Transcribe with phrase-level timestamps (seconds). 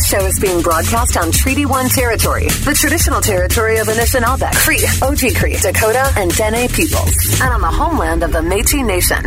[0.00, 4.78] This show is being broadcast on Treaty 1 territory, the traditional territory of Anishinaabe, Cree,
[4.78, 9.18] Oji Cree, Dakota, and Dene peoples, and on the homeland of the Métis Nation.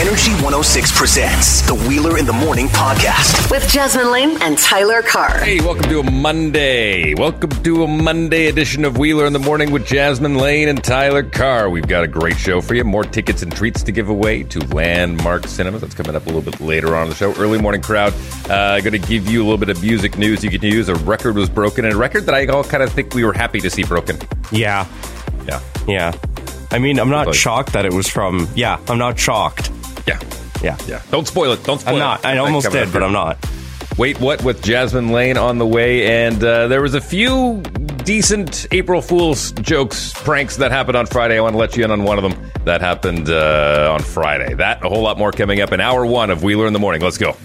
[0.00, 3.50] Energy 106 presents the Wheeler in the Morning podcast.
[3.50, 5.40] With Jasmine Lane and Tyler Carr.
[5.40, 7.12] Hey, welcome to a Monday.
[7.12, 11.22] Welcome to a Monday edition of Wheeler in the Morning with Jasmine Lane and Tyler
[11.22, 11.68] Carr.
[11.68, 12.82] We've got a great show for you.
[12.82, 15.82] More tickets and treats to give away to Landmark Cinemas.
[15.82, 17.34] That's coming up a little bit later on in the show.
[17.34, 18.14] Early morning crowd.
[18.48, 20.88] Uh, going to give you a little bit of music news you can use.
[20.88, 23.32] A record was broken, and a record that I all kind of think we were
[23.32, 24.18] happy to see broken.
[24.52, 24.86] Yeah,
[25.46, 25.60] Yeah.
[25.86, 26.12] yeah.
[26.70, 28.48] I mean, I'm not shocked that it was from.
[28.54, 29.70] Yeah, I'm not shocked.
[30.06, 30.18] Yeah.
[30.62, 31.02] Yeah, Yeah.
[31.10, 31.62] Don't spoil it.
[31.64, 32.04] Don't spoil I'm it.
[32.04, 32.24] not.
[32.24, 33.02] I almost did, but.
[33.02, 33.38] I'm not.
[33.96, 34.42] Wait, what?
[34.42, 37.60] With Jasmine Lane on the way, and uh, there was a few
[38.04, 41.38] decent April Fool's jokes, pranks that happened on Friday.
[41.38, 44.52] I want to let you in on one of them that happened uh, on Friday.
[44.54, 47.00] That a whole lot more coming up in hour one of Wheeler in the Morning.
[47.02, 47.36] Let's go.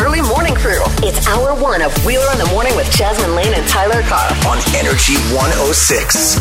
[0.00, 0.80] Early morning crew.
[1.02, 4.28] It's hour one of Wheeler in the Morning with Jasmine Lane and Tyler Carr.
[4.48, 6.40] On Energy 106.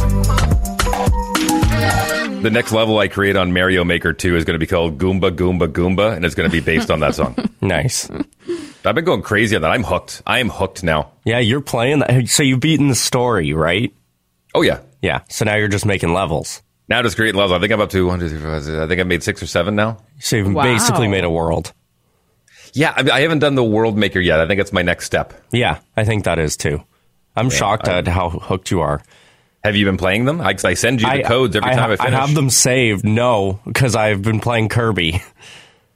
[2.42, 5.32] The next level I create on Mario Maker 2 is going to be called Goomba
[5.32, 7.36] Goomba Goomba, and it's going to be based on that song.
[7.64, 8.10] Nice.
[8.84, 9.72] I've been going crazy on that.
[9.72, 10.22] I'm hooked.
[10.28, 11.12] I am hooked now.
[11.24, 12.28] Yeah, you're playing that.
[12.28, 13.94] So you've beaten the story, right?
[14.54, 14.82] Oh yeah.
[15.02, 15.22] Yeah.
[15.30, 16.62] So now you're just making levels.
[16.90, 17.54] Now just create levels.
[17.54, 19.24] I think I'm up to one, two, three, four, five, six, I think I made
[19.24, 20.00] six or seven now.
[20.20, 20.64] So you've Wow.
[20.64, 21.72] basically made a world.
[22.74, 24.40] Yeah, I, I haven't done the World Maker yet.
[24.40, 25.34] I think it's my next step.
[25.52, 26.84] Yeah, I think that is too.
[27.36, 29.02] I'm shocked at how hooked you are.
[29.64, 30.42] Have you been playing them?
[30.42, 32.14] I, I send you the codes every I, time I, finish.
[32.20, 33.06] have them saved.
[33.06, 35.22] No, because I've been playing Kirby.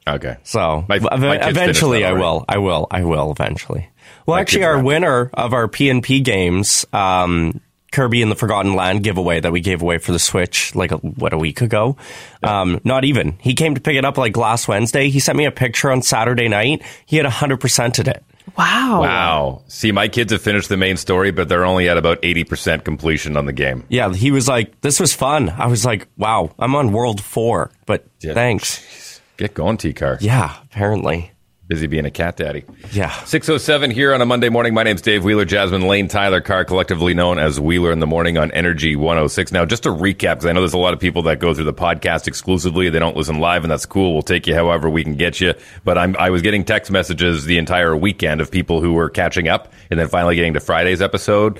[0.07, 0.37] Okay.
[0.43, 2.45] So My- my eventually, I will.
[2.47, 2.87] I will.
[2.89, 3.89] I will eventually.
[4.25, 7.59] Well, My actually, our winner of our PNP games, um,
[7.91, 10.97] Kirby in the Forgotten Land giveaway that we gave away for the Switch, like a,
[10.97, 11.95] what a week ago.
[12.43, 13.37] Um, not even.
[13.39, 15.09] He came to pick it up like last Wednesday.
[15.09, 16.83] He sent me a picture on Saturday night.
[17.05, 18.23] He had hundred percented it.
[18.57, 19.01] Wow.
[19.01, 19.61] Wow.
[19.67, 23.35] See, my kids have finished the main story, but they're only at about 80% completion
[23.37, 23.83] on the game.
[23.89, 27.71] Yeah, he was like, "This was fun." I was like, "Wow, I'm on World Four,
[27.85, 28.33] but Yeah.
[28.33, 30.17] thanks." Get going, T Car.
[30.21, 31.31] Yeah, apparently.
[31.67, 32.63] Busy being a cat daddy.
[32.93, 33.11] Yeah.
[33.25, 34.73] 607 here on a Monday morning.
[34.73, 38.37] My name's Dave Wheeler, Jasmine Lane, Tyler Carr, collectively known as Wheeler in the Morning
[38.37, 39.51] on Energy 106.
[39.51, 41.65] Now, just to recap, because I know there's a lot of people that go through
[41.65, 42.89] the podcast exclusively.
[42.89, 44.13] They don't listen live, and that's cool.
[44.13, 45.55] We'll take you however we can get you.
[45.83, 49.49] But I'm, I was getting text messages the entire weekend of people who were catching
[49.49, 51.59] up and then finally getting to Friday's episode.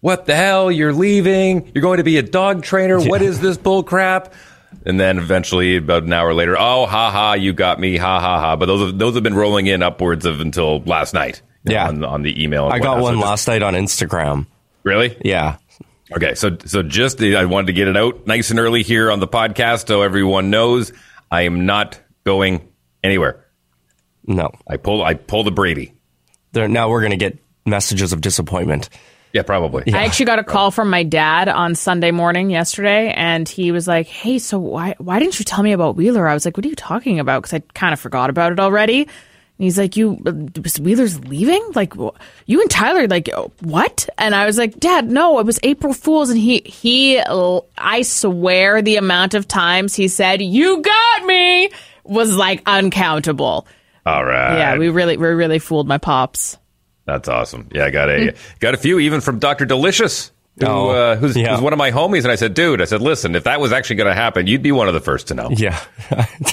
[0.00, 0.72] What the hell?
[0.72, 1.70] You're leaving?
[1.74, 2.98] You're going to be a dog trainer?
[2.98, 4.32] What is this bull crap?
[4.84, 8.40] And then eventually, about an hour later, oh, ha ha, you got me, ha ha
[8.40, 8.56] ha.
[8.56, 11.40] But those have, those have been rolling in upwards of until last night.
[11.64, 11.88] you know, Yeah.
[11.88, 12.66] on, on the email.
[12.66, 14.46] I got one So just- last night on Instagram.
[14.82, 15.16] Really?
[15.24, 15.56] Yeah.
[16.14, 16.34] Okay.
[16.34, 19.20] So so just the, I wanted to get it out nice and early here on
[19.20, 20.92] the podcast so everyone knows
[21.30, 22.68] I am not going
[23.04, 23.46] anywhere.
[24.26, 24.50] No.
[24.66, 25.94] I pulled I pulled a Brady.
[26.52, 28.88] There, now we're going to get messages of disappointment.
[29.32, 29.84] Yeah, probably.
[29.94, 33.88] I actually got a call from my dad on Sunday morning yesterday, and he was
[33.88, 36.66] like, "Hey, so why why didn't you tell me about Wheeler?" I was like, "What
[36.66, 39.02] are you talking about?" Because I kind of forgot about it already.
[39.02, 40.12] And he's like, "You
[40.80, 41.66] Wheeler's leaving?
[41.74, 41.94] Like
[42.46, 43.06] you and Tyler?
[43.06, 47.18] Like what?" And I was like, "Dad, no, it was April Fools." And he he,
[47.18, 51.70] I swear, the amount of times he said, "You got me,"
[52.04, 53.66] was like uncountable.
[54.04, 54.58] All right.
[54.58, 56.58] Yeah, we really we really fooled my pops.
[57.04, 57.68] That's awesome.
[57.72, 61.36] Yeah, I got a got a few even from Doctor Delicious, who, Oh, uh, who's,
[61.36, 61.52] yeah.
[61.54, 63.72] who's one of my homies, and I said, dude, I said, listen, if that was
[63.72, 65.48] actually going to happen, you'd be one of the first to know.
[65.50, 65.82] Yeah.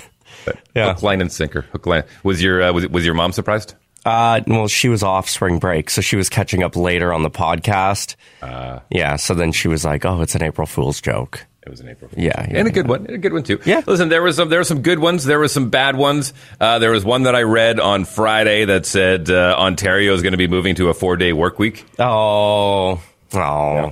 [0.75, 0.93] yeah.
[0.93, 1.61] Hook, line, and sinker.
[1.71, 2.03] Hook, line.
[2.23, 3.75] Was your uh, was, was your mom surprised?
[4.05, 7.29] Uh, well, she was off spring break, so she was catching up later on the
[7.29, 8.15] podcast.
[8.41, 8.79] Uh.
[8.89, 9.17] yeah.
[9.17, 12.09] So then she was like, "Oh, it's an April Fool's joke." It was an April.
[12.09, 12.23] Fool's.
[12.23, 13.59] Yeah, yeah, and a good one, and a good one too.
[13.65, 13.81] Yeah.
[13.85, 15.25] Listen, there was some there were some good ones.
[15.25, 16.33] There were some bad ones.
[16.59, 20.31] Uh, there was one that I read on Friday that said uh, Ontario is going
[20.31, 21.85] to be moving to a four day work week.
[21.99, 23.01] Oh,
[23.33, 23.91] oh.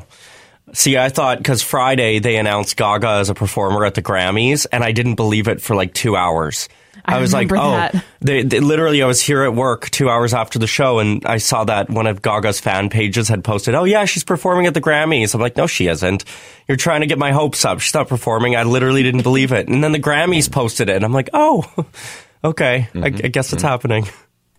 [0.73, 4.83] See, I thought because Friday they announced Gaga as a performer at the Grammys, and
[4.83, 6.69] I didn't believe it for like two hours.
[7.07, 8.01] I was like, remember oh.
[8.19, 11.37] They, they literally, I was here at work two hours after the show, and I
[11.37, 14.81] saw that one of Gaga's fan pages had posted, "Oh yeah, she's performing at the
[14.81, 16.25] Grammys." I'm like, no, she isn't.
[16.67, 17.79] You're trying to get my hopes up.
[17.79, 18.55] She's not performing.
[18.55, 21.63] I literally didn't believe it, and then the Grammys posted it, and I'm like, oh,
[22.43, 23.69] okay, I, mm-hmm, I guess it's mm-hmm.
[23.69, 24.07] happening.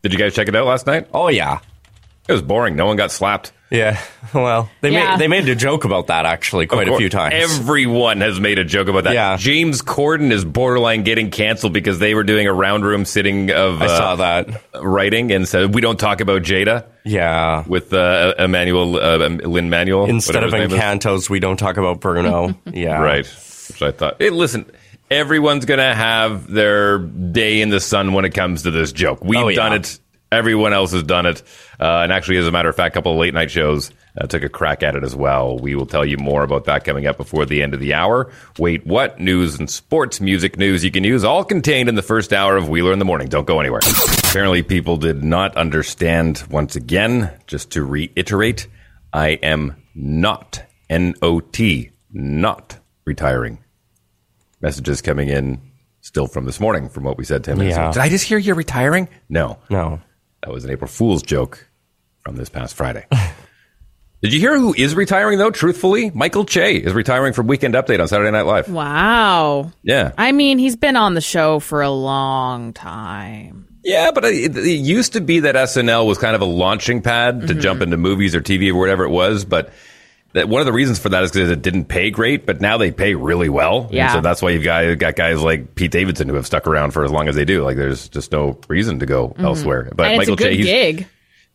[0.03, 1.09] Did you guys check it out last night?
[1.13, 1.61] Oh yeah,
[2.29, 2.77] It was boring.
[2.77, 3.53] No one got slapped.
[3.71, 3.99] Yeah.
[4.35, 5.13] Well, they Yeah.
[5.13, 7.35] made they made a joke about that actually Of quite a few times.
[7.35, 9.15] Everyone has made a joke about that.
[9.15, 9.37] Yeah.
[9.39, 13.81] James Corden is borderline getting canceled because they were doing a round room sitting of
[13.81, 14.63] I uh, saw that.
[14.83, 17.65] writing and said we don't talk about Jada Yeah.
[17.67, 20.71] with uh, Emmanuel uh, Lin-Manuel Instead of his.
[20.73, 22.55] Encanto's, we don't talk about Bruno.
[22.73, 23.01] yeah.
[23.01, 23.25] right?
[23.69, 24.17] Which I thought.
[24.19, 24.71] Hey, listen,
[25.11, 29.25] everyone's gonna have their day in the sun when it comes to this joke.
[29.25, 29.57] We've Oh, yeah.
[29.57, 29.99] done it
[30.31, 31.43] Everyone else has done it.
[31.81, 33.91] Uh, and actually, as a matter of fact, a couple of late night shows
[34.21, 35.59] uh, took a crack at it as well.
[35.59, 38.31] We will tell you more about that coming up before the end of the hour.
[38.59, 39.19] Wait, what?
[39.19, 42.69] News and sports music news you can use, all contained in the first hour of
[42.69, 43.29] Wheeler in the Morning.
[43.29, 43.81] Don't go anywhere.
[44.29, 48.67] Apparently, people did not understand once again, just to reiterate,
[49.15, 53.59] I am not, N O T, not retiring.
[54.61, 55.61] Messages coming in
[56.01, 57.85] still from this morning from what we said 10 minutes Yeah.
[57.87, 57.93] ago.
[57.95, 59.09] Did I just hear you're retiring?
[59.29, 59.59] No.
[59.71, 60.01] No.
[60.43, 61.69] That was an April Fool's joke
[62.21, 63.07] from this past Friday.
[64.23, 66.11] Did you hear who is retiring, though, truthfully?
[66.11, 68.69] Michael Che is retiring from Weekend Update on Saturday Night Live.
[68.69, 69.71] Wow.
[69.85, 70.13] Yeah.
[70.19, 73.69] I mean, he's been on the show for a long time.
[73.85, 77.43] Yeah, but it, it used to be that SNL was kind of a launching pad
[77.43, 77.61] to mm-hmm.
[77.61, 79.45] jump into movies or TV or whatever it was.
[79.45, 79.73] But
[80.35, 82.77] that one of the reasons for that is because it didn't pay great, but now
[82.77, 83.89] they pay really well.
[84.07, 86.67] And so that's why you've got, you've got guys like Pete Davidson who have stuck
[86.67, 87.63] around for as long as they do.
[87.65, 89.91] Like there's just no reason to go elsewhere.
[89.95, 91.07] But and Michael it's a good Che, he's gig.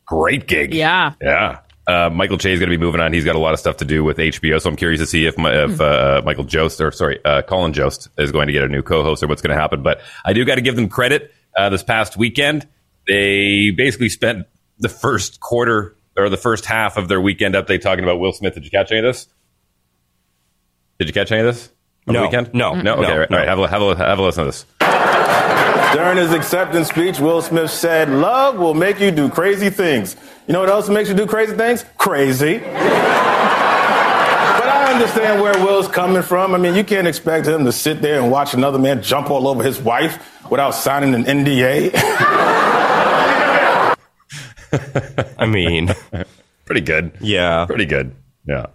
[0.06, 0.74] great gig.
[0.74, 1.14] Yeah.
[1.22, 1.60] Yeah.
[1.86, 3.12] Uh, Michael Che is going to be moving on.
[3.14, 5.26] He's got a lot of stuff to do with HBO, so I'm curious to see
[5.26, 8.64] if, my, if uh, Michael Jost or sorry, uh, Colin Jost is going to get
[8.64, 9.84] a new co-host or what's going to happen.
[9.84, 11.34] But I do got to give them credit.
[11.56, 12.68] Uh, this past weekend,
[13.08, 14.48] they basically spent
[14.80, 18.54] the first quarter or the first half of their weekend update talking about Will Smith.
[18.54, 19.28] Did you catch any of this?
[21.00, 21.70] Did you catch any of this
[22.08, 22.20] on No.
[22.22, 22.54] the weekend?
[22.54, 22.76] No.
[22.76, 22.94] no.
[22.96, 23.12] Okay, No.
[23.14, 23.32] all right.
[23.32, 23.48] All right.
[23.48, 24.66] Have a have a have a listen to this.
[25.94, 30.16] During his acceptance speech, Will Smith said, Love will make you do crazy things.
[30.48, 31.86] You know what else makes you do crazy things?
[31.98, 32.58] Crazy.
[32.58, 32.68] but
[34.68, 36.56] I understand where Will's coming from.
[36.56, 39.48] I mean, you can't expect him to sit there and watch another man jump all
[39.48, 40.18] over his wife
[40.50, 41.92] without signing an NDA.
[45.38, 45.90] I mean,
[46.66, 47.12] Pretty good.
[47.22, 47.66] yeah.
[47.66, 48.16] Pretty good.
[48.46, 48.68] Yeah.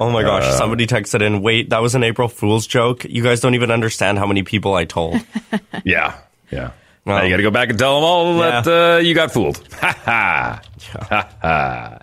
[0.00, 3.04] Oh my gosh, somebody texted in, wait, that was an April Fool's joke?
[3.04, 5.16] You guys don't even understand how many people I told.
[5.84, 6.16] Yeah,
[6.50, 6.70] yeah.
[7.04, 8.60] Well- now you got to go back and tell them all Yeah.
[8.62, 9.58] that uh, you got fooled.
[9.80, 10.62] Ha ha.
[11.10, 11.98] Ha ha.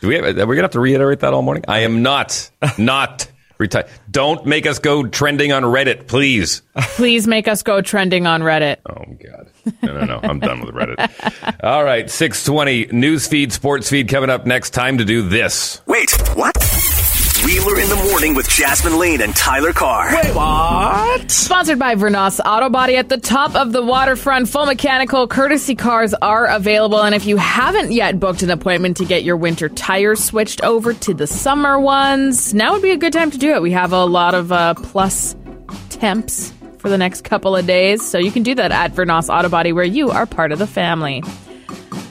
[0.00, 1.64] Do we have, are we gonna have to reiterate that all morning?
[1.66, 3.26] I am not, not
[3.58, 3.86] retired.
[4.10, 6.62] Don't make us go trending on Reddit, please.
[6.76, 8.78] Please make us go trending on Reddit.
[8.88, 9.50] Oh God,
[9.82, 10.20] no, no, no.
[10.22, 11.62] I'm done with Reddit.
[11.62, 14.70] All right, six twenty news feed, sports feed coming up next.
[14.70, 15.80] Time to do this.
[15.86, 16.56] Wait, what?
[17.58, 20.14] Wheeler in the morning with Jasmine Lane and Tyler Carr.
[20.14, 21.28] Wait, What?
[21.28, 24.48] Sponsored by Vernos Auto Body at the top of the waterfront.
[24.48, 27.02] Full mechanical courtesy cars are available.
[27.02, 30.94] And if you haven't yet booked an appointment to get your winter tires switched over
[30.94, 33.60] to the summer ones, now would be a good time to do it.
[33.60, 35.34] We have a lot of uh, plus
[35.90, 38.08] temps for the next couple of days.
[38.08, 40.66] So you can do that at Vernos Auto Body where you are part of the
[40.68, 41.24] family.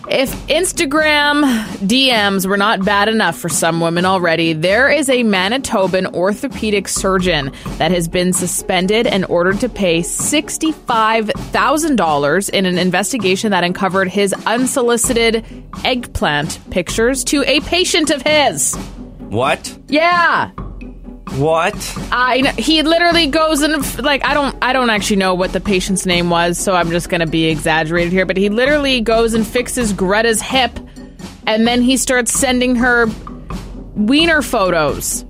[0.10, 1.44] If Instagram
[1.86, 7.52] DMs were not bad enough for some women already, there is a Manitoban orthopedic surgeon
[7.78, 14.32] that has been suspended and ordered to pay $65,000 in an investigation that uncovered his
[14.46, 15.46] unsolicited
[15.84, 18.78] eggplant pictures to a patient of his.
[19.28, 19.78] what?
[19.90, 20.52] Yeah.
[21.36, 21.76] What?
[22.12, 25.60] I kn- he literally goes and like I don't I don't actually know what the
[25.60, 28.26] patient's name was, so I'm just gonna be exaggerated here.
[28.26, 30.80] But he literally goes and fixes Greta's hip,
[31.46, 33.08] and then he starts sending her
[33.96, 35.24] wiener photos.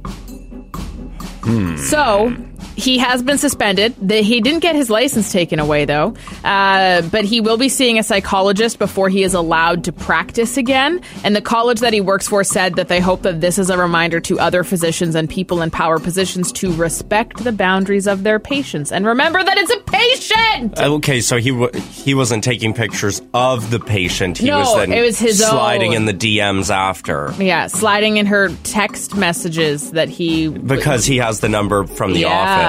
[1.43, 1.77] Hmm.
[1.77, 2.35] So
[2.77, 3.95] he has been suspended.
[3.99, 6.13] The, he didn't get his license taken away though,
[6.43, 11.01] uh, but he will be seeing a psychologist before he is allowed to practice again.
[11.23, 13.77] And the college that he works for said that they hope that this is a
[13.77, 18.39] reminder to other physicians and people in power positions to respect the boundaries of their
[18.39, 20.79] patients and remember that it's a patient.
[20.79, 24.37] Okay, so he w- he wasn't taking pictures of the patient.
[24.37, 25.97] He No, was then it was his sliding own.
[25.97, 31.39] in the DMs after Yeah, sliding in her text messages that he because he has
[31.39, 32.27] the number from the Yeah.
[32.27, 32.66] office.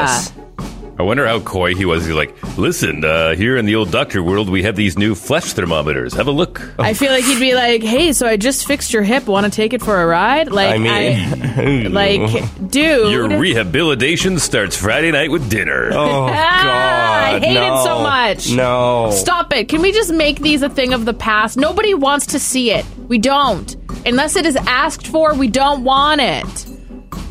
[1.01, 2.05] I wonder how coy he was.
[2.05, 5.53] He's like, listen, uh, here in the old doctor world, we have these new flesh
[5.53, 6.13] thermometers.
[6.15, 6.61] Have a look.
[6.77, 9.29] I feel like he'd be like, "Hey, so I just fixed your hip.
[9.29, 12.21] Want to take it for a ride?" Like, I mean, like,
[12.69, 15.91] dude, Your rehabilitation starts Friday night with dinner.
[15.93, 17.75] oh god, I hate no.
[17.75, 18.51] it so much.
[18.57, 19.69] No, Stop it.
[19.69, 21.57] Can we just make these a thing of the past?
[21.57, 22.85] Nobody wants to see it.
[23.07, 23.77] We don't.
[24.05, 26.67] Unless it is asked for, we don't want it.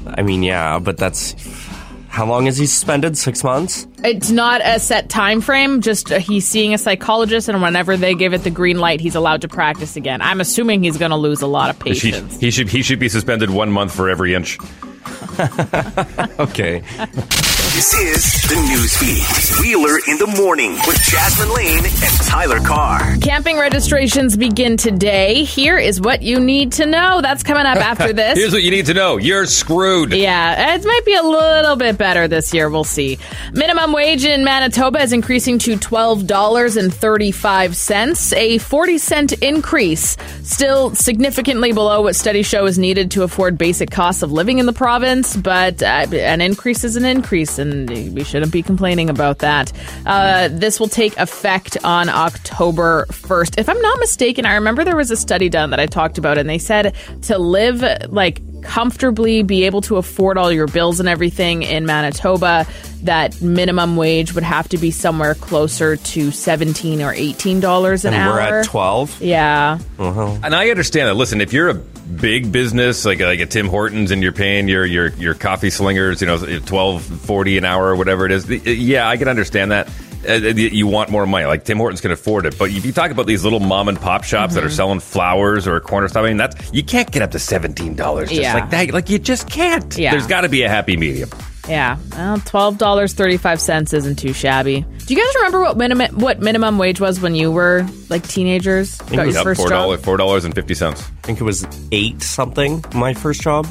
[0.05, 1.33] I mean, yeah, but that's
[2.17, 3.15] how long is he suspended?
[3.15, 3.85] Six months?
[4.03, 5.81] It's not a set time frame.
[5.81, 9.13] Just uh, he's seeing a psychologist, and whenever they give it the green light, he's
[9.13, 10.19] allowed to practice again.
[10.23, 11.93] I'm assuming he's going to lose a lot of He,
[12.39, 14.57] he should he should be suspended one month for every inch.
[16.39, 16.83] Okay.
[17.77, 19.21] This is the news feed.
[19.61, 23.17] Wheeler in the morning with Jasmine Lane and Tyler Carr.
[23.17, 25.43] Camping registrations begin today.
[25.43, 27.21] Here is what you need to know.
[27.21, 28.35] That's coming up after this.
[28.35, 29.17] Here's what you need to know.
[29.17, 30.11] You're screwed.
[30.11, 32.67] Yeah, it might be a little bit better this year.
[32.67, 33.19] We'll see.
[33.53, 40.17] Minimum wage in Manitoba is increasing to $12.35, a 40 cent increase.
[40.41, 44.65] Still significantly below what studies show is needed to afford basic costs of living in
[44.65, 47.66] the province, but uh, an increase is an increase, and
[48.13, 49.71] we shouldn't be complaining about that.
[50.05, 53.57] Uh, this will take effect on October 1st.
[53.59, 56.37] If I'm not mistaken, I remember there was a study done that I talked about,
[56.37, 61.07] and they said to live like comfortably be able to afford all your bills and
[61.07, 62.65] everything in Manitoba,
[63.03, 68.13] that minimum wage would have to be somewhere closer to seventeen or eighteen dollars an
[68.13, 68.33] and hour.
[68.33, 69.21] we're at 12.
[69.21, 69.79] Yeah,
[70.43, 71.13] And I understand that.
[71.13, 71.81] Listen, if you're a
[72.15, 76.21] big business like like a Tim Hortons and you're paying your your your coffee slingers,
[76.21, 79.71] you know, twelve forty an hour or whatever it is, uh, yeah, I can understand
[79.71, 79.87] that.
[80.27, 82.57] Uh, uh you want more money, like Tim Hortons can afford it.
[82.57, 84.75] But if you talk about these little mom and pop shops that are mm-hmm.
[84.75, 88.29] selling flowers or corner stuff, I mean, that's you can't get up to seventeen dollars
[88.29, 88.53] just Yeah.
[88.53, 88.91] like that.
[88.91, 89.97] Like you just can't.
[89.97, 90.11] Yeah.
[90.11, 91.29] There's got to be a happy medium.
[91.67, 91.97] Yeah.
[92.11, 94.85] Well, twelve dollars thirty five cents isn't too shabby.
[95.05, 98.97] Do you guys remember what minimum what minimum wage was when you were like teenagers?
[99.01, 99.83] Got it was your first four job?
[99.83, 101.01] dollars, four dollars and fifty cents.
[101.23, 103.67] I think it was 8 something, my first job.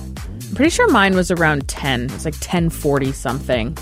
[0.48, 2.02] I'm pretty sure mine was around 10.
[2.02, 3.76] It was like 1040 something.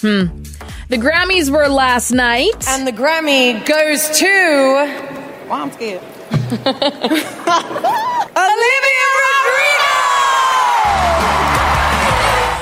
[0.00, 0.42] Hmm.
[0.88, 2.66] The Grammys were last night.
[2.68, 5.46] And the Grammy goes to.
[5.48, 6.00] Wow, I'm scared.
[8.36, 9.08] Olivia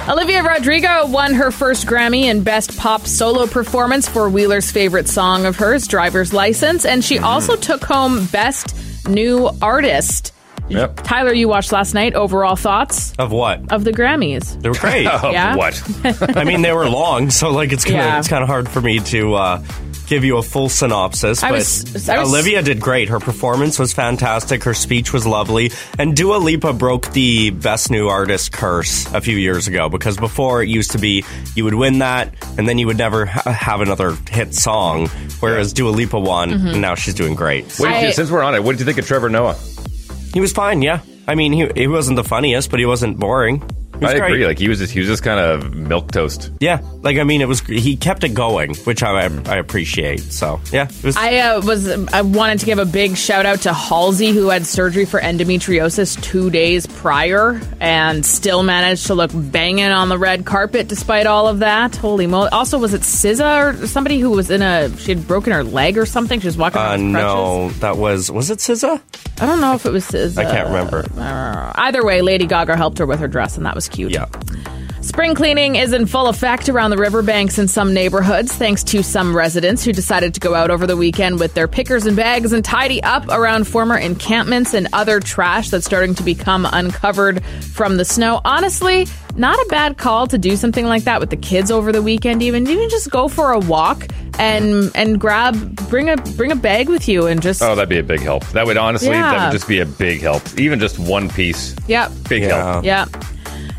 [0.09, 5.47] Olivia Rodrigo won her first Grammy in Best Pop Solo Performance for Wheeler's favorite song
[5.47, 8.77] of hers, Driver's License, and she also took home Best
[9.09, 10.33] New Artist.
[10.69, 11.01] Yep.
[11.03, 12.15] Tyler, you watched last night.
[12.15, 13.73] Overall thoughts Of what?
[13.73, 14.61] of the Grammys?
[14.61, 15.07] They were great.
[15.25, 15.57] Of Yeah?
[15.57, 15.81] what?
[16.37, 18.19] I mean, they were long, so like it's kind of Yeah.
[18.19, 19.63] it's kind of hard for me to uh,
[20.07, 21.43] give you a full synopsis.
[21.43, 23.09] I but was- I was- Olivia did great.
[23.09, 24.65] Her performance was fantastic.
[24.65, 29.37] Her speech was lovely, and Dua Lipa broke the best new artist curse a few
[29.37, 32.87] years ago because before it used to be you would win that, and then you
[32.87, 35.09] would never ha- have another hit song.
[35.41, 36.67] Whereas Dua Lipa won, Mm-hmm.
[36.69, 37.65] and now she's doing great.
[37.79, 39.57] What did I- since we're on it, what did you think of Trevor Noah?
[40.33, 41.01] He was fine, yeah.
[41.29, 43.63] I mean, he he wasn't the funniest, but he wasn't boring.
[43.99, 44.33] He was I great.
[44.33, 44.47] agree.
[44.47, 46.51] Like he was just he was just kind of milk toast.
[46.61, 50.21] Yeah, like I mean, it was he kept it going, which I I appreciate.
[50.21, 51.17] So yeah, it was.
[51.17, 54.67] I uh, was I wanted to give a big shout out to Halsey who had
[54.67, 60.45] surgery for endometriosis two days prior and still managed to look banging on the red
[60.45, 61.97] carpet despite all of that.
[61.97, 62.49] Holy moly!
[62.51, 65.97] Also, was it SZA or somebody who was in a she had broken her leg
[65.97, 66.41] or something?
[66.41, 67.81] She was walking uh, no, crutches.
[67.81, 69.01] that was was it SZA?
[69.41, 70.39] I don't know if it was SZA.
[70.39, 71.05] I can't remember.
[71.17, 74.13] Uh, either way, Lady Gaga helped her with her dress, and that was cute.
[74.13, 74.27] Yeah,
[75.03, 79.37] Spring cleaning is in full effect around the riverbanks in some neighborhoods, thanks to some
[79.37, 82.65] residents who decided to go out over the weekend with their pickers and bags and
[82.65, 88.05] tidy up around former encampments and other trash that's starting to become uncovered from the
[88.05, 88.41] snow.
[88.45, 92.03] Honestly, not a bad call to do something like that with the kids over the
[92.03, 92.43] weekend.
[92.43, 94.09] Even even just go for a walk
[94.41, 97.99] and and grab bring a bring a bag with you and just Oh, that'd be
[97.99, 98.45] a big help.
[98.49, 100.43] That would honestly, that would just be a big help.
[100.59, 102.73] Even just one piece, yep big Yeah.
[102.73, 102.85] help.
[102.85, 103.05] Yeah.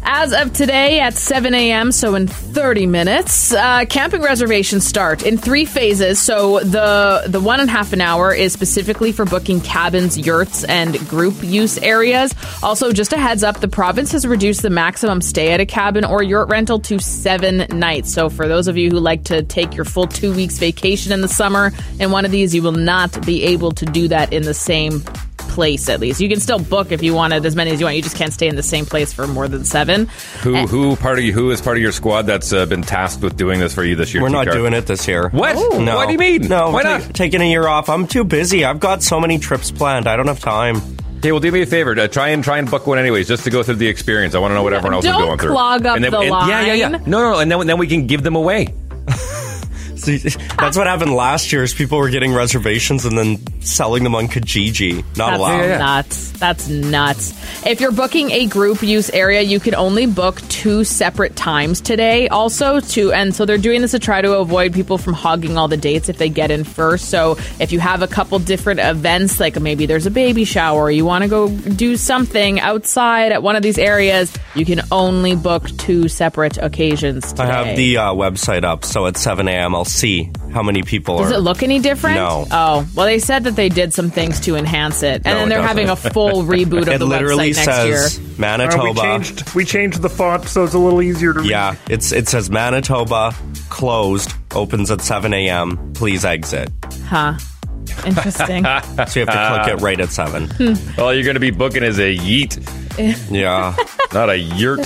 [0.10, 5.38] As of today at 7 a.m., so in 30 minutes, uh, camping reservations start in
[5.38, 6.18] three phases.
[6.18, 10.64] So the the one and a half an hour is specifically for booking cabins, yurts,
[10.64, 12.34] and group use areas.
[12.64, 16.06] Also, just a heads up, the province has reduced the maximum stay at a cabin
[16.06, 18.10] or yurt rental to seven nights.
[18.14, 21.20] So for those of you who like to take your full two weeks vacation in
[21.20, 24.44] the summer in one of these, you will not be able to do that in
[24.44, 25.04] the same
[25.58, 26.22] place at least.
[26.22, 27.96] You can still book if you wanted as many as you want.
[27.96, 30.06] You just can't stay in the same place for more than seven.
[30.44, 30.68] Who Eh.
[30.68, 31.34] who part of you?
[31.34, 33.96] Who is part of your squad that's uh, been tasked with doing this for you
[33.96, 34.22] this year?
[34.22, 34.56] we're not T-Car?
[34.60, 35.30] doing it this year.
[35.30, 35.56] What?
[35.80, 35.96] No.
[35.96, 36.48] What do you mean?
[36.48, 37.14] No, Why ta- not?
[37.16, 37.90] taking a year off.
[37.90, 38.64] I'm too busy.
[38.64, 40.08] I've got so many trips planned.
[40.08, 40.80] I don't have time.
[41.18, 42.00] Okay, well, do me a favor.
[42.00, 44.36] Uh, try and try and book one anyways, just to go through the experience.
[44.36, 45.50] I want to know what everyone else Don't is going through.
[45.52, 46.88] clog up And then- the and- Yeah, yeah, yeah.
[46.90, 47.40] No, no, no.
[47.40, 48.74] And then, then we can give them away.
[49.98, 50.18] See,
[50.58, 51.64] That's what happened last year.
[51.64, 54.98] Is people were getting reservations and then selling them on Kijiji.
[55.18, 55.80] Not That's allowed.
[55.80, 56.32] nuts.
[56.32, 57.66] That's nuts.
[57.66, 62.28] If you're booking a group use area, you can only book two separate times today.
[62.28, 65.68] Also, to and so they're doing this to try to avoid people from hogging all
[65.68, 67.10] the dates if they get in first.
[67.10, 71.06] So if you have a couple different events, like maybe there's a baby shower, you
[71.06, 75.68] want to go do something outside at one of these areas, you can only book
[75.78, 77.32] two separate occasions.
[77.32, 77.44] Today.
[77.44, 79.76] I have the uh, website up, so at 7 a.m.
[79.76, 81.36] I'll see how many people Does are.
[81.36, 82.16] it look any different?
[82.18, 82.46] No.
[82.52, 85.46] Oh, well, they said that they did some things to enhance it, and No, then
[85.46, 87.98] it they're having a full reboot of it the literally website next year.
[88.08, 88.94] says Uh, Manitoba.
[88.94, 91.50] we changed we changed the font so it's a little easier to read.
[91.50, 93.34] Yeah, it's it says Manitoba
[93.70, 95.94] closed, opens at 7 a.m.
[95.94, 96.70] Please exit.
[97.06, 97.38] Huh.
[98.06, 98.64] Interesting.
[99.08, 100.52] So you have to click it right at 7.
[101.00, 102.58] All you're going to be booking is a yeet,
[103.30, 103.76] Yeah.
[104.14, 104.80] not a yurt.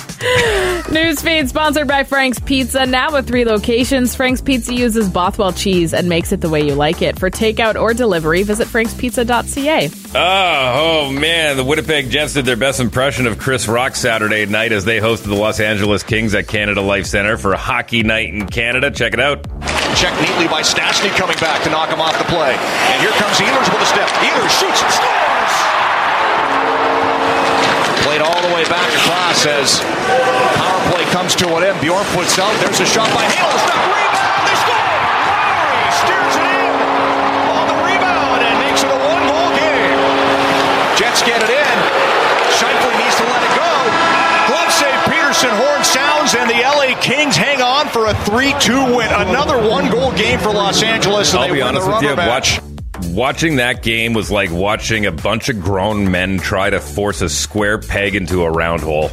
[0.92, 2.86] Newsfeed sponsored by Frank's Pizza.
[2.86, 6.74] Now with three locations, Frank's Pizza uses Bothwell cheese and makes it the way you
[6.76, 7.18] like it.
[7.18, 9.90] For takeout or delivery, visit frankspizza.ca.
[10.16, 14.72] Oh, oh man, the Winnipeg Jets did their best impression of Chris Rock Saturday night
[14.72, 18.48] as they hosted the Los Angeles Kings at Canada Life Center for Hockey Night in
[18.48, 18.92] Canada.
[18.92, 19.44] Check it out.
[19.96, 22.56] Check neatly by Stastny coming back to knock him off the play.
[22.56, 24.10] And here comes Ehlers with a step.
[24.10, 25.31] Ehlers shoots and
[28.52, 29.80] the way back across as
[30.60, 31.80] power play comes to an end.
[31.80, 32.52] Bjorn puts out.
[32.60, 33.48] There's a shot by Hale.
[33.64, 34.44] Stop rebound.
[34.44, 34.92] They score!
[35.32, 36.76] Lowry steers it in
[37.56, 40.00] on the rebound and makes it a one-goal game.
[41.00, 41.78] Jets get it in.
[42.60, 43.72] Scheifele needs to let it go.
[44.52, 45.52] Glove save Petersen.
[45.56, 49.08] Horn sounds, and the LA Kings hang on for a 3-2 win.
[49.32, 51.32] Another one-goal game for Los Angeles.
[51.32, 52.16] And I'll they be honest the with you.
[52.16, 52.60] match.
[52.60, 52.71] Watch,
[53.08, 57.30] watching that game was like watching a bunch of grown men try to force a
[57.30, 59.12] square peg into a round hole.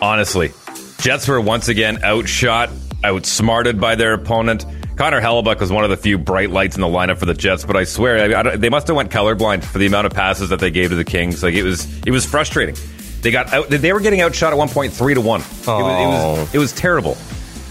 [0.00, 0.52] Honestly,
[0.98, 2.70] Jets were once again outshot,
[3.04, 4.66] outsmarted by their opponent.
[4.96, 7.64] Connor Hellebuyck was one of the few bright lights in the lineup for the Jets,
[7.64, 10.48] but I swear I, I they must have went colorblind for the amount of passes
[10.48, 11.42] that they gave to the Kings.
[11.42, 12.76] Like it was, it was frustrating.
[13.20, 13.68] They got out.
[13.68, 15.40] They were getting outshot at one point, three to one.
[15.40, 16.50] It was, it was, oh.
[16.52, 17.16] it was terrible.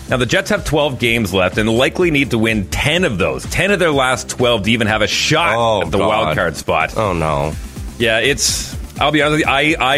[0.09, 3.43] Now, the Jets have 12 games left and likely need to win 10 of those.
[3.45, 6.07] 10 of their last 12 to even have a shot Oh, at the God.
[6.07, 6.95] wild card spot.
[6.95, 7.53] Oh, no.
[7.97, 8.75] Yeah, it's.
[8.99, 9.77] I'll be honest with you.
[9.79, 9.97] I,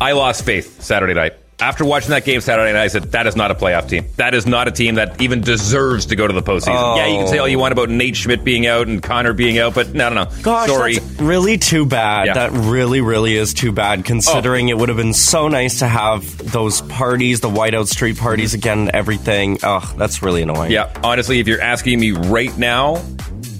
[0.00, 1.34] I, I lost faith Saturday night.
[1.62, 4.04] After watching that game Saturday night, I said, that is not a playoff team.
[4.16, 6.74] That is not a team that even deserves to go to the postseason.
[6.76, 6.96] Oh.
[6.96, 9.58] Yeah, you can say all you want about Nate Schmidt being out and Connor being
[9.58, 10.30] out, but no, no, no.
[10.42, 10.98] Gosh, Sorry.
[10.98, 12.26] that's really too bad.
[12.26, 12.34] Yeah.
[12.34, 14.70] That really, really is too bad, considering Oh.
[14.70, 18.58] it would have been so nice to have those parties, the Whiteout Street parties mm-hmm.
[18.58, 19.58] again, everything.
[19.62, 20.72] Ugh, that's really annoying.
[20.72, 23.00] Yeah, honestly, if you're asking me right now,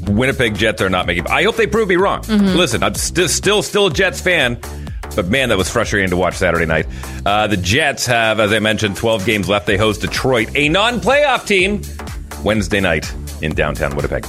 [0.09, 1.29] Winnipeg Jets are not making.
[1.29, 2.23] I hope they prove me wrong.
[2.23, 2.57] Mm-hmm.
[2.57, 4.59] Listen, I'm st- still still a Jets fan,
[5.15, 6.87] but man, that was frustrating to watch Saturday night.
[7.25, 9.67] Uh, the Jets have, as I mentioned, 12 games left.
[9.67, 11.83] They host Detroit, a non-playoff team,
[12.45, 14.27] Wednesday night in downtown Winnipeg.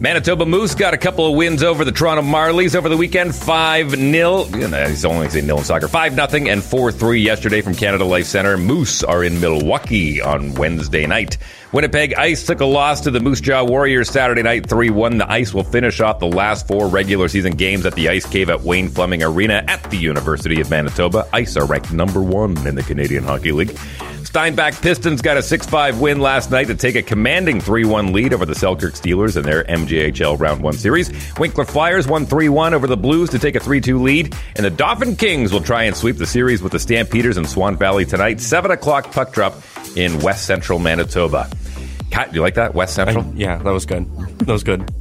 [0.00, 3.34] Manitoba Moose got a couple of wins over the Toronto Marlies over the weekend.
[3.34, 4.44] 5 0.
[4.44, 5.88] He's only saying nil in soccer.
[5.88, 8.56] 5 0 and 4 3 yesterday from Canada Life Center.
[8.56, 11.38] Moose are in Milwaukee on Wednesday night.
[11.72, 15.18] Winnipeg Ice took a loss to the Moose Jaw Warriors Saturday night 3 1.
[15.18, 18.50] The Ice will finish off the last four regular season games at the Ice Cave
[18.50, 21.28] at Wayne Fleming Arena at the University of Manitoba.
[21.32, 23.76] Ice are ranked number one in the Canadian Hockey League.
[24.24, 28.12] Steinbach Pistons got a 6 5 win last night to take a commanding 3 1
[28.12, 31.10] lead over the Selkirk Steelers in their MJHL Round 1 series.
[31.38, 34.34] Winkler Flyers won 3 1 over the Blues to take a 3 2 lead.
[34.56, 37.76] And the Dauphin Kings will try and sweep the series with the Stampeders in Swan
[37.76, 38.40] Valley tonight.
[38.40, 39.54] 7 o'clock puck drop
[39.96, 41.48] in West Central Manitoba.
[42.10, 42.74] Ky- Do you like that?
[42.74, 43.24] West Central?
[43.34, 44.04] Yeah, that was good.
[44.40, 44.92] That was good.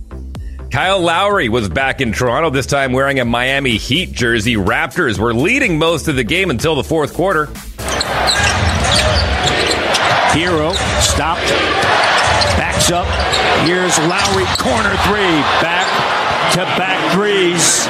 [0.72, 4.56] Kyle Lowry was back in Toronto, this time wearing a Miami Heat jersey.
[4.56, 7.48] Raptors were leading most of the game until the fourth quarter.
[10.38, 10.72] Hero
[11.02, 11.50] stopped,
[12.58, 13.08] backs up.
[13.66, 17.88] Here's Lowry, corner three, back to back threes.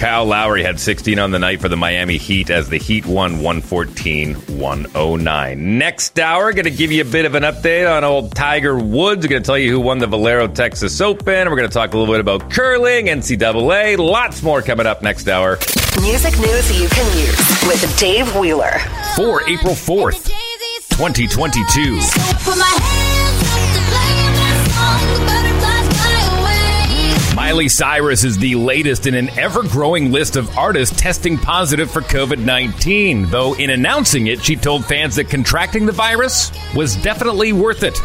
[0.00, 3.34] Kyle Lowry had 16 on the night for the Miami Heat as the Heat won
[3.34, 5.78] 114 109.
[5.78, 9.24] Next hour, going to give you a bit of an update on old Tiger Woods.
[9.24, 11.48] We're going to tell you who won the Valero Texas Open.
[11.48, 13.98] We're going to talk a little bit about curling, NCAA.
[13.98, 15.58] Lots more coming up next hour.
[16.02, 18.78] Music news you can use with Dave Wheeler.
[19.14, 20.28] For April 4th,
[20.96, 22.00] 2022.
[27.36, 32.00] Miley Cyrus is the latest in an ever growing list of artists testing positive for
[32.00, 33.30] COVID 19.
[33.30, 37.98] Though, in announcing it, she told fans that contracting the virus was definitely worth it.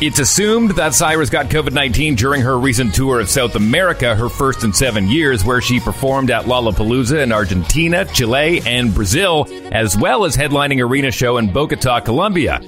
[0.00, 4.28] It's assumed that Cyrus got COVID 19 during her recent tour of South America, her
[4.28, 9.98] first in seven years, where she performed at Lollapalooza in Argentina, Chile, and Brazil, as
[9.98, 12.60] well as headlining arena show in Bogota, Colombia.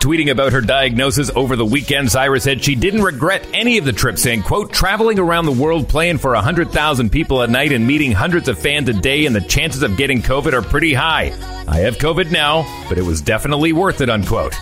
[0.00, 3.92] Tweeting about her diagnosis over the weekend, Cyrus said she didn't regret any of the
[3.92, 8.12] trip, saying, quote, traveling around the world playing for 100,000 people a night and meeting
[8.12, 11.34] hundreds of fans a day and the chances of getting COVID are pretty high.
[11.68, 14.54] I have COVID now, but it was definitely worth it, unquote.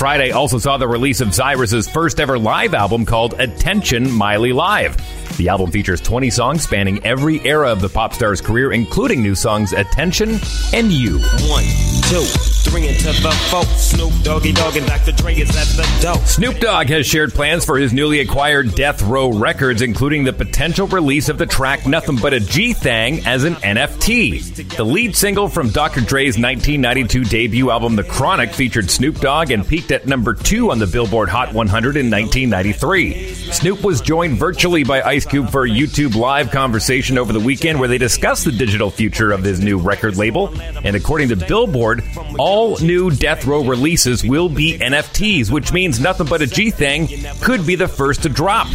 [0.00, 4.96] Friday also saw the release of Cyrus's first ever live album called Attention Miley Live.
[5.36, 9.34] The album features 20 songs spanning every era of the pop star's career, including new
[9.34, 10.40] songs Attention
[10.72, 11.18] and You.
[11.50, 11.64] One,
[12.08, 12.24] two,
[12.70, 13.64] to the.
[13.76, 15.10] Snoop Doggy Dogg and Dr.
[15.12, 16.14] Dre is at the.
[16.24, 20.86] Snoop Dogg has shared plans for his newly acquired Death Row Records, including the potential
[20.86, 24.76] release of the track Nothing But a G Thang as an NFT.
[24.76, 26.00] The lead single from Dr.
[26.00, 30.78] Dre's 1992 debut album, The Chronic, featured Snoop Dogg and peaked at number two on
[30.78, 33.34] the Billboard Hot 100 in 1993.
[33.34, 37.80] Snoop was joined virtually by Ice Cube for a YouTube live conversation over the weekend
[37.80, 40.54] where they discussed the digital future of his new record label.
[40.84, 42.04] And according to Billboard,
[42.38, 47.08] all new Death Row releases will be NFTs, which means Nothing But a G Thing
[47.40, 48.68] could be the first to drop.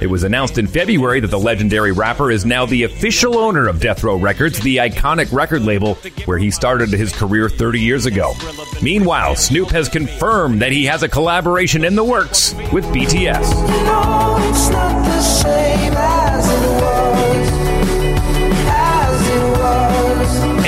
[0.00, 3.80] It was announced in February that the legendary rapper is now the official owner of
[3.80, 5.94] Death Row Records, the iconic record label
[6.26, 8.34] where he started his career 30 years ago.
[8.82, 13.42] Meanwhile, Snoop has confirmed that he has a collaboration in the works with BTS.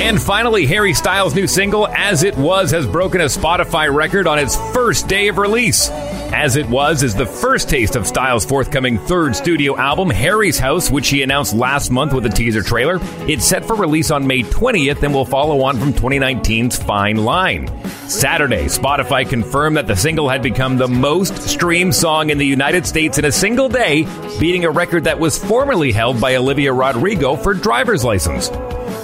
[0.05, 4.37] And finally, Harry Styles' new single, As It Was, has broken a Spotify record on
[4.37, 5.89] its first day of release.
[5.89, 10.91] As It Was is the first taste of Styles' forthcoming third studio album, Harry's House,
[10.91, 12.99] which he announced last month with a teaser trailer.
[13.27, 17.67] It's set for release on May 20th and will follow on from 2019's Fine Line.
[18.07, 22.85] Saturday, Spotify confirmed that the single had become the most streamed song in the United
[22.85, 24.03] States in a single day,
[24.39, 28.51] beating a record that was formerly held by Olivia Rodrigo for driver's license.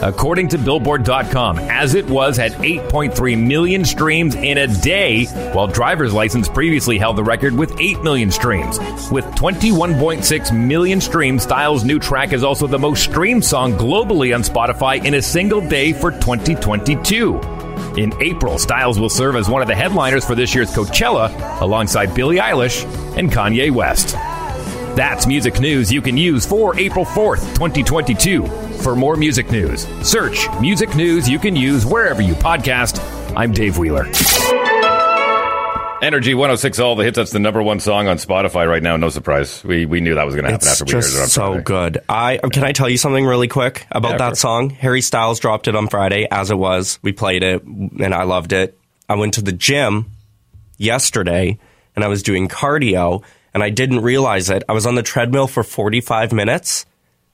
[0.01, 6.11] According to Billboard.com, As It Was at 8.3 million streams in a day, while Driver's
[6.11, 8.79] License previously held the record with 8 million streams.
[9.11, 14.41] With 21.6 million streams, Styles' new track is also the most streamed song globally on
[14.41, 17.39] Spotify in a single day for 2022.
[17.97, 22.15] In April, Styles will serve as one of the headliners for this year's Coachella alongside
[22.15, 22.85] Billie Eilish
[23.17, 24.13] and Kanye West.
[24.95, 28.70] That's music news you can use for April 4th, 2022.
[28.81, 32.99] For more music news, search music news you can use wherever you podcast.
[33.37, 34.05] I'm Dave Wheeler.
[36.01, 37.15] Energy 106 All the Hits.
[37.15, 38.97] That's the number one song on Spotify right now.
[38.97, 39.63] No surprise.
[39.63, 41.27] We we knew that was going to happen It's after we heard just it on
[41.27, 41.63] so Friday.
[41.63, 41.97] good.
[42.09, 44.39] I can I tell you something really quick about Yeah, that course.
[44.39, 44.69] song?
[44.71, 46.97] Harry Styles dropped it on Friday as it was.
[47.03, 48.79] We played it and I loved it.
[49.07, 50.07] I went to the gym
[50.77, 51.59] yesterday
[51.95, 53.21] and I was doing cardio
[53.53, 54.63] and I didn't realize it.
[54.67, 56.87] I was on the treadmill for 45 minutes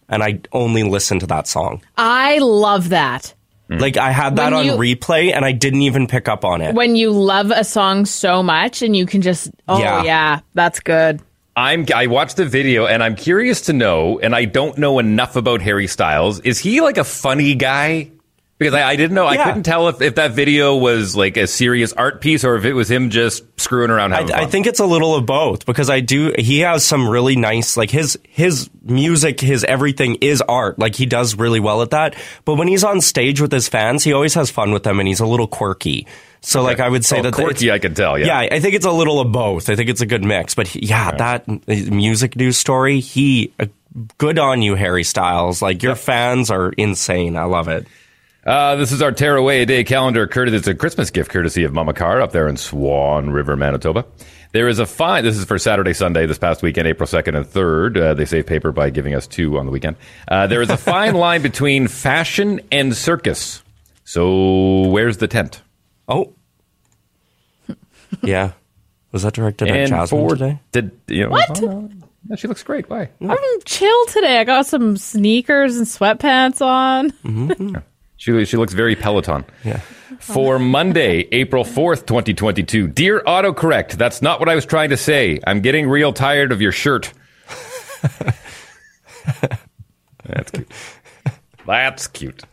[0.10, 1.82] and I only listened to that song.
[1.98, 3.34] I love that.
[3.70, 3.82] Mm.
[3.82, 6.62] Like I had that When on you- replay and I didn't even pick up on
[6.62, 6.74] it.
[6.74, 10.04] When you love a song so much and you can just, oh, Yeah.
[10.04, 11.22] yeah, that's good.
[11.58, 15.36] I'm I watched the video and I'm curious to know, and I don't know enough
[15.36, 16.39] about Harry Styles.
[16.41, 18.12] Is he like a funny guy?
[18.60, 19.28] Because I, I didn't know.
[19.28, 22.65] I couldn't tell if, if that video was like a serious art piece or if
[22.65, 24.13] it was him just screwing around.
[24.13, 26.34] I, I think it's a little of both because I do.
[26.39, 30.80] He has some really nice, like his his music, his everything is art.
[30.80, 32.15] Like he does really well at that.
[32.46, 35.08] But when he's on stage with his fans, he always has fun with them, and
[35.08, 36.08] he's a little quirky.
[36.41, 38.17] So, like, I would say Oh, that quirky, I could tell.
[38.17, 38.41] Yeah.
[38.41, 39.70] yeah, I think it's a little of both.
[39.70, 40.56] I think it's a good mix.
[40.56, 43.65] But he- yeah, that music news story, he uh,
[44.17, 45.62] good on you, Harry Styles.
[45.62, 47.38] Like your fans are insane.
[47.38, 47.86] I love it.
[48.48, 50.26] Uh, this is our Tear Away a Day calendar.
[50.26, 54.06] Courtesy, it's a Christmas gift courtesy of Mama Carr up there in Swan River, Manitoba.
[54.54, 55.26] There is a fine.
[55.26, 57.98] This is for Saturday, Sunday, this past weekend, April 2nd and 3rd.
[58.02, 59.98] Uh, they save paper by giving us two on the weekend.
[60.30, 63.62] Uh, there is a fine line between fashion and circus.
[64.06, 65.62] So, where's the tent?
[66.08, 66.34] Oh,
[68.24, 68.54] yeah.
[69.12, 70.60] Was that directed at and Jasmine for today?
[70.72, 71.32] did you know?
[71.32, 71.62] What?
[71.62, 71.90] oh, no.
[72.30, 72.90] Yeah, she looks great.
[72.90, 73.10] Why?
[73.22, 74.40] I'm chill today.
[74.40, 77.84] I got some sneakers and sweatpants on.
[78.17, 79.45] She she looks very Peloton.
[79.63, 79.80] Yeah.
[80.19, 82.88] For Monday, April 4th, 2022.
[82.88, 85.39] Dear autocorrect, that's not what I was trying to say.
[85.45, 87.13] I'm getting real tired of your shirt.
[90.25, 90.71] that's cute.
[91.65, 92.43] That's cute.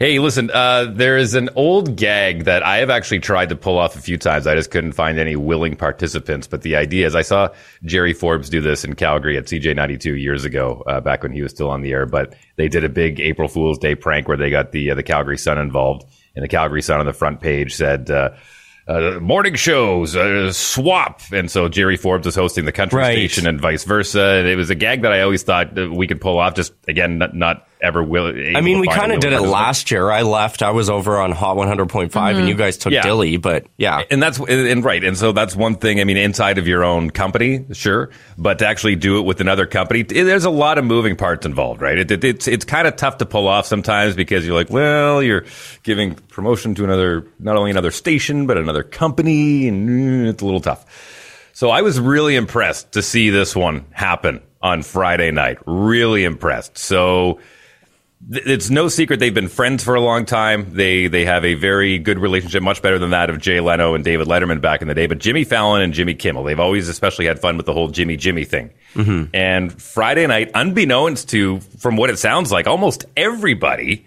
[0.00, 3.76] Hey, listen, uh, there is an old gag that I have actually tried to pull
[3.76, 4.46] off a few times.
[4.46, 6.46] I just couldn't find any willing participants.
[6.46, 7.50] But the idea is I saw
[7.84, 11.50] Jerry Forbes do this in Calgary at CJ92 years ago, uh, back when he was
[11.52, 12.06] still on the air.
[12.06, 15.02] But they did a big April Fool's Day prank where they got the, uh, the
[15.02, 16.06] Calgary Sun involved.
[16.34, 18.30] And the Calgary Sun on the front page said, uh,
[18.88, 21.20] uh, morning shows, uh, swap.
[21.30, 23.12] And so Jerry Forbes was hosting the country Right.
[23.12, 24.22] station and vice versa.
[24.38, 26.54] And it was a gag that I always thought we could pull off.
[26.54, 28.26] Just again, not, not ever will.
[28.56, 30.10] I mean, we kind of did it last year.
[30.10, 30.62] I left.
[30.62, 32.46] I was over on Hot 100.5, and mm-hmm.
[32.46, 33.02] you guys took Yeah.
[33.02, 33.36] Dilly.
[33.36, 36.00] But yeah, And that's and, and right, and so that's one thing.
[36.00, 39.66] I mean, inside of your own company, sure, but to actually do it with another
[39.66, 41.98] company, it- there's a lot of moving parts involved, right?
[41.98, 45.22] It, it, it's it's kind of tough to pull off sometimes because you're like, well,
[45.22, 45.44] you're
[45.82, 50.60] giving promotion to another, not only another station but another company, and it's a little
[50.60, 50.84] tough.
[51.52, 55.58] So I was really impressed to see this one happen on Friday night.
[55.66, 56.78] Really impressed.
[56.78, 57.44] So th-
[58.28, 60.74] it's no secret they've been friends for a long time.
[60.74, 64.04] They they have a very good relationship, much better than that of Jay Leno and
[64.04, 65.06] David Letterman back in the day.
[65.06, 68.16] But Jimmy Fallon and Jimmy Kimmel, they've always especially had fun with the whole Jimmy
[68.16, 68.70] Jimmy thing.
[68.94, 69.34] Mm-hmm.
[69.34, 74.06] And Friday night, unbeknownst to from what it sounds like, almost everybody,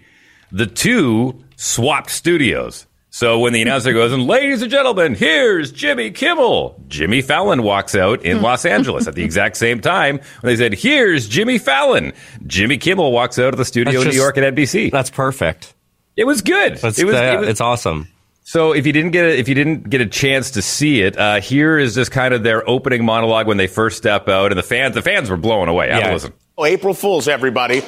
[0.52, 2.86] the two swapped studios.
[3.14, 6.74] So when the announcer goes, and ladies and gentlemen, here's Jimmy Kimmel.
[6.88, 10.74] Jimmy Fallon walks out in Los Angeles at the exact same time when they said,
[10.74, 12.12] here's Jimmy Fallon.
[12.48, 14.90] Jimmy Kimmel walks out of the studio That's in New York at NBC.
[14.90, 15.74] That's perfect.
[16.16, 16.76] It was good.
[16.78, 18.08] That's, it was, that- it was- it's awesome.
[18.42, 21.16] so if you didn't get a, if you didn't get a chance to see it,
[21.16, 24.58] uh, here is just kind of their opening monologue when they first step out, and
[24.58, 25.88] the fans the fans were blown away.
[25.90, 26.12] Have a Yeah.
[26.14, 26.32] listen.
[26.58, 27.80] Oh, April Fools, everybody.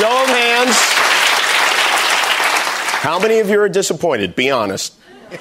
[0.00, 0.76] Show of hands.
[3.20, 4.34] How many of you are disappointed?
[4.34, 4.94] Be honest.
[5.30, 5.36] okay,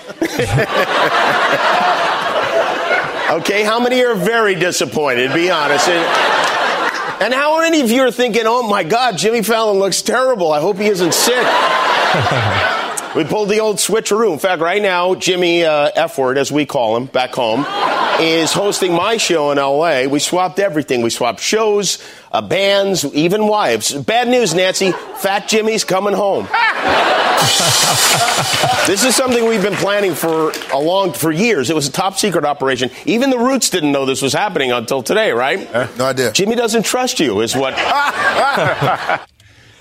[3.64, 5.34] how many are very disappointed?
[5.34, 5.88] Be honest.
[5.88, 10.52] And how many of you are thinking, oh my God, Jimmy Fallon looks terrible.
[10.52, 11.48] I hope he isn't sick.
[13.16, 14.32] We pulled the old switcheroo.
[14.32, 17.66] In fact, right now, Jimmy uh, F word, as we call him back home,
[18.20, 20.04] is hosting my show in LA.
[20.04, 21.02] We swapped everything.
[21.02, 21.98] We swapped shows,
[22.32, 23.94] uh, bands, even wives.
[23.94, 24.92] Bad news, Nancy.
[24.92, 26.48] Fat Jimmy's coming home.
[28.86, 31.72] this is something we've been planning for a long for years.
[31.72, 32.92] It was a top secret operation.
[33.06, 35.98] Even the Roots didn't know this was happening until today, right?
[35.98, 36.32] no idea.
[36.32, 37.74] Jimmy doesn't trust you, is what.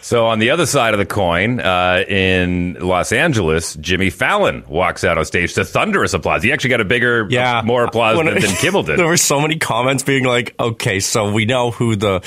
[0.08, 5.04] So on the other side of the coin, uh, in Los Angeles, Jimmy Fallon walks
[5.04, 6.42] out on stage to thunderous applause.
[6.42, 7.60] He actually got a bigger, Yeah.
[7.62, 8.98] more applause When than, it- than Kimmel did.
[9.00, 12.22] there were so many comments being like, okay, so we know who the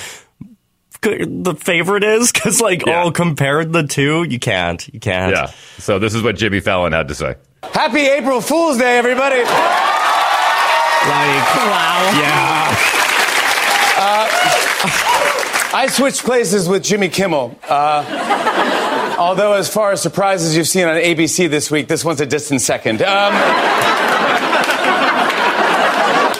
[1.01, 3.05] the favorite is because like Yeah.
[3.05, 5.47] oh compared the two you can't you can't yeah.
[5.79, 7.33] So this is what Jimmy Fallon had to say.
[7.63, 9.37] Happy April Fool's Day, everybody.
[9.37, 9.47] like
[11.55, 12.11] Wow.
[12.21, 12.77] yeah
[15.73, 17.57] I switched places with Jimmy Kimmel.
[17.63, 22.25] Uh, although, as far as surprises you've seen on ABC this week, this one's a
[22.25, 23.01] distant second.
[23.01, 23.33] Um,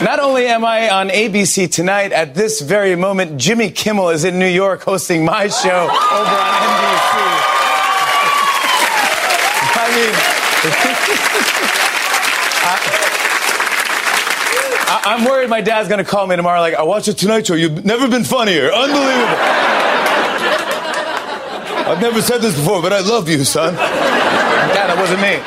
[0.03, 4.37] not only am I on ABC tonight, at this very moment, Jimmy Kimmel is in
[4.37, 7.15] New York hosting my show over on NBC.
[9.77, 9.87] I
[11.45, 11.47] mean,
[15.03, 17.47] I, I'm worried my dad's going to call me tomorrow like, I watched the Tonight
[17.47, 17.55] Show.
[17.55, 18.71] You've never been funnier.
[18.71, 19.35] Unbelievable.
[21.83, 23.73] I've never said this before, but I love you, son.
[23.75, 25.39] Dad, that wasn't me.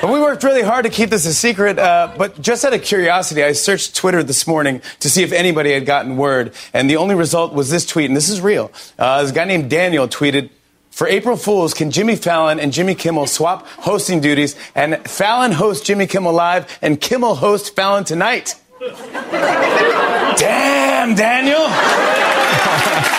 [0.00, 2.82] But we worked really hard to keep this a secret, uh, but just out of
[2.82, 6.96] curiosity, I searched Twitter this morning to see if anybody had gotten word, and the
[6.96, 8.72] only result was this tweet, and this is real.
[8.98, 10.50] Uh, this guy named Daniel tweeted,
[10.92, 15.84] for April Fools, can Jimmy Fallon and Jimmy Kimmel swap hosting duties and Fallon host
[15.84, 18.54] Jimmy Kimmel Live and Kimmel host Fallon Tonight?
[20.38, 21.66] Damn, Daniel!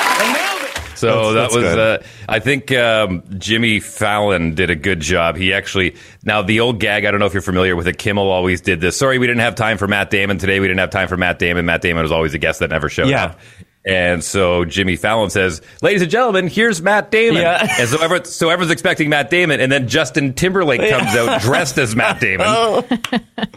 [0.96, 5.36] So That's- that was, uh, I think um, Jimmy Fallon did a good job.
[5.36, 8.30] He actually, now the old gag, I don't know if you're familiar with it, Kimmel
[8.32, 8.96] always did this.
[8.96, 10.62] Sorry, we didn't have time for Matt Damon today.
[10.62, 11.66] We didn't have time for Matt Damon.
[11.66, 13.26] Matt Damon was always a guest that never showed Yeah.
[13.26, 13.40] up.
[13.86, 17.67] And so Jimmy Fallon says, "Ladies and gentlemen, here's Matt Damon." Yeah.
[17.84, 21.78] And so, everyone, so everyone's expecting Matt Damon, and then Justin Timberlake comes out dressed
[21.78, 22.48] as Matt Damon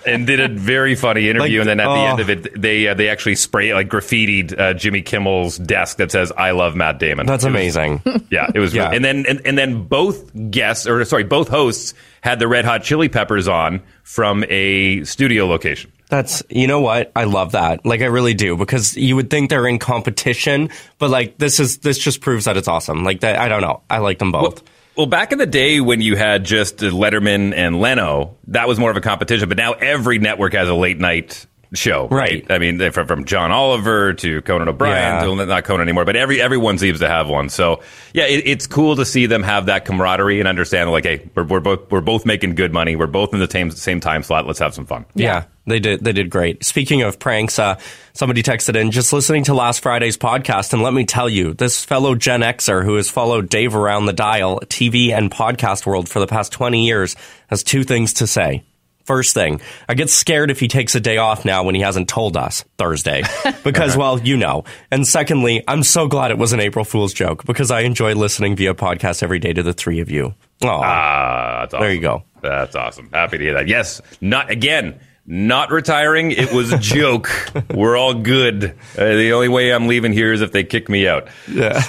[0.07, 1.61] and did a very funny interview.
[1.61, 1.95] Like, and then at oh.
[1.95, 5.99] the end of it, they uh, they actually spray like graffitied uh, Jimmy Kimmel's desk
[5.99, 8.67] that says "I love Matt Damon." that's It was- amazing yeah, it was.
[8.77, 8.91] Yeah.
[8.91, 12.83] And then and, and then both guests, or sorry, both hosts had the Red Hot
[12.83, 15.91] Chili Peppers on from a studio location.
[16.09, 17.11] That's you know what?
[17.17, 17.85] I love that.
[17.85, 21.79] Like I really do because you would think they're in competition but like this is
[21.79, 23.05] this just proves that it's awesome.
[23.05, 23.83] Like that I don't know.
[23.91, 24.63] I like them both.
[24.97, 28.91] Well, back in the day when you had just Letterman and Leno, that was more
[28.91, 29.47] of a competition.
[29.47, 32.47] But now every network has a late night show, right?
[32.51, 35.25] I mean, from, from John Oliver to Conan O'Brien, Yeah.
[35.25, 37.49] to, not Conan anymore, but every everyone seems to have one.
[37.49, 37.83] So
[38.15, 41.45] yeah, it, it's cool to see them have that camaraderie and understand like, hey, we're,
[41.45, 42.97] we're both we're both making good money.
[42.97, 44.47] We're both in the same same time slot.
[44.47, 45.05] Let's have some fun.
[45.15, 46.05] Yeah, they did.
[46.05, 46.65] They did great.
[46.65, 47.79] Speaking of pranks, uh,
[48.13, 51.85] somebody texted in just listening to last Friday's podcast, and let me tell you, this
[51.85, 56.21] fellow Gen Xer who has followed Dave around the dial, TV and podcast world for
[56.21, 57.17] the past twenty years,
[57.49, 58.63] has two things to say.
[59.07, 62.09] First thing, I get scared if he takes a day off now when he hasn't
[62.09, 63.23] told us Thursday,
[63.65, 64.65] because well, you know.
[64.91, 68.57] And secondly, I'm so glad it was an April Fool's joke because I enjoy listening
[68.57, 70.35] via podcast every day to the three of you.
[70.63, 71.81] Oh, Ah, awesome.
[71.81, 72.25] There you go.
[72.43, 73.09] That's awesome.
[73.13, 73.69] Happy to hear that.
[73.69, 74.99] Yes, not again.
[75.29, 76.31] Not retiring.
[76.31, 77.31] It was a joke.
[77.75, 78.65] We're all good.
[78.97, 81.29] Uh, the only way I'm leaving here is if they kick me out.
[81.49, 81.83] Yeah.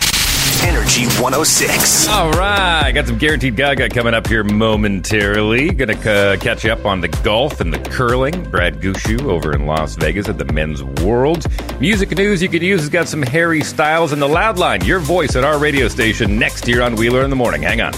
[0.68, 2.10] Energy 106.
[2.10, 5.70] All right, got some guaranteed Gaga coming up here momentarily.
[5.72, 8.44] Gonna uh, catch you up on the golf and the curling.
[8.50, 11.46] Brad Gushue over in Las Vegas at the Men's World.
[11.80, 14.84] Music news you could use has got some Harry Styles and the Loud Line.
[14.84, 17.62] Your voice at our radio station next year on Wheeler in the Morning.
[17.62, 17.94] Hang on.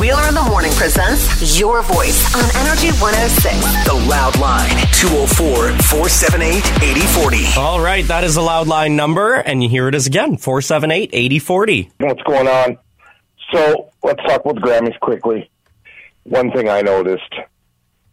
[0.00, 3.84] Wheeler in the Morning presents Your Voice on Energy 106.
[3.86, 7.60] The Loud Line 204 478 8040.
[7.60, 11.90] All right, that is a loud line number, and here it is again 478 8040.
[11.98, 12.78] What's going on?
[13.52, 15.48] So let's talk with Grammys quickly.
[16.24, 17.32] One thing I noticed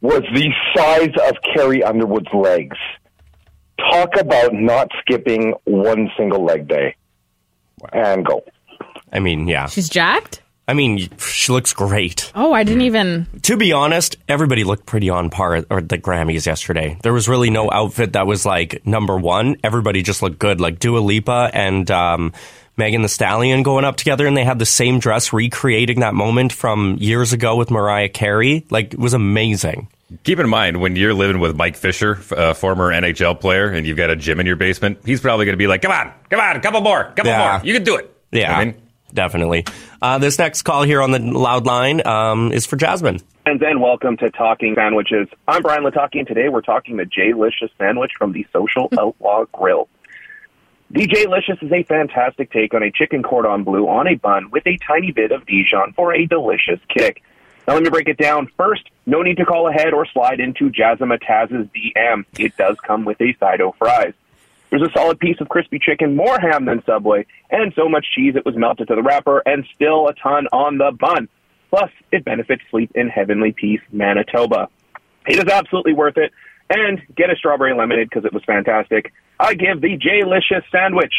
[0.02, 2.78] was the size of Carrie Underwood's legs.
[3.92, 6.96] Talk about not skipping one single leg day.
[7.92, 8.44] And go.
[9.12, 9.66] I mean, yeah.
[9.66, 10.43] She's jacked?
[10.68, 12.32] I mean, she looks great.
[12.36, 13.28] Oh, I didn't even.
[13.44, 16.98] To be honest, everybody looked pretty on par at the Grammys yesterday.
[17.04, 19.58] There was really no outfit that was like number one.
[19.64, 20.62] Everybody just looked good.
[20.62, 22.32] Like Dua Lipa and um,
[22.78, 26.54] Megan the Stallion going up together, and they had the same dress, recreating that moment
[26.54, 28.66] from years ago with Mariah Carey.
[28.70, 29.90] Like, it was amazing.
[30.24, 33.98] Keep in mind when you're living with Mike Fisher, a former NHL player, and you've
[33.98, 36.40] got a gym in your basement, he's probably going to be like, "Come on, come
[36.40, 37.58] on, a couple more, couple Yeah.
[37.58, 37.66] more.
[37.68, 38.76] You can do it." Yeah, I mean,
[39.14, 39.66] definitely.
[40.02, 43.20] Uh, this next call here on the loud line um, is for Jasmine.
[43.46, 45.28] And then welcome to Talking Sandwiches.
[45.48, 49.90] I'm Brian Lataki, and today we're talking the J-Licious sandwich from the Social Outlaw Grill.
[50.92, 54.66] The J-Licious is a fantastic take on a chicken cordon bleu on a bun with
[54.68, 57.24] a tiny bit of Dijon for a delicious kick.
[57.68, 58.48] Now let me break it down.
[58.58, 62.26] First, no need to call ahead or slide into Jazamataz's DM.
[62.38, 64.14] It does come with a side of fries.
[64.74, 68.34] There's a solid piece of crispy chicken, more ham than Subway, and so much cheese
[68.36, 71.30] it was melted to the wrapper, and still a ton on the bun.
[71.70, 74.70] Plus, it benefits sleep in heavenly peace, Manitoba.
[75.28, 76.32] It is absolutely worth it.
[76.72, 79.14] And get a strawberry lemonade because it was fantastic.
[79.40, 81.14] I give the J-Licious sandwich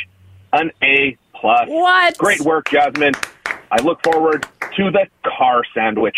[0.53, 1.69] an A plus.
[1.69, 2.19] What?
[2.19, 3.15] Great work, Jasmine.
[3.47, 6.17] I look forward to the car sandwich.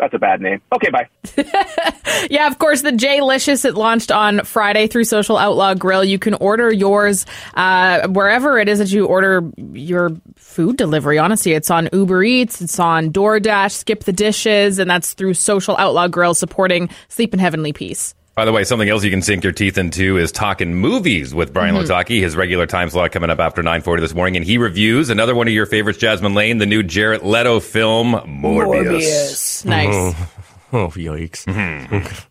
[0.00, 0.62] That's a bad name.
[0.72, 1.08] Okay, bye.
[2.28, 6.04] Yeah, of course, the J-Licious, it launched on Friday through Social Outlaw Grill.
[6.04, 11.18] You can order yours uh, wherever it is that you order your food delivery.
[11.18, 15.76] Honestly, it's on Uber Eats, it's on DoorDash, Skip the Dishes, and that's through Social
[15.78, 18.14] Outlaw Grill supporting Sleep in Heavenly Peace.
[18.34, 21.52] By the way, something else you can sink your teeth into is talking movies with
[21.52, 21.84] Brian Mhm.
[21.86, 22.20] Lotaki.
[22.20, 25.46] His regular time slot coming up after 9:40 this morning, and he reviews another one
[25.48, 29.64] of your favorites, Jasmine Lane, the new Jared Leto film, Morbius.
[29.64, 30.14] Nice.
[30.72, 31.48] Oh, yikes.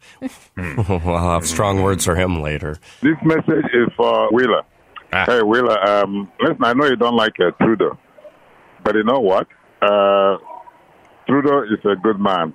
[0.58, 2.78] I'll have strong words for him later.
[3.02, 4.62] This message is for Wheeler.
[5.12, 7.98] Hey, Wheeler, um, listen, I know you don't like uh, Trudeau,
[8.82, 9.46] but you know what?
[9.82, 10.38] Uh,
[11.28, 12.54] Trudeau is a good man.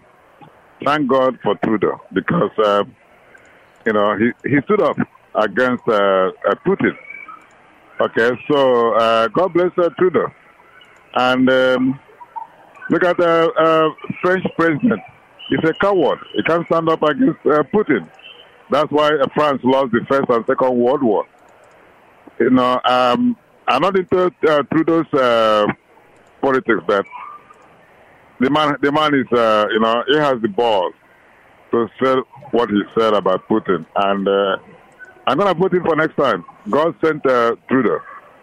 [0.87, 2.85] Thank God for Trudeau because, uh,
[3.87, 4.97] you know, he, he stood up
[5.35, 6.97] against uh, uh, Putin.
[8.01, 10.27] Okay, so uh, God bless uh, Trudeau.
[11.15, 12.01] And um,
[12.91, 15.01] look at the uh, French president.
[15.49, 16.19] He's a coward.
[16.35, 18.09] He can't stand up against uh, Putin.
[18.71, 21.27] That's why uh, France lost the First and Second World War.
[22.41, 23.37] You know, um,
[23.69, 25.67] I'm not into uh, Trudeau's uh,
[26.41, 27.07] politics, but
[28.41, 30.95] the man, the man is, uh, you know, he has the balls
[31.75, 33.87] to say what he said about Putin.
[33.97, 34.57] And uh,
[35.27, 36.45] I'm going to put him for next time.
[36.71, 38.01] God sent uh, Trudeau.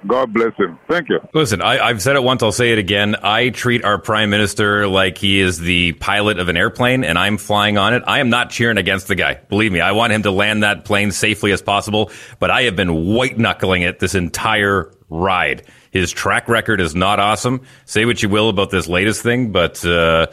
[0.07, 0.79] God bless him.
[0.89, 1.19] Thank you.
[1.33, 3.15] Listen, I, I've said it once, I'll say it again.
[3.21, 7.37] I treat our prime minister like he is the pilot of an airplane and I'm
[7.37, 8.03] flying on it.
[8.07, 9.35] I am not cheering against the guy.
[9.35, 12.75] Believe me, I want him to land that plane safely as possible, but I have
[12.75, 15.67] been white knuckling it this entire ride.
[15.91, 17.61] His track record is not awesome.
[17.85, 20.27] Say what you will about this latest thing, but, uh,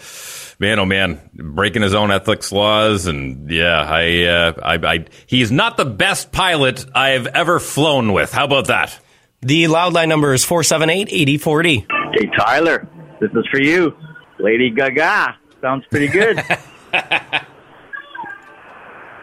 [0.58, 3.06] man, oh man, breaking his own ethics laws.
[3.06, 8.32] And yeah, I, uh, I, I, he's not the best pilot I've ever flown with.
[8.32, 8.98] How about that?
[9.40, 11.86] The loud line number is 478 8040.
[12.12, 12.88] Hey, Tyler,
[13.20, 13.96] this is for you.
[14.38, 15.36] Lady Gaga.
[15.60, 16.36] Sounds pretty good.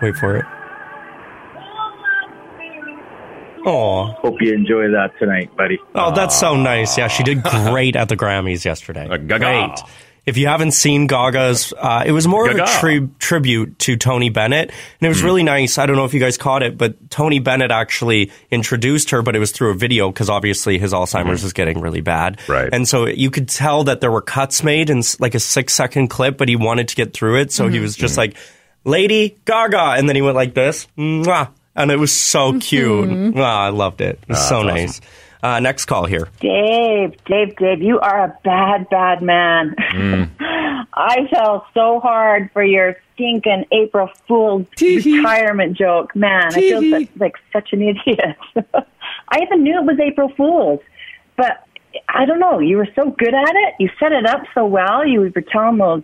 [0.02, 0.45] Wait for it.
[3.67, 5.80] Oh, Hope you enjoy that tonight, buddy.
[5.95, 7.00] Oh, that's so nice.
[7.00, 9.08] Yeah, she did great at the Grammys yesterday.
[9.08, 9.39] Gaga.
[9.39, 9.80] Great.
[10.26, 14.30] If you haven't seen Gaga's, uh, it was more of a tri- tribute to Tony
[14.30, 15.78] Bennett, and it was really nice.
[15.78, 19.36] I don't know if you guys caught it, but Tony Bennett actually introduced her, but
[19.36, 22.40] it was through a video because obviously his Alzheimer's is getting really bad.
[22.48, 22.70] Right.
[22.74, 26.08] And so you could tell that there were cuts made in like a six second
[26.08, 27.82] clip, but he wanted to get through it, so he Mhm.
[27.84, 28.36] was just like,
[28.84, 31.50] "Lady Gaga," and then he went like this, Mwah.
[31.76, 33.10] and it was so cute.
[33.10, 33.34] Mhm.
[33.38, 34.18] Ah, I loved it.
[34.24, 35.02] It was Ah, so that's nice.
[35.43, 36.28] Uh, next call here.
[36.39, 39.76] Dave, Dave, Dave, you are a bad, bad man.
[40.93, 46.15] I fell so hard for your stinking April Fool's retirement joke.
[46.15, 48.38] Man, I feel such, like such an idiot.
[49.30, 50.80] I even knew it was April Fool's,
[51.36, 51.67] but
[52.10, 52.60] I don't know.
[52.60, 53.74] You were so good at it.
[53.80, 55.06] You set it up so well.
[55.06, 56.04] You were telling those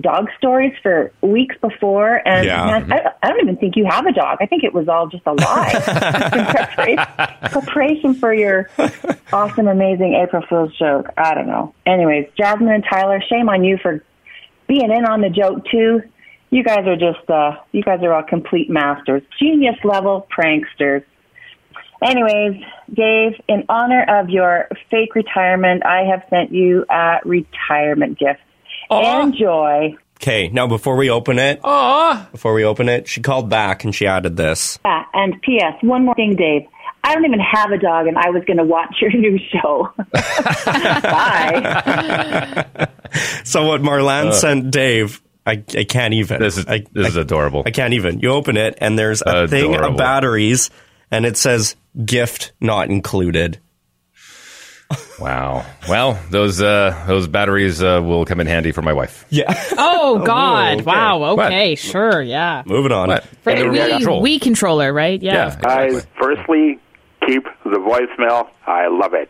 [0.00, 2.66] dog stories for weeks before, and Yeah.
[2.80, 4.38] man, I, I don't even think you have a dog.
[4.40, 6.30] I think it was all just a lie.
[6.34, 7.04] In preparation,
[7.50, 8.68] preparation for your
[9.32, 11.08] awesome, amazing April Fool's joke.
[11.16, 11.74] I don't know.
[11.86, 14.02] Anyways, Jasmine and Tyler, shame on you for
[14.66, 16.02] being in on the joke too.
[16.50, 21.04] You guys are just, uh, you guys are all complete masters, genius level pranksters.
[22.02, 22.62] Anyways,
[22.94, 28.40] Dave, in honor of your fake retirement, I have sent you a retirement gift.
[28.90, 29.96] Enjoy.
[30.16, 34.06] Okay, now before we open it, before we open it, she called back and she
[34.06, 34.78] added this.
[34.84, 35.74] Ah, and P.S.
[35.82, 36.62] One more thing, Dave.
[37.04, 39.92] I don't even have a dog, and I was going to watch your new show.
[41.12, 42.86] Bye.
[43.44, 44.32] So what Marlene Uh.
[44.32, 46.40] sent Dave, I, I can't even.
[46.40, 47.62] This is I, this is adorable.
[47.64, 48.20] I can't even.
[48.20, 50.68] You open it and there's a thing of batteries
[51.10, 51.74] and it says
[52.04, 53.58] gift not included.
[55.18, 55.66] Wow.
[55.88, 59.24] Well, those uh, those batteries uh, will come in handy for my wife.
[59.30, 59.52] Yeah.
[59.76, 60.74] Oh, God!
[60.74, 60.82] okay.
[60.84, 61.18] Wow.
[61.34, 61.46] What?
[61.46, 62.62] Okay, sure, yeah.
[62.66, 63.20] Moving on.
[63.42, 64.22] For the Wii, control.
[64.22, 65.20] Wii controller, right?
[65.20, 65.58] Yeah.
[65.64, 66.78] I firstly
[67.26, 68.48] keep the voicemail.
[68.66, 69.28] I love it.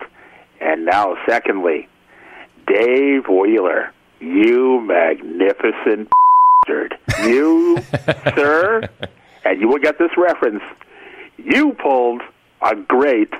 [0.60, 1.88] And now, secondly,
[2.66, 6.10] Dave Wheeler, you magnificent
[6.66, 6.98] bastard.
[7.22, 7.78] You,
[8.36, 8.82] sir,
[9.44, 10.62] and you will get this reference.
[11.38, 12.22] You pulled
[12.62, 13.32] a great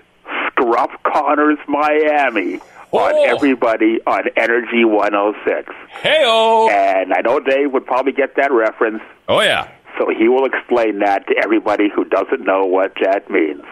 [0.59, 2.57] Scruff Connors Miami
[2.91, 3.25] on oh.
[3.25, 5.73] everybody on Energy 106.
[6.03, 6.71] Heyo!
[6.71, 9.03] And I know Dave would probably get that reference.
[9.29, 9.71] Oh yeah.
[9.99, 13.63] So he will explain that to everybody who doesn't know what that means.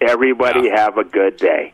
[0.00, 1.72] Everybody have a good day.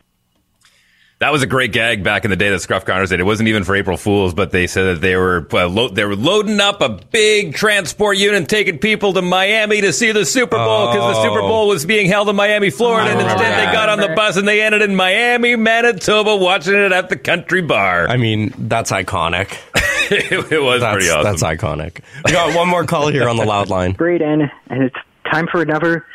[1.23, 3.21] That was a great gag back in the day that Scruff Connors did.
[3.21, 6.03] It wasn't even for April Fools, but they said that they were uh, lo- they
[6.03, 10.57] were loading up a big transport unit, taking people to Miami to see the Super
[10.57, 11.47] Bowl because the Super Oh.
[11.47, 14.45] Bowl was being held in Miami, Florida, and instead they got on the bus and
[14.45, 18.09] they ended in Miami, Manitoba, watching it at the country bar.
[18.09, 19.57] I mean, that's iconic.
[20.11, 21.23] it, it was that's, pretty awesome.
[21.23, 22.01] That's iconic.
[22.25, 23.91] We got one more call here on the loud line.
[23.97, 24.97] Great, and it's
[25.31, 26.05] time for another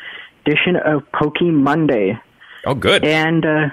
[0.45, 2.21] edition of Poke Monday.
[2.67, 3.07] Oh, good.
[3.07, 3.69] And uh,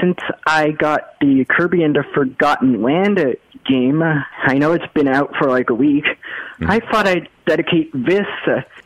[0.00, 3.18] since I got the Kirby and the Forgotten Land
[3.66, 6.04] game, I know it's been out for like a week.
[6.04, 6.70] Mm-hmm.
[6.70, 8.26] I thought I'd dedicate this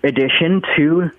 [0.02, 1.10] edition to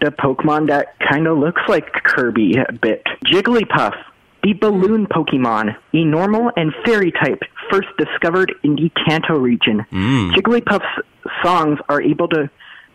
[0.00, 3.04] the Pokemon that kind of looks like Kirby a bit.
[3.24, 3.94] Jigglypuff,
[4.42, 9.86] the balloon Pokemon, a normal and fairy type, first discovered in the Kanto region.
[10.34, 11.06] Jigglypuff's
[11.42, 12.50] songs are able to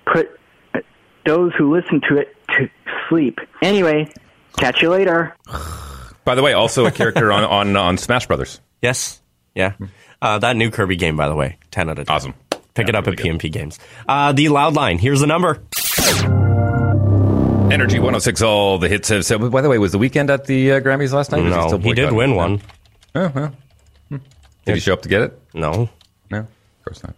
[0.05, 0.39] put
[1.25, 2.69] those who listen to it to
[3.07, 3.39] sleep.
[3.61, 4.11] Anyway,
[4.57, 5.35] catch you later.
[6.25, 8.59] By the way, also a character on, on on Smash Brothers.
[8.81, 9.21] Yes.
[9.55, 9.73] Yeah.
[10.21, 12.15] Uh, that new Kirby game, by the way, 10 out of 10.
[12.15, 12.33] Awesome.
[12.73, 13.79] Pick it up at PMP Games.
[14.07, 14.97] Uh, the loud line.
[14.99, 15.61] Here's the number.
[17.71, 19.51] Energy 106, all the hits have said.
[19.51, 21.43] By the way, was the Weeknd at the uh, Grammys last night?
[21.43, 22.61] No, he did win one.
[23.13, 23.55] Oh, well.
[24.09, 24.17] Hmm.
[24.65, 25.39] Did he show up to get it?
[25.53, 25.89] No.
[26.31, 26.47] No, of
[26.83, 27.15] course not.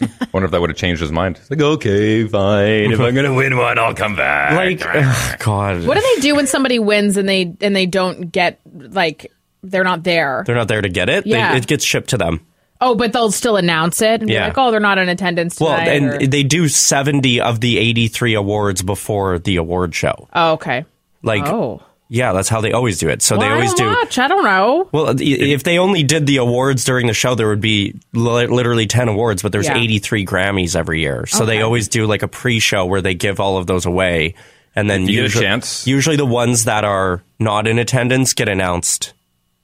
[0.00, 1.36] I wonder if that would have changed his mind.
[1.38, 2.92] It's like, okay, fine.
[2.92, 4.52] If I'm going to win one, I'll come back.
[4.54, 5.86] Like, ugh, God.
[5.86, 9.32] What do they do when somebody wins and they and they don't get like
[9.62, 10.42] they're not there?
[10.46, 11.24] They're not there to get it.
[11.24, 11.56] They- Yeah.
[11.56, 12.44] it gets shipped to them.
[12.78, 14.44] Oh, but they'll still announce it and Yeah.
[14.44, 17.60] be like, "Oh, they're not in attendance Well, tonight." and or- they do 70 of
[17.60, 20.28] the 83 awards before the award show.
[20.34, 20.84] oh, okay.
[21.22, 23.22] Like, oh, yeah, that's how they always do it.
[23.22, 23.98] So they Well, I always don't do.
[23.98, 24.18] Watch.
[24.18, 24.88] I don't know.
[24.92, 28.86] Well, if they only did the awards during the show, there would be li- literally
[28.86, 29.76] 10 awards, but there's Yeah.
[29.78, 31.26] 83 Grammys every year.
[31.26, 34.34] So they always do like a pre show where they give all of those away.
[34.74, 35.86] And then If you get a usually, chance.
[35.86, 39.14] usually the ones that are not in attendance get announced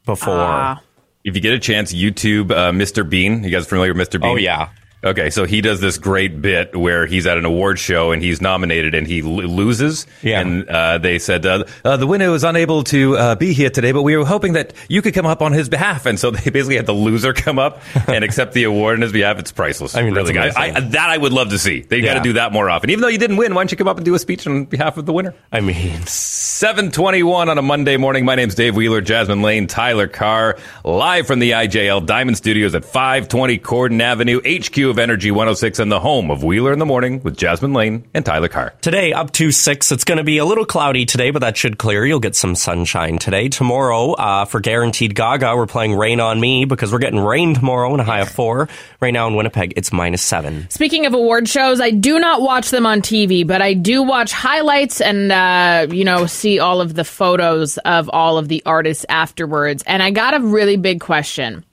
[0.06, 0.34] before.
[0.38, 0.80] Ah.
[1.24, 3.08] If you get a chance, YouTube uh, Mr.
[3.08, 3.44] Bean.
[3.44, 4.20] You guys familiar with Mr.
[4.20, 4.30] Bean?
[4.30, 4.70] Oh, yeah.
[5.04, 8.40] Okay, so he does this great bit where he's at an award show and he's
[8.40, 10.06] nominated and he l- loses.
[10.22, 10.40] Yeah.
[10.40, 13.90] And uh, they said uh, uh, the winner was unable to uh, be here today,
[13.90, 16.06] but we were hoping that you could come up on his behalf.
[16.06, 19.10] And so they basically had the loser come up and accept the award on his
[19.10, 19.40] behalf.
[19.40, 19.96] It's priceless.
[19.96, 21.80] I mean, really, I, I, that I would love to see.
[21.80, 22.90] They got to do that more often.
[22.90, 24.66] Even though you didn't win, why don't you come up and do a speech on
[24.66, 25.34] behalf of the winner?
[25.50, 28.24] I mean, 721 on a Monday morning.
[28.24, 32.84] My name's Dave Wheeler, Jasmine Lane, Tyler Carr, live from the IJL Diamond Studios at
[32.84, 37.22] 520 Corden Avenue, HQ of Energy 106, and the home of Wheeler in the Morning
[37.22, 38.74] with Jasmine Lane and Tyler Carr.
[38.82, 39.90] Today, up to six.
[39.90, 42.04] It's going to be a little cloudy today, but that should clear.
[42.04, 43.48] You'll get some sunshine today.
[43.48, 47.94] Tomorrow, uh, for guaranteed Gaga, we're playing Rain on Me because we're getting rain tomorrow
[47.94, 48.68] in a high of four.
[49.00, 50.68] Right now in Winnipeg, it's minus seven.
[50.68, 54.30] Speaking of award shows, I do not watch them on TV, but I do watch
[54.30, 59.06] highlights and uh, you know see all of the photos of all of the artists
[59.08, 59.82] afterwards.
[59.86, 61.64] And I got a really big question: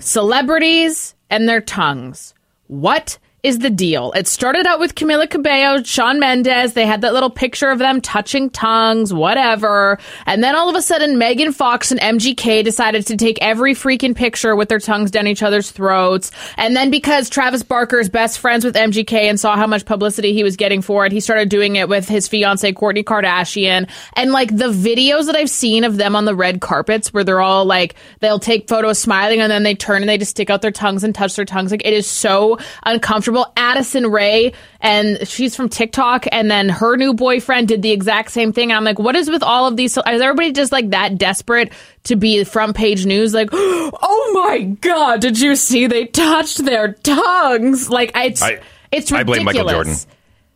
[0.00, 2.34] celebrities and their tongues.
[2.68, 4.10] What is the deal.
[4.12, 6.72] It started out with Camila Cabello, Shawn Mendes.
[6.72, 10.00] They had that little picture of them touching tongues, whatever.
[10.26, 14.16] And then all of a sudden, Megan Fox and MGK decided to take every freaking
[14.16, 16.32] picture with their tongues down each other's throats.
[16.56, 20.32] And then because Travis Barker is best friends with MGK and saw how much publicity
[20.32, 23.88] he was getting for it, he started doing it with his fiance, Kourtney Kardashian.
[24.14, 27.40] And like the videos that I've seen of them on the red carpets where they're
[27.40, 30.60] all like, they'll take photos smiling and then they turn and they just stick out
[30.60, 31.70] their tongues and touch their tongues.
[31.70, 33.27] Like it is so uncomfortable.
[33.56, 38.52] Addison Rae, and she's from TikTok, and then her new boyfriend did the exact same
[38.52, 38.70] thing.
[38.70, 39.92] And I'm like, what is with all of these?
[39.92, 41.72] So, Is everybody just like that desperate
[42.04, 43.34] to be front page news?
[43.34, 47.90] Like, oh my god, did you see they touched their tongues?
[47.90, 48.60] Like, it's I,
[48.92, 49.96] it's I blame Michael Jordan.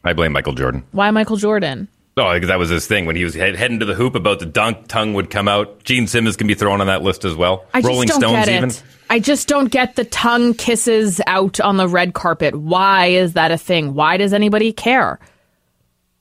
[0.05, 0.85] I blame Michael Jordan.
[0.93, 1.89] Why Michael Jordan?
[2.17, 4.39] Oh, because that was his thing when he was head, heading to the hoop about
[4.39, 4.87] the dunk.
[4.87, 5.83] Tongue would come out.
[5.85, 7.65] Gene Simmons can be thrown on that list as well.
[7.73, 8.83] I Rolling Stones get it.
[9.13, 12.55] I just don't get the tongue kisses out on the red carpet.
[12.55, 13.93] Why is that a thing?
[13.93, 15.21] Why does anybody care?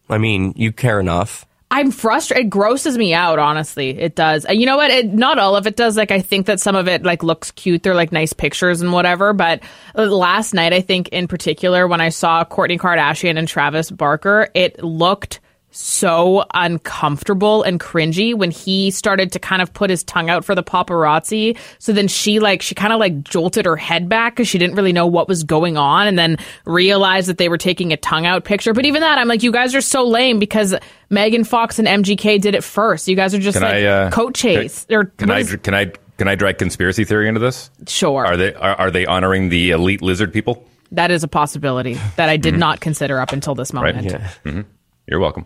[0.10, 1.46] I mean, you care enough.
[1.72, 2.48] I'm frustrated.
[2.48, 3.92] It grosses me out, honestly.
[3.92, 4.44] It does.
[4.44, 4.92] And you know what?
[4.92, 5.96] It, not all of it does.
[5.96, 7.82] Like, I think that some of it, like, looks cute.
[7.82, 9.32] They're, like, nice pictures and whatever.
[9.32, 9.64] But
[9.98, 14.50] uh, last night, I think, in particular, when I saw Kourtney Kardashian and Travis Barker,
[14.54, 15.40] it looked
[15.72, 20.54] so uncomfortable and cringy when he started to kind of put his tongue out for
[20.54, 21.58] the paparazzi.
[21.80, 24.76] So then she like she kind of like jolted her head back because she didn't
[24.76, 28.26] really know what was going on, and then realized that they were taking a tongue
[28.26, 28.74] out picture.
[28.74, 30.76] But even that, I'm like, you guys are so lame because
[31.10, 33.08] Megan Fox and MGK did it first.
[33.08, 35.74] You guys are just Can like I uh, coat chase or Can I is- can
[35.74, 35.86] I
[36.18, 37.72] can I drag conspiracy theory into this?
[37.88, 38.26] Sure.
[38.26, 40.68] Are they are, are they honoring the elite lizard people?
[40.94, 42.42] that is a possibility that I Mm-hmm.
[42.42, 43.96] did not consider up until this Right.
[43.96, 44.24] moment.
[44.44, 44.62] hmm
[45.08, 45.46] You're welcome.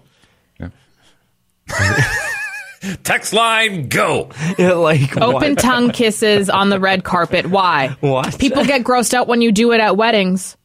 [1.70, 2.22] Yeah.
[3.03, 4.30] Text line go.
[4.59, 7.47] like Open tongue kisses on the red carpet.
[7.47, 7.95] Why?
[7.99, 8.38] What?
[8.38, 10.55] People get grossed out when you do it at weddings.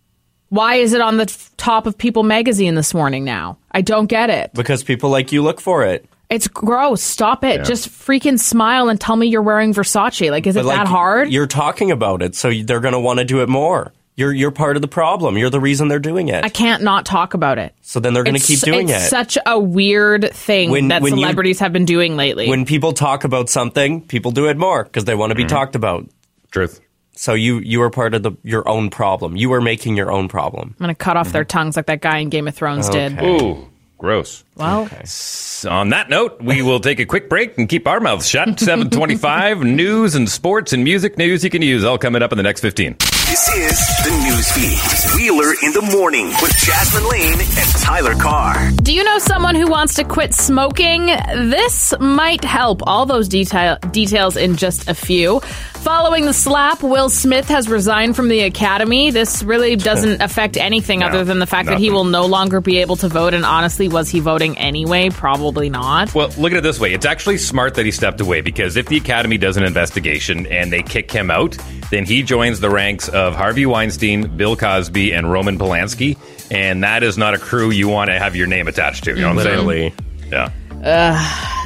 [0.50, 1.26] Why is it on the
[1.56, 3.58] top of People magazine this morning now?
[3.70, 4.52] I don't get it.
[4.52, 6.04] Because people like you look for it.
[6.28, 7.02] It's gross.
[7.02, 7.56] Stop it.
[7.56, 7.62] Yeah.
[7.62, 10.30] Just freaking smile and tell me you're wearing Versace.
[10.30, 11.32] Like, is it like, that hard?
[11.32, 13.92] You're talking about it, so they're going to want to do it more.
[14.16, 15.38] You're you're part of the problem.
[15.38, 16.44] You're the reason they're doing it.
[16.44, 17.74] I can't not talk about it.
[17.80, 19.08] so then they're going to keep doing it's it.
[19.08, 22.48] such a weird thing When- that when you- celebrities have been doing lately.
[22.48, 25.56] when people talk about something, people do it more because they want to be mm-hmm.
[25.56, 26.06] talked about.
[26.50, 26.80] Truth.
[27.12, 29.36] So you you are part of the your own problem.
[29.36, 30.74] You are making your own problem.
[30.78, 31.58] I'm going to cut off their mm-hmm.
[31.58, 33.20] tongues like that guy in Game of Thrones did.
[33.22, 34.42] Ooh, gross.
[34.56, 38.26] Well, S- On that note, we will take a quick break and keep our mouths
[38.28, 38.58] shut.
[38.58, 42.42] 725 news and sports and music news you can use all coming up in the
[42.42, 42.96] next 15.
[43.30, 45.14] This is the news feed.
[45.14, 48.72] Wheeler in the morning with Jasmine Lane and Tyler Carr.
[48.82, 51.06] Do you know someone who wants to quit smoking?
[51.06, 52.80] This might help.
[52.88, 55.40] All those detail- details in just a few.
[55.82, 59.10] Following the slap, Will Smith has resigned from the Academy.
[59.10, 62.78] This really doesn't affect anything other than the fact that he will no longer be
[62.78, 63.32] able to vote.
[63.32, 65.08] And honestly, was he voting anyway?
[65.08, 66.14] Probably not.
[66.14, 66.92] Well, look at it this way.
[66.92, 70.70] It's actually smart that he stepped away because if the Academy does an investigation and
[70.70, 71.56] they kick him out,
[71.90, 76.18] then he joins the ranks of Harvey Weinstein, Bill Cosby, and Roman Polanski.
[76.50, 79.10] And that is not a crew you want to have your name attached to.
[79.14, 79.66] You know what I'm saying?
[79.66, 79.94] Literally.
[80.30, 80.30] saying?
[80.30, 80.50] Yeah.
[80.84, 81.59] Uh,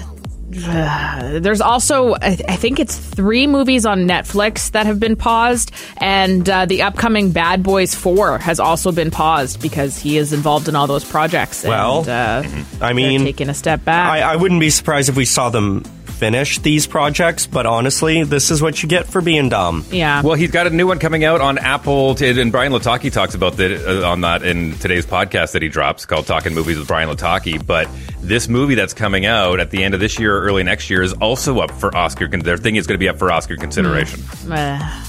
[1.41, 6.49] there's also, I, I think it's three movies on Netflix that have been paused, and
[6.49, 10.77] uh, the upcoming Bad Boys 4 has also been paused because he is involved in
[10.77, 11.65] all those projects.
[11.65, 14.11] Well, and, uh, I mean, taking a step back.
[14.11, 15.83] I, I wouldn't be surprised if we saw them
[16.25, 17.47] finish these projects.
[17.47, 19.85] But honestly, this is what you get for being dumb.
[19.91, 20.23] Yeah.
[20.23, 23.35] Well, he's got a new one coming out on Apple, t- and Brian Lataki talks
[23.35, 26.89] about that uh, on that in today's podcast that he drops called "Talking Movies with
[26.89, 27.89] Brian Lataki." But
[28.23, 31.03] this movie that's coming out at the end of this year or early next year
[31.03, 32.27] is also up for Oscar.
[32.29, 34.23] con- Their thing is going to be up for Oscar consideration.
[34.51, 35.05] Uh,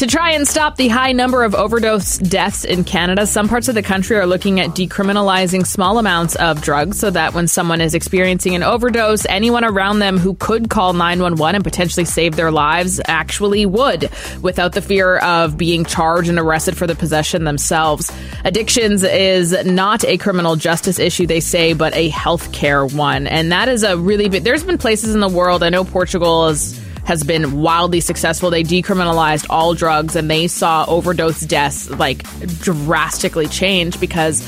[0.00, 3.74] To try and stop the high number of overdose deaths in Canada, some parts of
[3.74, 7.94] the country are looking at decriminalizing small amounts of drugs so that when someone is
[7.94, 12.98] experiencing an overdose, anyone around them who could call 911 and potentially save their lives
[13.08, 14.08] actually would
[14.40, 18.10] without the fear of being charged and arrested for the possession themselves.
[18.46, 23.26] Addictions is not a criminal justice issue, they say, but a healthcare one.
[23.26, 26.48] And that is a really big, there's been places in the world, I know Portugal
[26.48, 28.50] is has been wildly successful.
[28.50, 32.24] They decriminalized all drugs and they saw overdose deaths like
[32.60, 34.40] drastically change because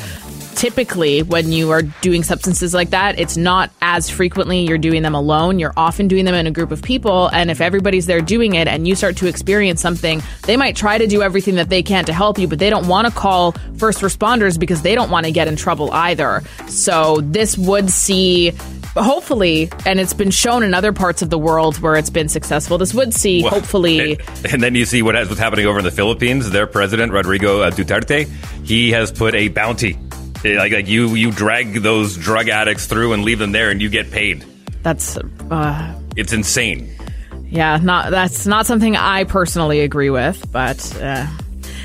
[0.55, 5.15] typically when you are doing substances like that, it's not as frequently you're doing them
[5.15, 5.59] alone.
[5.59, 7.29] You're often doing them in a group of people.
[7.29, 10.99] And if everybody's there doing it and you start to experience something, they might try
[10.99, 13.53] to do everything that they can to help you, but they don't want to call
[13.77, 16.43] first responders because they don't want to get in trouble either.
[16.69, 18.53] So this would see
[18.95, 22.79] hopefully, and it's been shown in other parts of the world where it's been successful.
[22.79, 25.79] This would see, Well, hopefully, And, and then you see what has, what's happening over
[25.79, 26.51] in the Philippines.
[26.51, 28.27] Their president, Rodrigo uh, Duterte,
[28.65, 29.99] he has put a bounty.
[30.45, 33.81] Eh, Like, like you, you drag those drug addicts through and leave them there, and
[33.81, 34.45] you get paid.
[34.83, 35.17] that's
[35.51, 36.91] uh, It's insane.
[37.49, 40.51] yeah, not that's not something I personally agree with.
[40.53, 41.27] But uh,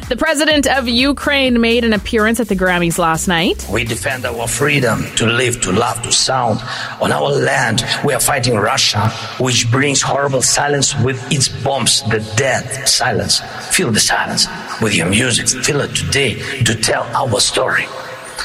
[0.10, 3.68] the president of Ukraine made an appearance at the Grammys last night.
[3.70, 6.62] We defend our freedom to live, to love, to sound.
[7.01, 12.20] On our land, we are fighting Russia, which brings horrible silence with its bombs, the
[12.38, 13.41] dead silence.
[13.76, 14.47] Feel the silence
[14.82, 15.47] with your music.
[15.64, 17.86] Feel it today to tell our story.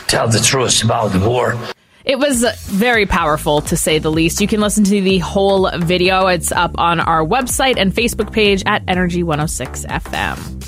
[0.08, 1.56] Tell the truth about the war.
[2.04, 4.40] It was very powerful, to say the least.
[4.40, 6.26] You can listen to the whole video.
[6.26, 10.61] It's up on our website and Facebook page at Energy 106 FM.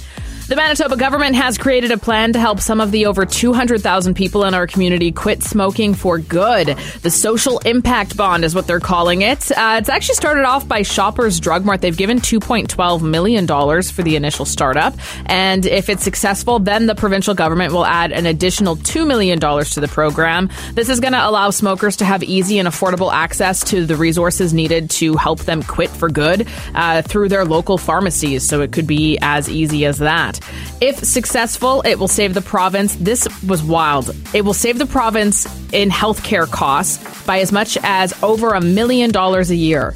[0.46, 4.44] The Manitoba government has created a plan to help some of the over 200,000 people
[4.44, 6.76] in our community quit smoking for good.
[7.00, 9.50] The social impact bond is what they're calling it.
[9.50, 11.80] Uh, it's actually started off by Shoppers Drug Mart.
[11.80, 14.94] They've given $2.12 million for the initial startup.
[15.24, 19.80] And if it's successful, then the provincial government will add an additional $2 million to
[19.80, 20.50] the program.
[20.74, 24.52] This is going to allow smokers to have easy and affordable access to the resources
[24.52, 28.46] needed to help them quit for good uh, through their local pharmacies.
[28.46, 30.33] So it could be as easy as that.
[30.80, 32.94] If successful, it will save the province.
[32.96, 34.14] This was wild.
[34.32, 39.10] It will save the province in healthcare costs by as much as over a million
[39.10, 39.94] dollars a year,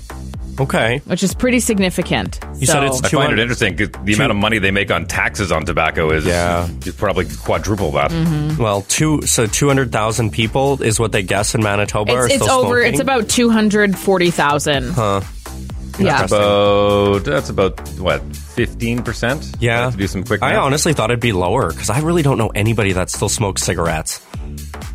[0.61, 1.01] Okay.
[1.05, 2.41] which is pretty significant.
[2.59, 4.91] You So- said it's I find it interesting 'cause the amount of money they make
[4.91, 8.11] on taxes on tobacco is, is probably quadruple that.
[8.11, 8.61] Mm-hmm.
[8.63, 12.35] Well, two so two hundred thousand people is what they guess in Manitoba are It's,
[12.37, 12.77] it's still over.
[12.81, 12.93] smoking?
[12.95, 14.93] It's about two hundred forty thousand.
[14.95, 15.21] Huh.
[16.01, 16.19] Yeah.
[16.27, 18.23] That's about that's about what
[18.67, 19.55] fifteen percent.
[19.61, 19.91] Yeah.
[19.91, 20.43] to do some quick.
[20.43, 23.63] I honestly thought it'd be lower because I really don't know anybody that still smokes
[23.63, 24.21] cigarettes.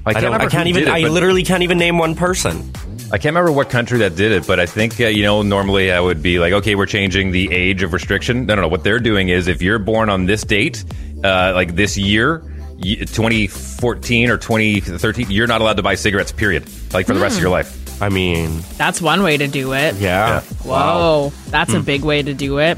[0.06, 0.84] I, can't don't, I can't even.
[0.84, 2.72] it, I literally can't even name one person.
[3.12, 5.92] I can't remember what country that did it, but I think uh, you know normally
[5.92, 8.46] I would be like, okay, we're changing the age of restriction.
[8.48, 8.68] No, no, no.
[8.68, 10.84] What they're doing is if you're born on this date,
[11.24, 12.44] uh, like this year,
[12.82, 16.32] 2014 or 2013, you're not allowed to buy cigarettes.
[16.32, 16.64] Period.
[16.94, 17.44] Like for the rest of Hmm.
[17.44, 18.02] your life.
[18.02, 19.96] I mean, That's one way to do it.
[19.96, 20.42] yeah.
[20.66, 21.86] Whoa, that's a Hmm.
[21.86, 22.78] big way to do it.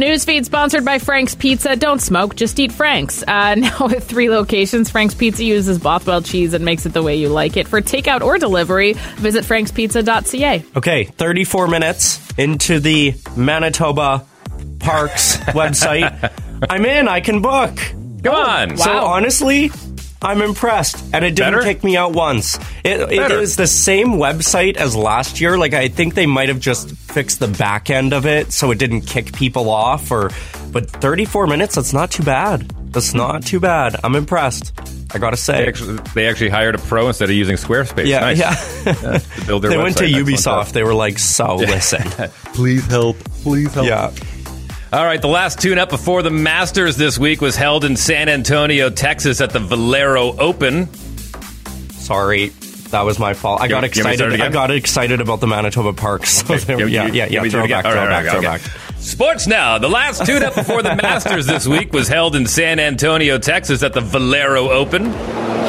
[0.00, 1.76] Newsfeed sponsored by Frank's Pizza.
[1.76, 3.22] Don't smoke, just eat Frank's.
[3.22, 7.16] Uh, now with three locations, Frank's Pizza uses Bothwell cheese and makes it the way
[7.16, 7.68] you like it.
[7.68, 10.64] For takeout or delivery, visit frankspizza.ca.
[10.76, 14.24] Okay, 34 minutes into the Manitoba
[14.78, 16.32] Parks website.
[16.70, 17.06] I'm in.
[17.06, 17.76] I can book.
[18.22, 18.76] Come on.
[18.78, 19.06] So Wow.
[19.06, 19.70] honestly,
[20.22, 21.62] I'm impressed, and it didn't Better?
[21.62, 22.56] kick me out once.
[22.84, 23.38] It, it Better.
[23.38, 25.56] is the same website as last year.
[25.56, 28.78] Like I think they might have just fixed the back end of it so it
[28.78, 30.10] didn't kick people off.
[30.10, 30.30] Or,
[30.72, 31.74] but 34 minutes.
[31.76, 32.68] That's not too bad.
[32.92, 33.96] That's not too bad.
[34.04, 34.72] I'm impressed.
[35.12, 35.66] I gotta They say.
[35.66, 38.06] actually, they actually hired a pro instead of using Squarespace.
[38.06, 38.38] Yeah, Nice.
[38.38, 38.54] yeah.
[39.18, 40.72] to build their they went to Ubisoft.
[40.72, 42.02] They were like, "So listen,
[42.54, 43.16] Please help.
[43.42, 43.86] Please help.
[43.86, 44.10] yeah."
[44.92, 48.28] All right, the last tune up before the Masters this week was held in San
[48.28, 50.92] Antonio, Texas at the Valero Open.
[51.92, 52.48] Sorry,
[52.90, 53.60] that was my fault.
[53.60, 54.40] I You got want- you want me to excited.
[54.40, 56.42] I got excited about the Manitoba Parks.
[56.46, 57.20] So there, You- yeah, yeah, yeah.
[57.22, 57.98] want me to do it Throwback, again?
[57.98, 58.60] All right, throwback, throwback.
[58.62, 59.00] okay.
[59.00, 59.78] Sports now.
[59.78, 63.84] The last tune up before the Masters this week was held in San Antonio, Texas
[63.84, 65.04] at the Valero Open.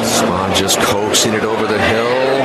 [0.02, 2.42] Spaun just coaxing it over the hill.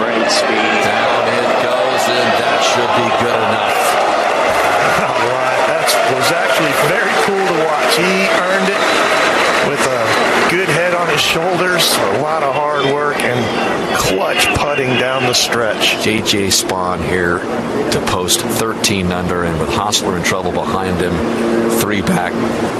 [0.00, 0.72] Great speed.
[0.88, 3.76] Down it goes, and that should be good enough.
[5.04, 7.92] All right, that was actually very cool to watch.
[7.94, 8.82] He earned it
[9.70, 10.00] with a
[10.50, 13.42] good head on his shoulders, a lot of hard work, and
[13.98, 15.98] clutch putting down the stretch.
[15.98, 17.42] JJ Spaun here
[17.90, 21.10] to post 13 under, and with Hossler in trouble behind him,
[21.82, 22.30] three back.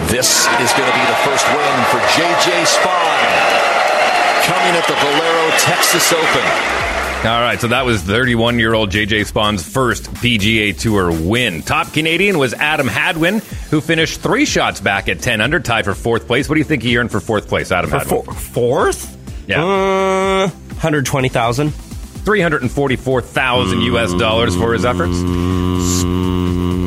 [0.07, 3.27] This is going to be the first win for JJ Spaun.
[4.47, 7.04] Coming at the Valero Texas Open.
[7.25, 11.63] All right, so that was 31 year old JJ Spaun's first PGA Tour win.
[11.63, 13.39] Top Canadian was Adam Hadwin,
[13.71, 16.51] who finished three shots back at 10 under, tied for fourth place.
[16.51, 18.25] What do you think he earned for fourth place, Adam For Hadwin?
[18.25, 19.47] four, fourth?
[19.49, 19.65] Yeah.
[19.65, 21.71] Uh, 120,000.
[21.71, 25.17] 344,000 US dollars for his efforts.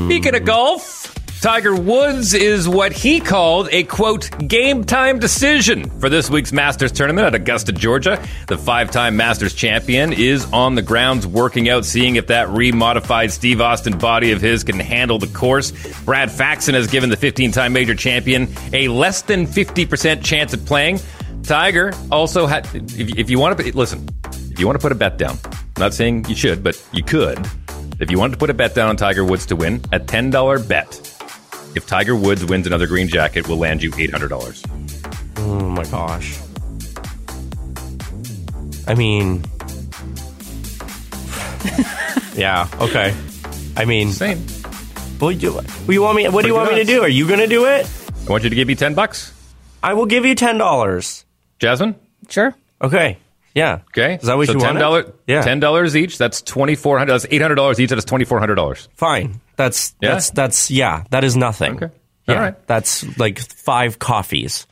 [0.05, 1.06] Speaking of golf,
[1.41, 6.91] Tiger Woods is what he called a quote game time decision for this week's Masters
[6.91, 8.21] tournament at Augusta, Georgia.
[8.47, 13.29] The five time Masters champion is on the grounds working out, seeing if that remodified
[13.29, 15.71] Steve Austin body of his can handle the course.
[16.05, 20.65] Brad Faxon has given the 15 time major champion a less than 50% chance of
[20.65, 20.99] playing.
[21.43, 24.09] Tiger also had, if, if you want to, listen,
[24.51, 27.03] if you want to put a bet down, I'm not saying you should, but you
[27.03, 27.47] could.
[27.99, 30.67] If you wanted to put a bet down on Tiger Woods to win, a $10
[30.67, 31.16] bet.
[31.77, 35.37] If Tiger Woods wins another green jacket, we'll land you $800.
[35.37, 36.39] Oh my gosh.
[38.87, 39.43] I mean,
[42.37, 42.67] Yeah.
[42.79, 43.15] Okay.
[43.75, 44.43] I mean, same.
[45.19, 46.27] Well, you, well, you want me?
[46.29, 47.01] What do you want me to do?
[47.01, 47.87] Are you going to do it?
[48.27, 49.33] I want you to give me ten bucks.
[49.81, 51.25] I will give you ten dollars.
[51.59, 51.95] Jasmine.
[52.29, 52.55] Sure.
[52.81, 53.17] Okay.
[53.57, 53.81] Yeah.
[53.89, 54.15] Okay.
[54.15, 54.79] Is that what so you ten wanted?
[54.79, 55.05] dollars?
[55.25, 55.41] Yeah.
[55.41, 56.17] Ten dollars each.
[56.17, 57.13] That's twenty four hundred.
[57.13, 57.89] That's eight hundred dollars each.
[57.89, 58.87] That's twenty four hundred dollars.
[58.95, 59.41] Fine.
[59.55, 60.13] That's Yeah?
[60.13, 61.03] that's that's yeah.
[61.09, 61.75] That is nothing.
[61.83, 61.93] Okay.
[62.27, 62.35] Yeah.
[62.35, 62.67] All right.
[62.67, 64.67] That's like five coffees.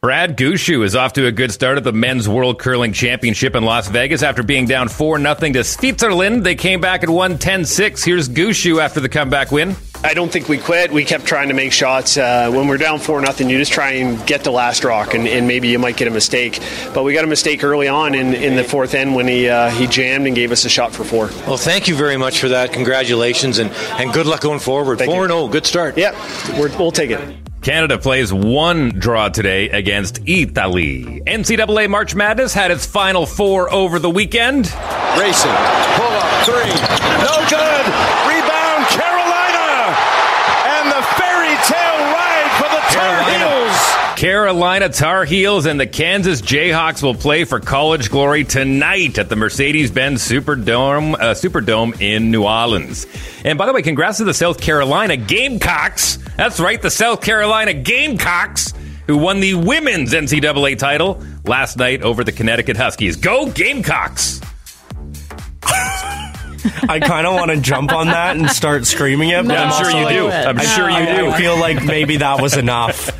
[0.00, 3.64] Brad Gushue is off to a good start at the Men's World Curling Championship in
[3.64, 6.44] Las Vegas after being down 4 0 to Switzerland.
[6.44, 8.04] They came back and won 10 6.
[8.04, 9.74] Here's Gushue after the comeback win.
[10.04, 10.92] I don't think we quit.
[10.92, 12.16] We kept trying to make shots.
[12.16, 15.26] Uh, when we're down four nothing, you just try and get the last rock, and,
[15.26, 16.60] and maybe you might get a mistake.
[16.94, 19.70] But we got a mistake early on in, in the fourth end when he uh,
[19.70, 21.26] he jammed and gave us a shot for four.
[21.46, 22.72] Well, thank you very much for that.
[22.72, 25.00] Congratulations and, and good luck going forward.
[25.00, 25.98] 4 and 0, good start.
[25.98, 26.14] Yep,
[26.58, 27.36] we're, we'll take it.
[27.60, 31.20] Canada plays one draw today against Italy.
[31.26, 34.66] NCAA March Madness had its final four over the weekend.
[35.18, 35.50] Racing.
[35.98, 36.46] Pull up.
[36.46, 36.70] Three.
[37.26, 37.84] No good.
[38.30, 39.90] Rebound, Carolina.
[40.70, 44.07] And the fairy tale ride for the Tar Heels.
[44.18, 49.36] Carolina Tar Heels and the Kansas Jayhawks will play for college glory tonight at the
[49.36, 53.06] Mercedes-Benz Superdome, uh, Superdome in New Orleans.
[53.44, 56.16] And by the way, congrats to the South Carolina Gamecocks.
[56.36, 58.74] That's right, the South Carolina Gamecocks,
[59.06, 63.14] who won the women's NCAA title last night over the Connecticut Huskies.
[63.14, 64.40] Go Gamecocks!
[66.88, 69.44] I kind of want to jump on that and start screaming it.
[69.46, 70.48] But Yeah, I'm sure also you like- do.
[70.48, 71.30] I'm sure you do.
[71.30, 73.10] I feel like maybe that was enough.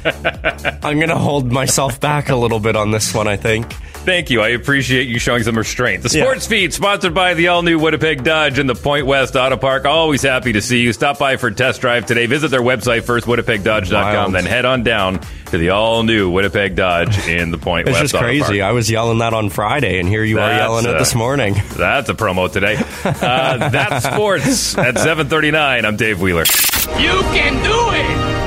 [0.85, 3.73] I'm going to hold myself back a little bit on this one, I think.
[3.73, 4.41] Thank you.
[4.41, 6.03] I appreciate you showing some restraint.
[6.03, 6.25] The Yeah.
[6.25, 9.85] Sports Feed, sponsored by the all new Winnipeg Dodge and the Point West Auto Park.
[9.85, 10.93] Always happy to see you.
[10.95, 12.25] Stop by for a test drive today.
[12.27, 14.35] Visit their website first, winnipegdodge.com, Wild.
[14.35, 15.21] then head on down
[15.51, 18.59] to the all new Winnipeg Dodge in the Point It's West just crazy.
[18.59, 18.61] Park.
[18.61, 21.15] I was yelling that on Friday, and here you are That's, yelling it uh, this
[21.15, 21.55] morning.
[21.77, 22.77] That's a promo today.
[23.29, 25.85] Uh, that's sports at 739.
[25.85, 26.45] I'm Dave Wheeler.
[26.99, 28.39] You can do it.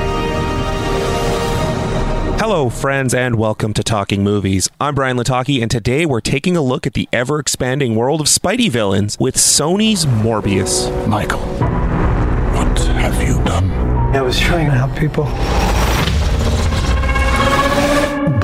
[2.40, 4.70] Hello, friends, and welcome to Talking Movies.
[4.80, 8.26] I'm Brian Lataki, and today we're taking a look at the ever expanding world of
[8.28, 10.88] Spidey villains with Sony's Morbius.
[11.08, 13.70] Michael, what have you done?
[14.14, 15.26] I was trying to help people.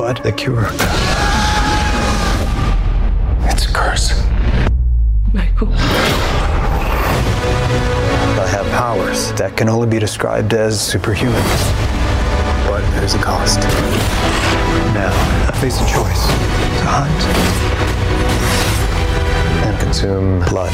[0.09, 0.64] But the cure.
[3.44, 4.18] It's a curse.
[5.34, 5.68] Michael.
[8.40, 11.42] I have powers that can only be described as superhuman.
[12.64, 13.61] But there's a cost.
[14.94, 15.12] Now,
[15.46, 17.22] I face a choice to hunt
[19.66, 20.72] and consume blood.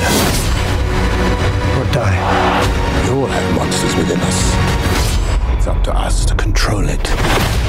[1.74, 2.14] Or die.
[3.03, 4.55] We all have monsters within us.
[5.59, 7.64] It's up to us to control it.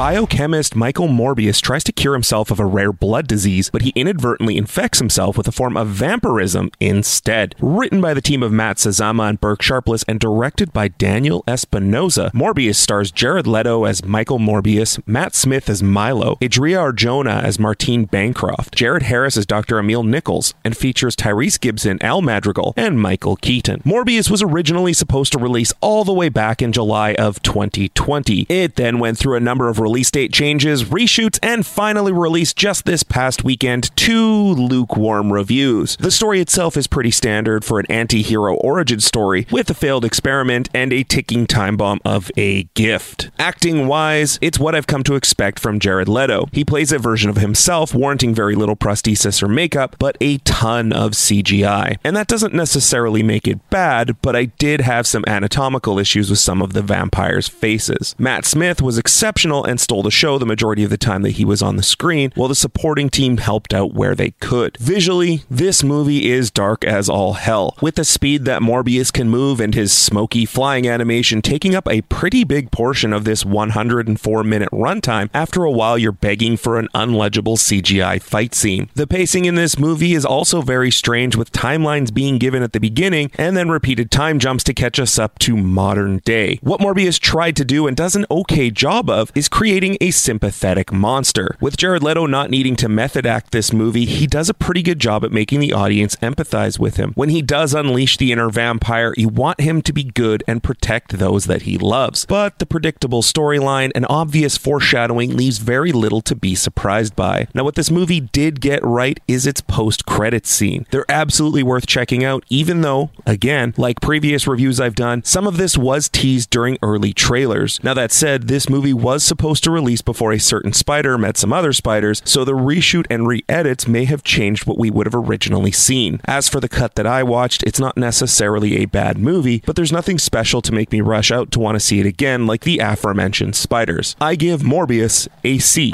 [0.00, 4.56] Biochemist Michael Morbius tries to cure himself of a rare blood disease, but he inadvertently
[4.56, 7.54] infects himself with a form of vampirism instead.
[7.60, 12.30] Written by the team of Matt Sazama and Burke Sharpless and directed by Daniel Espinosa,
[12.32, 18.06] Morbius stars Jared Leto as Michael Morbius, Matt Smith as Milo, Adria Arjona as Martine
[18.06, 19.78] Bancroft, Jared Harris as Dr.
[19.78, 23.82] Emil Nichols, and features Tyrese Gibson, Al Madrigal, and Michael Keaton.
[23.84, 28.46] Morbius was originally supposed to release all the way back in July of 2020.
[28.48, 32.84] It then went through a number of release date changes, reshoots, and finally released just
[32.84, 35.96] this past weekend two lukewarm reviews.
[35.98, 40.04] The story itself is pretty standard for an anti hero origin story, with a failed
[40.04, 43.30] experiment and a ticking time bomb of a gift.
[43.38, 46.48] Acting wise, it's what I've come to expect from Jared Leto.
[46.52, 50.92] He plays a version of himself, warranting very little prosthesis or makeup, but a ton
[50.92, 51.98] of CGI.
[52.02, 56.38] And that doesn't necessarily make it bad, but I did have some anatomical issues with
[56.38, 58.14] some of the vampires' faces.
[58.18, 61.44] Matt Smith was exceptional and stole the show the majority of the time that he
[61.44, 64.76] was on the screen, while the supporting team helped out where they could.
[64.78, 69.60] Visually, this movie is dark as all hell, with the speed that Morbius can move
[69.60, 74.70] and his smoky flying animation taking up a pretty big portion of this 104 minute
[74.70, 75.30] runtime.
[75.34, 78.88] After a while, you're begging for an unlegible CGI fight scene.
[78.94, 82.80] The pacing in this movie is also very strange, with timelines being given at the
[82.80, 86.58] beginning and then repeated time jumps to catch us up to modern day.
[86.62, 90.92] What Morbius tried to do and does an okay job of is creating a sympathetic
[90.92, 91.56] monster.
[91.60, 94.98] With Jared Leto not needing to method act this movie, he does a pretty good
[94.98, 97.12] job at making the audience empathize with him.
[97.14, 101.18] When he does unleash the inner vampire, you want him to be good and protect
[101.18, 102.26] those that he loves.
[102.26, 107.48] But the predictable storyline and obvious foreshadowing leaves very little to be surprised by.
[107.54, 110.86] Now, what this movie did get right is its post credits scene.
[110.90, 115.56] They're absolutely worth checking out, even though, again, like previous reviews I've done, some of
[115.56, 117.82] this was teased during early trailers.
[117.82, 121.38] Now, that said, this this movie was supposed to release before a certain spider met
[121.38, 125.06] some other spiders, so the reshoot and re edits may have changed what we would
[125.06, 126.20] have originally seen.
[126.26, 129.92] As for the cut that I watched, it's not necessarily a bad movie, but there's
[129.92, 132.80] nothing special to make me rush out to want to see it again like the
[132.80, 134.14] aforementioned spiders.
[134.20, 135.90] I give Morbius a C.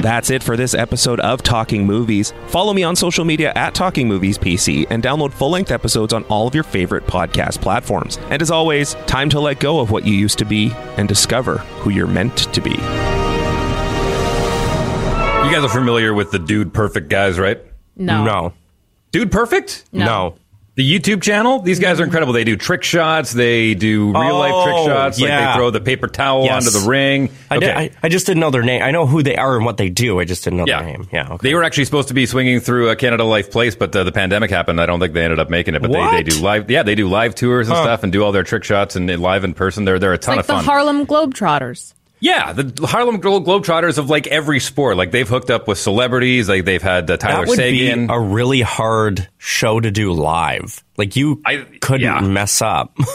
[0.00, 2.32] That's it for this episode of Talking Movies.
[2.46, 6.24] Follow me on social media at Talking Movies PC and download full length episodes on
[6.24, 8.16] all of your favorite podcast platforms.
[8.30, 11.57] And as always, time to let go of what you used to be and discover
[11.80, 12.70] who you're meant to be.
[12.70, 12.76] You
[15.54, 17.60] guys are familiar with the Dude Perfect guys, right?
[17.96, 18.24] No.
[18.24, 18.52] No.
[19.12, 19.84] Dude Perfect?
[19.92, 20.04] No.
[20.04, 20.34] No.
[20.78, 22.32] The YouTube channel, these guys are incredible.
[22.32, 25.80] They do trick shots, they do real life trick Oh, shots, like they throw the
[25.80, 26.64] paper towel Yes.
[26.68, 27.30] onto the ring.
[27.50, 28.80] I, did, I, I just didn't know their name.
[28.84, 30.20] I know who they are and what they do.
[30.20, 30.82] I just didn't know Yeah.
[30.84, 31.08] their name.
[31.12, 31.32] Yeah.
[31.32, 31.48] Okay.
[31.48, 34.12] They were actually supposed to be swinging through a Canada Life Place, but uh, the
[34.12, 34.80] pandemic happened.
[34.80, 35.82] I don't think they ended up making it.
[35.82, 37.82] But they, they do live, yeah, they do live tours and Huh.
[37.82, 39.84] stuff, and do all their trick shots and and live in person.
[39.84, 40.64] They're they're a ton It's ton like of the fun.
[40.64, 41.92] Harlem Globetrotters.
[42.20, 44.96] Yeah, the Harlem Globetrotters of like every sport.
[44.96, 46.48] Like they've hooked up with celebrities.
[46.48, 48.06] Like they've had uh, Tyler that would Sagan.
[48.06, 50.82] be a really hard show to do live.
[50.96, 52.96] Like you I, couldn't mess up.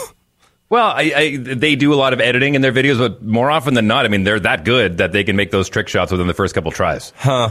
[0.70, 3.74] Well, I, I, they do a lot of editing in their videos, but more often
[3.74, 6.26] than not, I mean, they're that good that they can make those trick shots within
[6.26, 7.12] the first couple tries.
[7.16, 7.50] Huh.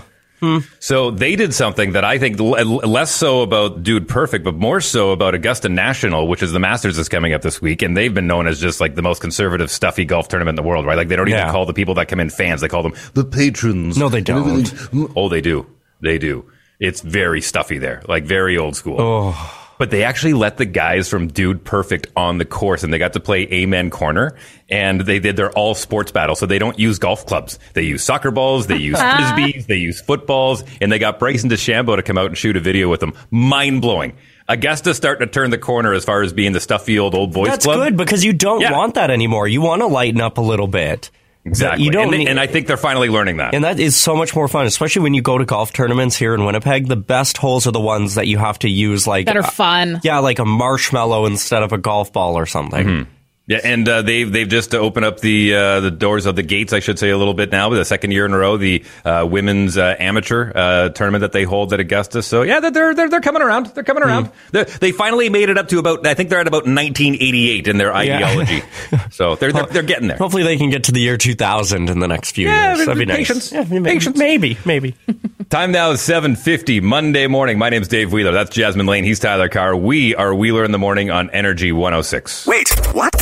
[0.80, 4.82] So they did something that I think l- less so about Dude Perfect, but more
[4.82, 8.14] so about Augusta National, which is the Masters that's coming up this week, and they've
[8.14, 10.98] been known as just like the most conservative, stuffy golf tournament in the world, right?
[10.98, 13.24] Like they don't even call the people that come in fans; they call them the
[13.26, 13.98] patrons.
[13.98, 14.72] No, they don't.
[15.16, 15.66] Oh, they do.
[16.02, 16.50] They do.
[16.80, 18.98] It's very stuffy there, like very old school.
[19.00, 19.60] Oh.
[19.84, 23.12] But they actually let the guys from Dude Perfect on the course and they got
[23.14, 24.38] to play Amen Corner
[24.70, 26.36] and they did their all sports battle.
[26.38, 27.60] So they don't use golf clubs.
[27.74, 31.98] They use soccer balls, they use frisbees, they use footballs, and they got Bryson DeChambeau
[31.98, 33.12] to come out and shoot a video with them.
[33.30, 34.16] Mind blowing.
[34.48, 37.50] Augusta's starting to turn the corner as far as being the stuffy old old boys
[37.50, 37.80] That's club.
[37.80, 38.72] good because you don't Yeah.
[38.72, 39.50] want that anymore.
[39.50, 41.12] You want to lighten up a little bit.
[41.46, 41.84] Exactly.
[41.84, 43.54] You don't and, need- and I think they're finally learning that.
[43.54, 46.34] And that is so much more fun, especially when you go to golf tournaments here
[46.34, 46.88] in Winnipeg.
[46.88, 49.50] The best holes are the ones that you have to use like That are uh,
[49.50, 50.00] fun.
[50.04, 52.86] yeah, like a marshmallow instead of a golf ball or something.
[52.86, 53.12] Mm-hmm.
[53.54, 56.74] Yeah, and uh, they've they've just opened up the uh, the doors of the gates,
[56.74, 57.70] I should say, a little bit now.
[57.70, 61.44] The second year in a row, the uh, women's uh, amateur uh, tournament that they
[61.44, 62.22] hold at Augusta.
[62.24, 63.68] So yeah, they're they're they're coming around.
[63.68, 64.30] They're coming around.
[64.52, 66.06] They're, they finally made it up to about.
[66.06, 67.96] I think they're at about 1988 in their Yeah.
[68.28, 68.64] ideology.
[69.12, 70.18] so they're, they're they're getting there.
[70.18, 72.86] Hopefully, they can get to the year 2000 in the next few Yeah, years.
[72.88, 73.52] That'd be patience.
[73.52, 73.70] nice.
[73.72, 74.18] Yeah, Patience.
[74.18, 74.96] Maybe, maybe.
[75.50, 77.60] Time now is 7.50 Monday morning.
[77.60, 78.32] My name's Dave Wheeler.
[78.32, 79.04] That's Jasmine Lane.
[79.04, 79.76] He's Tyler Carr.
[79.76, 82.48] We are Wheeler in the Morning on Energy 106.
[82.48, 83.14] Wait, what?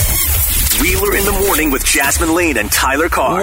[0.81, 3.39] Wheeler in the morning with Jasmine Lane and Tyler Carr.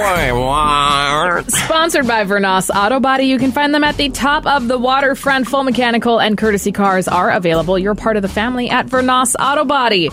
[1.48, 3.26] Sponsored by Vernos Auto Body.
[3.26, 5.46] You can find them at the top of the waterfront.
[5.46, 7.78] Full mechanical and courtesy cars are available.
[7.78, 10.10] You're part of the family at Vernos Auto Body.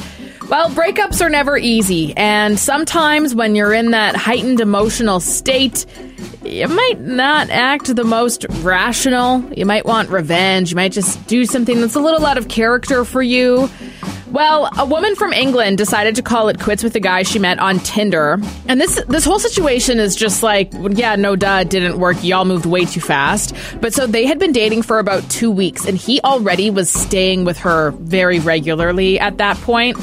[0.50, 5.86] Well, breakups are never easy, and sometimes when you're in that heightened emotional state,
[6.43, 9.43] you might not act the most rational.
[9.58, 10.70] You might want revenge.
[10.70, 13.70] You might just do something that's a little out of character for you.
[14.32, 17.58] Well, a woman from England decided to call it quits with the guy she met
[17.58, 18.38] on Tinder.
[18.68, 22.24] And this this whole situation is just like, yeah, no duh, it didn't work.
[22.24, 23.56] Y'all moved way too fast.
[23.82, 27.46] But so they had been dating for about 2 weeks and he already was staying
[27.46, 29.98] with her very regularly at that point.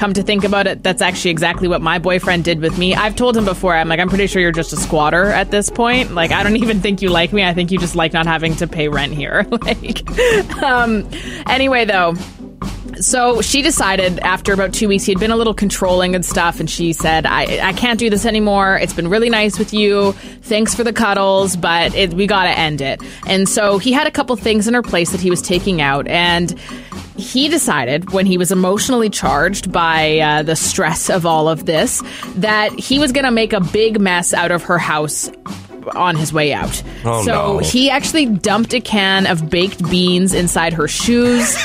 [0.00, 2.94] Come to think about it, that's actually exactly what my boyfriend did with me.
[2.94, 5.68] I've told him before, I'm like, I'm pretty sure you're just a squatter at this
[5.68, 6.14] point.
[6.14, 7.44] Like, I don't even think you like me.
[7.44, 9.46] I think you just like not having to pay rent here.
[9.60, 10.10] like,
[10.62, 11.06] um,
[11.46, 12.14] anyway, though,
[13.00, 16.60] so she decided after about two weeks, he had been a little controlling and stuff,
[16.60, 18.76] and she said, I, I can't do this anymore.
[18.76, 20.12] It's been really nice with you.
[20.42, 23.02] Thanks for the cuddles, but it, we got to end it.
[23.26, 26.06] And so he had a couple things in her place that he was taking out,
[26.08, 26.58] and
[27.16, 32.02] he decided when he was emotionally charged by uh, the stress of all of this
[32.36, 35.30] that he was going to make a big mess out of her house
[35.94, 36.82] on his way out.
[37.04, 37.58] Oh, so no.
[37.58, 41.56] he actually dumped a can of baked beans inside her shoes.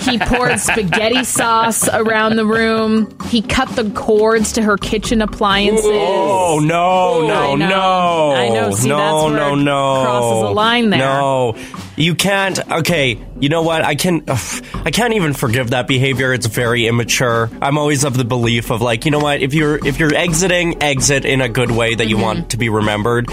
[0.00, 3.16] he poured spaghetti sauce around the room.
[3.26, 5.84] He cut the cords to her kitchen appliances.
[5.84, 8.32] Oh no, no, I no!
[8.32, 8.70] I know.
[8.72, 10.02] See, no, that's where no, no.
[10.04, 11.00] crosses a line there.
[11.00, 11.56] No,
[11.96, 12.58] you can't.
[12.70, 13.82] Okay, you know what?
[13.82, 14.22] I can.
[14.28, 16.32] ugh, I can't even forgive that behavior.
[16.32, 17.50] It's very immature.
[17.60, 19.42] I'm always of the belief of like, you know what?
[19.42, 22.22] If you're if you're exiting, exit in a good way that you Mm-hmm.
[22.24, 23.26] want to be remembered.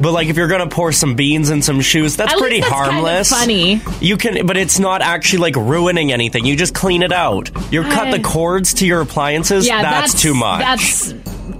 [0.00, 2.60] But like, if you're gonna pour some beans in some shoes, that's At least pretty
[2.60, 3.30] that's kind of harmless.
[3.30, 3.80] funny.
[4.00, 6.44] You can, but it's not actually like ruining anything.
[6.44, 7.50] You just clean it out.
[7.72, 9.66] You cut the cords to your appliances.
[9.66, 10.58] Yeah, that's, too much.
[10.60, 11.14] That's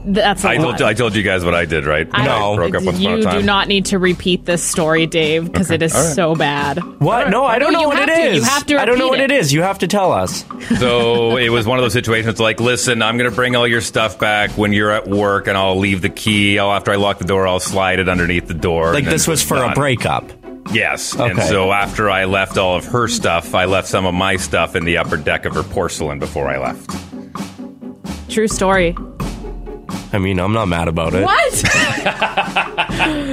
[0.04, 0.78] That's a I lot.
[0.78, 2.08] told I told you guys what I did, right?
[2.12, 5.68] I- I broke up once you do not need to repeat this story, Dave, because
[5.68, 5.76] Okay.
[5.76, 6.14] it is All right.
[6.14, 6.78] so bad.
[7.00, 7.30] What?
[7.30, 8.28] No, I don't know you what have it to.
[8.30, 8.36] is.
[8.36, 9.52] You have to I don't know what repeat it is.
[9.52, 10.44] You have to tell us.
[10.78, 13.80] so it was one of those situations like, listen, I'm going to bring all your
[13.80, 16.58] stuff back when you're at work, and I'll leave the key.
[16.58, 18.92] I'll, after I lock the door, I'll slide it underneath the door.
[18.94, 19.74] Like and this was for a done.
[19.74, 20.30] breakup.
[20.72, 21.12] Yes.
[21.14, 21.48] And Okay.
[21.48, 24.84] so after I left all of her stuff, I left some of my stuff in
[24.84, 26.90] the upper deck of her porcelain before I left.
[28.30, 28.96] True story.
[30.14, 31.24] I mean, I'm not mad about it.
[31.24, 31.62] What?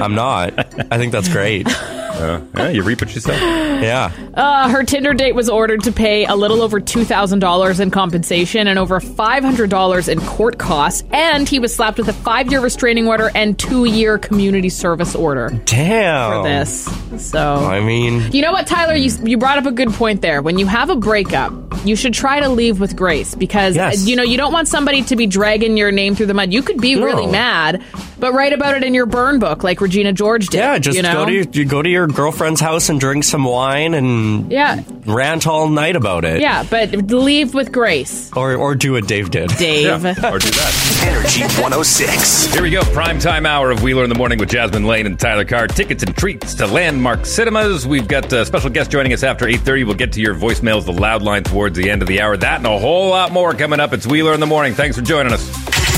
[0.01, 0.57] I'm not.
[0.91, 1.68] I think that's great.
[2.20, 3.34] Uh, yeah, you reap what you sow.
[3.80, 4.11] Yeah.
[4.34, 8.78] Uh, her Tinder date was ordered to pay a little over $2,000 in compensation and
[8.78, 11.03] over $500 in court costs.
[11.11, 15.15] And he was slapped with a five year restraining order and two year community service
[15.15, 16.43] order Damn.
[16.43, 17.30] for this.
[17.32, 17.39] So.
[17.39, 18.95] I mean, You know what, Tyler?
[18.95, 20.41] You, you brought up a good point there.
[20.41, 21.53] When you have a breakup,
[21.86, 24.05] you should try to leave with grace because, Yes.
[24.05, 26.51] you know, you don't want somebody to be dragging your name through the mud.
[26.51, 27.05] You could be No.
[27.05, 27.82] really mad,
[28.20, 30.57] but write about it in your burn book like Regina George did.
[30.57, 31.13] yeah, just you know?
[31.13, 34.84] go to your, you go to your girlfriend's house and drink some wine and Yeah,
[35.05, 36.41] rant all night about it.
[36.41, 39.49] yeah, but leave with grace, Or or do what Dave did.
[39.57, 39.89] Dave.
[40.05, 41.03] Or do that.
[41.07, 42.53] Energy 106.
[42.53, 42.82] Here we go.
[42.93, 45.68] Prime time hour of Wheeler in the Morning with Jasmine Lane and Tyler Carr.
[45.68, 47.88] Tickets and treats to Landmark Cinemas.
[47.88, 49.86] We've got a special guest joining us after 8.30.
[49.86, 52.36] We'll get to your voicemails, the loud line towards the end of the hour.
[52.38, 53.93] That and a whole lot more coming up.
[53.93, 54.74] It's Wheeler in the Morning.
[54.74, 55.88] Thanks for joining us.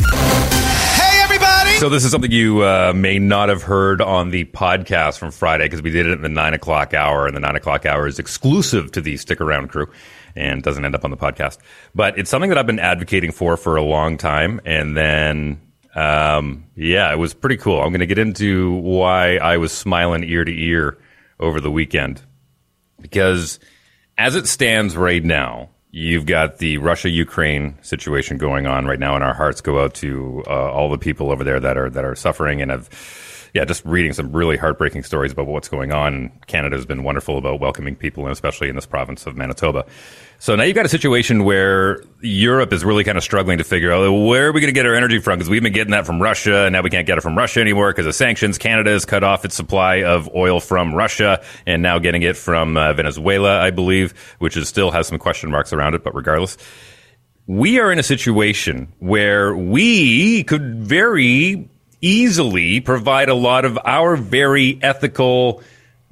[1.82, 5.66] So this is something you uh, may not have heard on the podcast from Friday
[5.66, 8.20] because we did it in the nine o'clock hour, and the nine o'clock hour is
[8.20, 9.92] exclusive to the Stick Around crew
[10.36, 11.58] and doesn't end up on the podcast.
[11.96, 15.60] But it's something that I've been advocating for for a long time, and then
[15.96, 17.82] um, yeah, it was pretty cool.
[17.82, 21.00] I'm going to get into why I was smiling ear to ear
[21.40, 22.22] over the weekend
[23.02, 23.60] because
[24.20, 29.16] as it stands right now, you've got the Russia Ukraine situation going on right now,
[29.16, 32.06] and our hearts go out to uh, all the people over there that are that
[32.06, 32.90] are suffering and have.
[33.54, 36.32] Yeah, just reading some really heartbreaking stories about what's going on.
[36.48, 39.86] Canada has been wonderful about welcoming people, and especially in this province of Manitoba.
[40.40, 43.92] So now you've got a situation where Europe is really kind of struggling to figure
[43.92, 46.06] out where are we going to get our energy from because we've been getting that
[46.06, 48.58] from Russia, and now we can't get it from Russia anymore because of sanctions.
[48.58, 52.78] Canada has cut off its supply of oil from Russia, and now getting it from
[52.78, 56.06] uh, Venezuela, I believe, which is still has some question marks around it.
[56.06, 56.58] But regardless,
[57.48, 61.70] we are in a situation where we could very
[62.02, 65.62] easily provide a lot of our very ethical,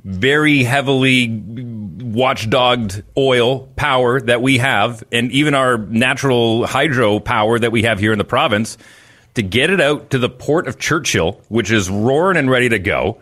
[0.03, 7.71] very heavily watchdogged oil power that we have, and even our natural hydro power that
[7.71, 8.77] we have here in the province,
[9.35, 12.79] to get it out to the port of Churchill, which is roaring and ready to
[12.79, 13.19] go,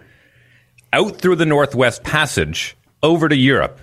[0.93, 3.80] out through the Northwest Passage over to Europe.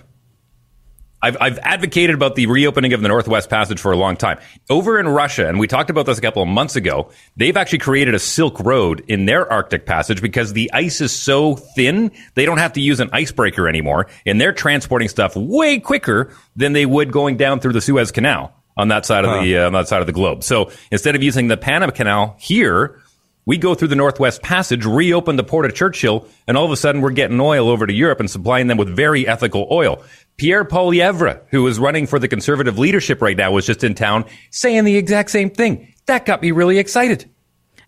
[1.25, 4.37] I've, I've advocated about the reopening of the Northwest Passage for a long time.
[4.69, 7.79] Over in Russia, and we talked about this a couple of months ago, they've actually
[7.79, 12.45] created a Silk Road in their Arctic Passage because the ice is so thin, they
[12.45, 16.85] don't have to use an icebreaker anymore, and they're transporting stuff way quicker than they
[16.85, 19.87] would going down through the Suez Canal on that side of the uh, on that
[19.87, 20.43] side of the globe.
[20.43, 23.01] So instead of using the Panama Canal here,
[23.45, 26.77] we go through the Northwest Passage, reopen the port of Churchill, and all of a
[26.77, 30.03] sudden we're getting oil over to Europe and supplying them with very ethical oil.
[30.37, 34.25] Pierre Poilievre, who is running for the conservative leadership right now, was just in town
[34.49, 35.93] saying the exact same thing.
[36.07, 37.29] That got me really excited.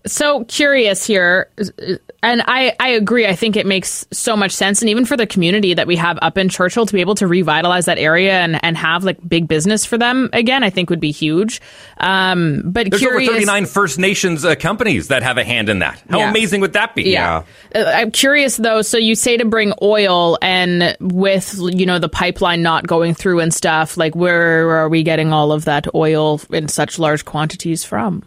[0.08, 1.50] So curious here
[2.24, 5.28] and I, I agree i think it makes so much sense and even for the
[5.28, 8.64] community that we have up in churchill to be able to revitalize that area and,
[8.64, 11.62] and have like big business for them again i think would be huge
[12.00, 15.80] um, but There's curious over 39 First Nations uh, companies that have a hand in
[15.80, 16.02] that.
[16.10, 16.30] How Yeah.
[16.30, 17.10] amazing would that be?
[17.10, 17.44] Yeah.
[17.74, 18.82] Uh, I'm curious though.
[18.82, 23.40] So you say to bring oil, and with you know the pipeline not going through
[23.40, 27.84] and stuff, like where are we getting all of that oil in such large quantities
[27.84, 28.24] from?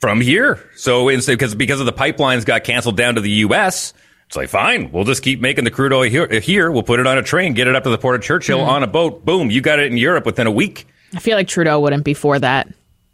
[0.00, 0.58] From here.
[0.76, 3.94] So instead, because because of the pipelines got canceled down to the U.S.,
[4.26, 6.28] it's like fine, we'll just keep making the crude oil here.
[6.40, 6.70] here.
[6.70, 8.68] We'll put it on a train, get it up to the port of Churchill Mm.
[8.68, 9.24] on a boat.
[9.24, 10.86] Boom, you got it in Europe within a week.
[11.14, 12.68] I feel like Trudeau wouldn't be for that.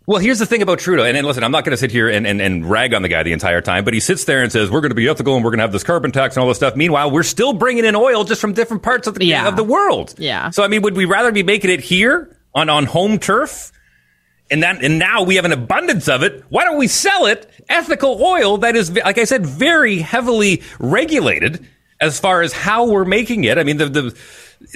[0.07, 2.11] Well, here's the thing about Trudeau, and, and listen, I'm not going to sit here
[2.11, 4.53] and, and, and rag on the guy the entire time, but he sits there and
[4.53, 6.43] says we're going to be ethical and we're going to have this carbon tax and
[6.43, 6.76] all this stuff.
[6.76, 9.49] Meanwhile, we're still bringing in oil just from different parts of the Yeah.
[9.49, 10.14] of the world.
[10.18, 10.51] Yeah.
[10.51, 13.72] So I mean, would we rather be making it here on on home turf?
[14.51, 16.45] And that, and now we have an abundance of it.
[16.51, 17.51] Why don't we sell it?
[17.69, 21.67] Ethical oil that is, like I said, very heavily regulated
[22.01, 23.57] as far as how we're making it.
[23.57, 24.17] I mean, the, the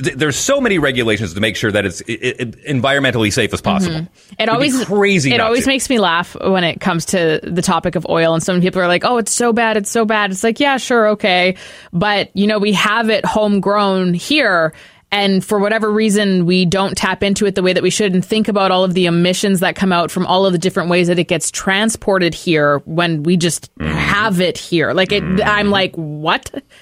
[0.03, 3.61] th- there's so many regulations to make sure that it's i i environmentally safe as
[3.61, 3.97] possible.
[3.97, 4.33] Mm-hmm.
[4.33, 5.33] It It'd always crazy.
[5.33, 5.69] It always to.
[5.69, 8.89] makes me laugh when it comes to the topic of oil, and some people are
[8.89, 11.57] like, "Oh, it's so bad, it's so bad." It's like, yeah, sure, okay,
[11.93, 14.73] but you know, we have it homegrown here.
[15.11, 18.22] And for whatever reason, we don't tap into it the way that we should and
[18.24, 21.06] think about all of the emissions that come out from all of the different ways
[21.06, 23.90] that it gets transported here when we just Mm-hmm.
[23.96, 24.92] have it here.
[24.92, 26.50] Like it, I'm like, what?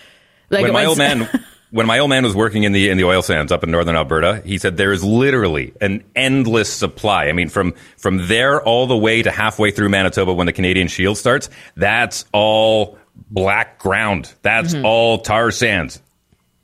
[0.50, 1.28] Like when my old man
[1.72, 3.96] when my old man was working in the in the oil sands up in northern
[3.96, 7.26] Alberta, he said there is literally an endless supply.
[7.26, 10.86] I mean, from from there all the way to halfway through Manitoba when the Canadian
[10.86, 12.96] Shield starts, that's all
[13.30, 14.32] black ground.
[14.42, 14.84] That's Mm-hmm.
[14.86, 16.00] all tar sands.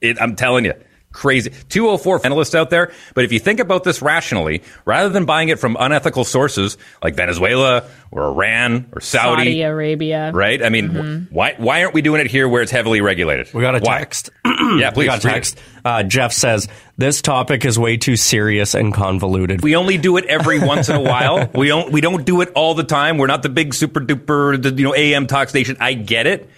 [0.00, 0.74] It, I'm telling you.
[1.12, 1.50] Crazy.
[1.68, 2.90] 204 analysts out there.
[3.14, 7.14] But if you think about this rationally, rather than buying it from unethical sources like
[7.14, 10.30] Venezuela or Iran or Saudi, Saudi Arabia.
[10.32, 10.62] right?
[10.62, 11.34] I mean, Mm-hmm.
[11.34, 13.52] why why aren't we doing it here where it's heavily regulated?
[13.54, 13.98] We got a Why?
[13.98, 14.30] text.
[14.44, 14.96] yeah, please.
[15.02, 15.36] we got a read it.
[15.36, 15.58] text.
[15.84, 19.62] Uh, Jeff says this topic is way too serious and convoluted.
[19.62, 21.50] We only do it every once in a while.
[21.54, 23.18] We don't we don't do it all the time.
[23.18, 25.76] We're not the big super duper you know AM talk station.
[25.80, 26.48] I get it,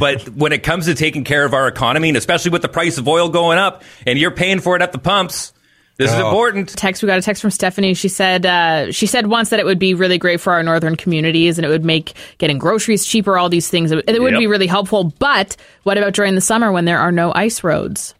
[0.00, 2.98] but when it comes to taking care of our economy, and especially with the price
[2.98, 5.52] of oil going up, and you're paying for it at the pumps,
[5.98, 6.26] this is Oh.
[6.26, 6.70] important.
[6.70, 7.02] Text.
[7.02, 7.94] We got a text from Stephanie.
[7.94, 10.96] She said uh, she said once that it would be really great for our northern
[10.96, 13.38] communities and it would make getting groceries cheaper.
[13.38, 13.92] All these things.
[13.92, 14.40] It would, it would Yep.
[14.40, 15.04] be really helpful.
[15.20, 18.14] But what about during the summer when there are no ice roads?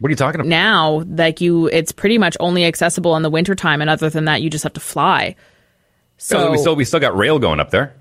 [0.00, 0.48] What are you talking about?
[0.48, 4.42] Now, like you, it's pretty much only accessible in the wintertime, and other than that,
[4.42, 5.34] you just have to fly.
[5.38, 5.42] Oh,
[6.18, 7.94] so So we still we still got rail going up there.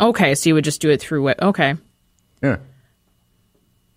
[0.00, 1.38] okay, so you would just do it through it.
[1.40, 1.74] Okay.
[2.42, 2.56] Yeah.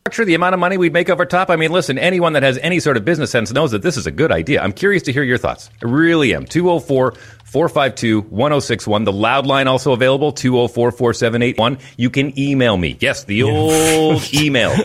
[0.07, 1.51] Structure the amount of money we'd make over top.
[1.51, 4.07] I mean, listen, anyone that has any sort of business sense knows that this is
[4.07, 4.59] a good idea.
[4.61, 5.69] I'm curious to hear your thoughts.
[5.83, 6.45] I really am.
[6.45, 7.11] 204
[7.45, 9.03] 452 1061.
[9.03, 11.77] The loud line also available 204 4781.
[11.97, 12.97] You can email me.
[12.99, 14.75] Yes, the old email.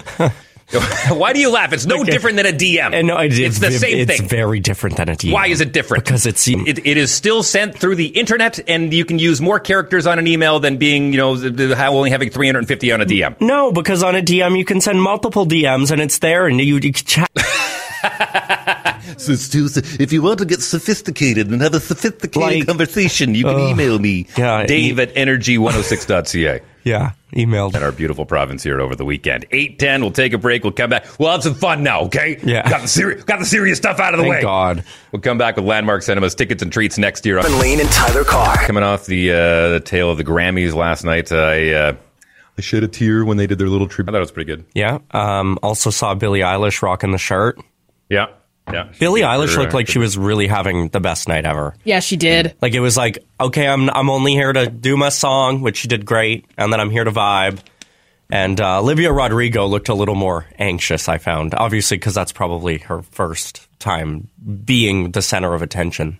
[1.08, 1.72] Why do you laugh?
[1.72, 2.92] It's no different than a DM.
[2.92, 4.24] And no, I did- it's the same it's thing.
[4.24, 5.32] It's very different than a DM.
[5.32, 6.04] Why is it different?
[6.04, 9.60] Because it's It, it is still sent through the internet, and you can use more
[9.60, 13.00] characters on an email than being, you know, the- the- how only having 350 on
[13.00, 13.36] a DM.
[13.40, 16.74] no, because on a DM you can send multiple DMs and it's there, and you,
[16.74, 17.30] you can chat.
[19.18, 19.68] So it's too,
[20.00, 23.68] if you want to get sophisticated and have a sophisticated Like- conversation, you can Uh,
[23.70, 24.26] email me.
[24.36, 26.60] Yeah, Dave e- at energy106.ca.
[26.87, 27.74] yeah, emailed.
[27.74, 29.45] in our beautiful province here over the weekend.
[29.51, 30.62] 810, we'll take a break.
[30.62, 31.05] We'll come back.
[31.18, 32.39] We'll have some fun now, okay?
[32.45, 32.68] Yeah.
[32.70, 34.43] Got the, seri- got the serious stuff out of the Thank way.
[34.43, 34.84] God.
[35.11, 37.41] We'll come back with Landmark Cinemas tickets and treats next year.
[37.43, 38.57] Jasmine Lane and Tyler Carr.
[38.64, 41.97] Coming off the uh, the tail of the Grammys last night, I, uh,
[42.57, 44.12] I shed a tear when they did their little tribute.
[44.12, 44.64] I thought it was pretty good.
[44.74, 44.99] Yeah.
[45.11, 47.59] Um, also saw Billie Eilish rocking the shirt.
[48.09, 48.26] Yeah.
[48.72, 48.88] Yeah.
[48.98, 49.62] Billie Eilish Sure.
[49.62, 51.74] looked like she was really having the best night ever.
[51.84, 52.54] Yeah, she did.
[52.60, 55.88] Like it was like, okay, I'm I'm only here to do my song, which she
[55.88, 57.58] did great, and then I'm here to vibe.
[58.28, 61.08] And uh, Olivia Rodrigo looked a little more anxious.
[61.08, 64.26] I found, obviously, because that's probably her first time
[64.64, 66.18] being the center of attention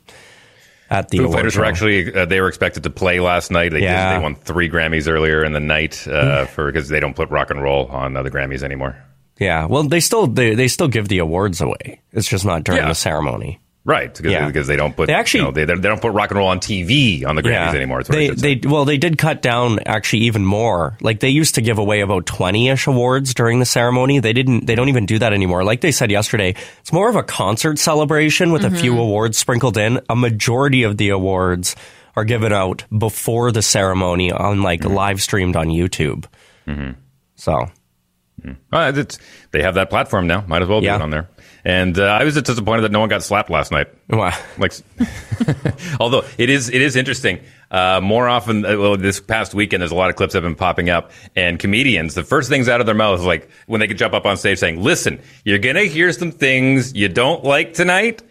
[0.89, 1.61] at the Foo award Fighters show.
[1.63, 3.73] were actually uh, they were expected to play last night.
[3.73, 4.13] They, Yeah.
[4.13, 7.29] did, they won three Grammys earlier in the night uh, for because they don't put
[7.31, 8.97] rock and roll on uh, the Grammys anymore.
[9.39, 12.01] Yeah, well, they still they, they still give the awards away.
[12.13, 12.89] It's just not during Yeah.
[12.89, 13.61] the ceremony.
[13.85, 14.47] Right, because, Yeah.
[14.49, 16.49] because they don't put They actually- you know, they, they don't put rock and roll
[16.49, 17.99] on TV on the Grammys anymore.
[17.99, 20.97] What I they they well they did cut down actually even more.
[21.01, 24.19] Like they used to give away about twenty ish awards during the ceremony.
[24.19, 24.67] They didn't.
[24.67, 25.63] They don't even do that anymore.
[25.63, 29.77] Like they said yesterday, it's more of a concert celebration with a few awards sprinkled
[29.77, 30.01] in.
[30.09, 31.77] A majority of the awards
[32.17, 36.25] are given out before the ceremony on like live streamed on YouTube.
[36.67, 36.93] Mm-hmm.
[37.37, 37.67] So
[38.73, 39.19] It's,
[39.53, 40.45] they have that platform now.
[40.47, 40.97] Might as well do Yeah.
[40.97, 41.29] it on there.
[41.65, 43.89] And uh, I was disappointed that no one got slapped last night.
[44.09, 44.33] Wow.
[44.57, 44.73] Like,
[46.01, 47.41] although it is it is interesting.
[47.71, 50.49] Uh, more often, uh, well, this past weekend, there's a lot of clips that have
[50.49, 53.81] been popping up, and comedians, the first things out of their mouth is like when
[53.81, 57.43] they could jump up on stage saying, "Listen, you're gonna hear some things you don't
[57.45, 58.23] like tonight."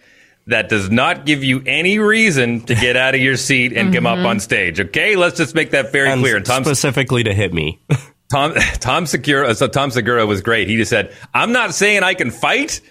[0.48, 4.06] That does not give you any reason to get out of your seat and come
[4.06, 4.26] up Mhm.
[4.28, 4.80] on stage.
[4.80, 6.38] Okay, let's just make that very and clear.
[6.38, 7.80] And Tom specifically to hit me.
[8.36, 10.68] Tom Tom Segura, uh, so Tom Segura was great.
[10.68, 12.82] He just said, "I'm not saying I can fight,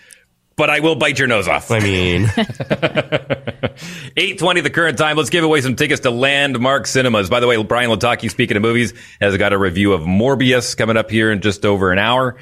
[0.57, 2.31] but I will bite your nose off." I mean,
[4.17, 5.19] eight twenty the current time.
[5.19, 7.29] Let's give away some tickets to Landmark Cinemas.
[7.29, 10.97] By the way, Brian Lataki, speaking of movies, has got a review of Morbius coming
[10.97, 12.37] up here in just over an hour.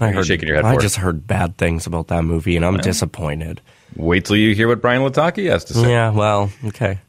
[0.00, 0.80] I heard, shaking your head I it.
[0.80, 3.60] just heard bad things about that movie, and I'm disappointed.
[3.96, 5.90] Wait till you hear what Brian Lataki has to say.
[5.90, 7.00] Yeah, well, okay.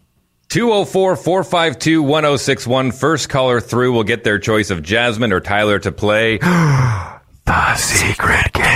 [0.50, 2.92] 204 452 1061.
[2.92, 6.40] First caller through will get their choice of Jasmine or Tyler to play.
[7.46, 8.70] The secret Game.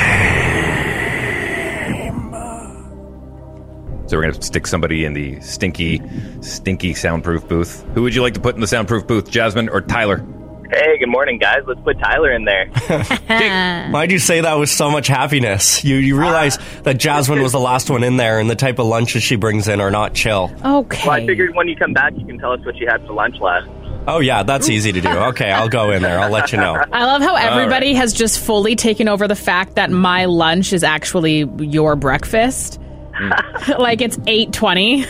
[4.08, 6.02] So we're going to stick somebody in the stinky,
[6.42, 7.84] stinky soundproof booth.
[7.94, 10.26] Who would you like to put in the soundproof booth, Jasmine or Tyler?
[10.74, 11.60] Hey, good morning, guys.
[11.68, 12.66] Let's put Tyler in there.
[13.92, 15.84] Why'd you say that with so much happiness?
[15.84, 16.64] You you realize ah.
[16.84, 19.68] that Jasmine was the last one in there, and the type of lunches she brings
[19.68, 20.52] in are not chill.
[20.66, 21.08] Okay.
[21.08, 23.14] Well, I figured when you come back, you can tell us what you had for
[23.14, 23.70] lunch last.
[24.08, 25.10] Oh yeah, that's easy to do.
[25.34, 26.20] Okay, I'll go in there.
[26.20, 26.74] I'll let you know.
[26.92, 27.98] I love how everybody right.
[27.98, 32.80] has just fully taken over the fact that my lunch is actually your breakfast.
[33.14, 33.30] Hmm.
[33.80, 35.06] like it's 8:20.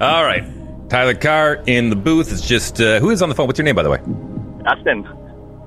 [0.00, 0.44] All right.
[0.92, 2.30] Tyler Carr in the booth.
[2.30, 3.46] It's just, uh, who is on the phone?
[3.46, 3.96] What's your name, by the way?
[4.62, 5.08] Dustin.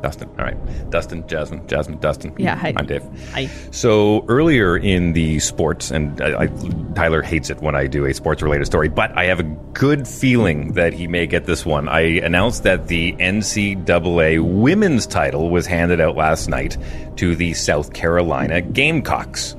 [0.03, 0.30] Dustin.
[0.38, 0.91] All right.
[0.91, 2.31] Dustin, Jasmine, Jasmine, Dustin.
[2.38, 2.76] Yeah, hi.
[2.77, 3.02] I'm Dave.
[3.34, 3.47] Hi.
[3.72, 6.47] So earlier in the sports, and I, I,
[6.93, 9.43] Tyler hates it when I do a sports related story, but I have a
[9.73, 11.89] good feeling that he may get this one.
[11.89, 16.77] I announced that the NCAA women's title was handed out last night
[17.15, 19.56] to the South Carolina Gamecocks.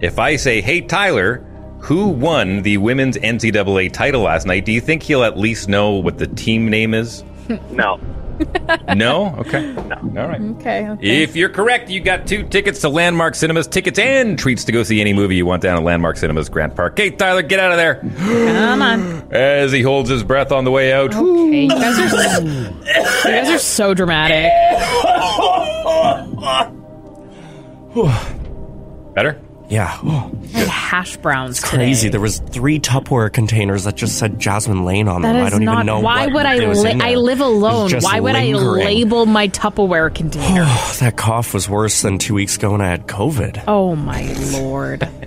[0.00, 1.44] If I say, hey, Tyler,
[1.80, 5.92] who won the women's NCAA title last night, do you think he'll at least know
[5.92, 7.24] what the team name is?
[7.70, 7.98] No.
[8.94, 9.34] No?
[9.38, 9.72] Okay.
[9.72, 10.22] No.
[10.22, 10.40] All right.
[10.40, 10.88] Okay.
[10.88, 11.22] okay.
[11.22, 14.82] If you're correct, you got two tickets to Landmark Cinemas, tickets and treats to go
[14.82, 16.96] see any movie you want down at Landmark Cinemas, Grant Park.
[16.96, 17.96] Hey, Tyler, get out of there.
[17.96, 19.28] Come on.
[19.32, 21.14] As he holds his breath on the way out.
[21.14, 22.70] Okay, you guys are so, you
[23.24, 24.52] guys are so dramatic.
[29.14, 29.40] Better?
[29.68, 29.98] Yeah.
[30.02, 32.06] I had hash browns It's crazy.
[32.06, 32.12] today.
[32.12, 35.42] There was three Tupperware containers that just said Jasmine Lane on That them.
[35.42, 35.74] is I don't not.
[35.74, 36.56] even know why what would I?
[36.72, 37.90] Li- I live alone.
[38.00, 40.64] Why would I label my Tupperware container?
[41.00, 43.64] that cough was worse than two weeks ago when I had COVID.
[43.68, 45.08] oh my lord!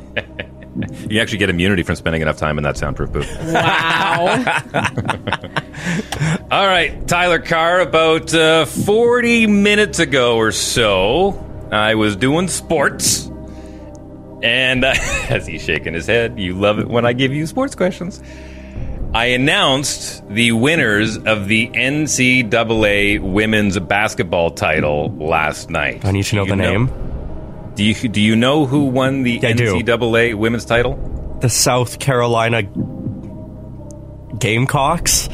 [1.10, 3.30] You actually get immunity from spending enough time in that soundproof booth.
[3.54, 4.28] Wow.
[6.50, 13.30] All right, Tyler Carr, about uh, 40 minutes ago or so, I was doing sports.
[14.44, 14.94] And uh,
[15.30, 18.22] as he's shaking his head, you love it when I give you sports questions.
[19.14, 26.06] I announced the winners of the NCAA women's basketball title last night.
[26.06, 26.90] I need to know the you name.
[27.76, 29.76] Do you do you know who won the I do.
[29.76, 30.96] NCAA women's title?
[31.42, 32.64] The South Carolina
[34.40, 35.28] Gamecocks.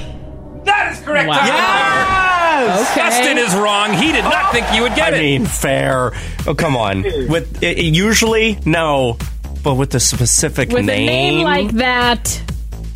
[0.66, 1.30] That is correct.
[1.30, 2.17] Wow.
[2.66, 2.92] Yes!
[2.92, 3.02] Okay.
[3.02, 3.94] Dustin is wrong.
[3.94, 5.18] He did not think you would get it.
[5.18, 5.22] I it.
[5.22, 6.12] mean, fair.
[6.48, 7.04] Oh, come on.
[7.04, 9.18] With it, it- usually no,
[9.64, 12.42] but with the specific With name, a name like that,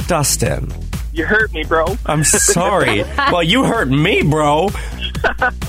[0.08, 0.72] Dustin.
[1.14, 1.86] You hurt me, bro.
[2.06, 3.04] I'm sorry.
[3.32, 4.70] well, you hurt me, bro.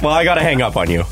[0.01, 1.01] Well, I gotta hang up on you.
[1.01, 1.07] All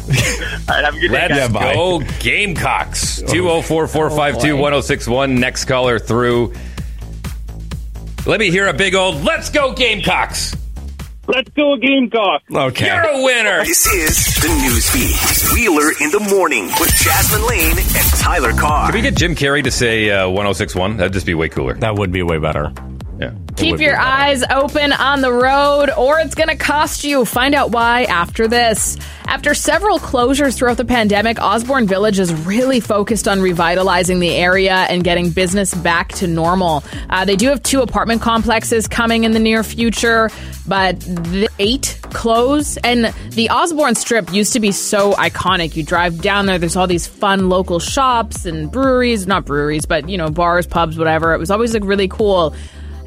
[0.68, 1.52] right, have a good day, Let's guys.
[1.52, 1.74] bye.
[1.74, 3.20] go Gamecocks.
[3.22, 5.36] 204-452-1061.
[5.38, 6.54] Next caller through.
[8.26, 10.54] Let me hear a big old let's go Gamecocks.
[11.30, 12.42] Let's go, Gamecock.
[12.52, 12.86] Okay.
[12.86, 13.64] You're a winner.
[13.64, 15.54] This is the news feed.
[15.54, 18.86] Wheeler in the morning with Jasmine Lane and Tyler Carr.
[18.86, 20.96] Could we get Jim Carrey to say uh, 1061?
[20.96, 21.74] That'd just be way cooler.
[21.74, 22.72] That would be way better.
[23.60, 27.26] Keep your eyes open on the road, or it's going to cost you.
[27.26, 28.96] Find out why after this.
[29.26, 34.72] After several closures throughout the pandemic, Osborne Village is really focused on revitalizing the area
[34.72, 36.82] and getting business back to normal.
[37.10, 40.30] Uh, they do have two apartment complexes coming in the near future,
[40.66, 42.78] but the eight close.
[42.78, 45.76] And the Osborne Strip used to be so iconic.
[45.76, 50.08] You drive down there, there's all these fun local shops and breweries, not breweries, but
[50.08, 51.34] you know, bars, pubs, whatever.
[51.34, 52.54] It was always like really cool.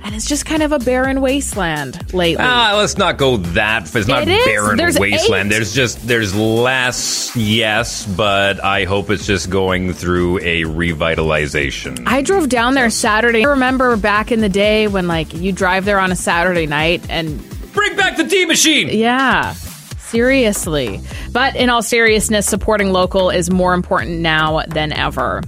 [0.05, 2.43] And it's just kind of a barren wasteland lately.
[2.45, 3.83] Ah, let's not go that.
[3.95, 4.45] It's not It is.
[4.45, 5.47] barren There's wasteland.
[5.49, 5.55] eight.
[5.55, 12.03] There's just there's less, yes, but I hope it's just going through a revitalization.
[12.05, 13.45] I drove down there Saturday.
[13.45, 17.01] I remember back in the day when like you drive there on a Saturday night
[17.09, 17.41] and
[17.73, 18.89] Bring back the tea machine.
[18.89, 19.53] yeah.
[19.99, 21.01] Seriously.
[21.31, 25.41] But in all seriousness, supporting local is more important now than ever.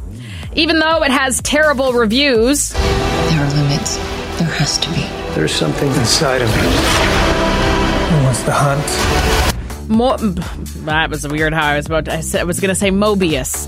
[0.53, 3.99] Even though it has terrible reviews, There are limits.
[4.37, 5.01] There has to be.
[5.35, 6.61] There's something inside of me.
[8.09, 9.89] Who wants to hunt?
[9.89, 10.17] Mo-
[10.85, 12.89] that was weird how I was about to, I said- I was going to say
[12.91, 13.67] Mobius.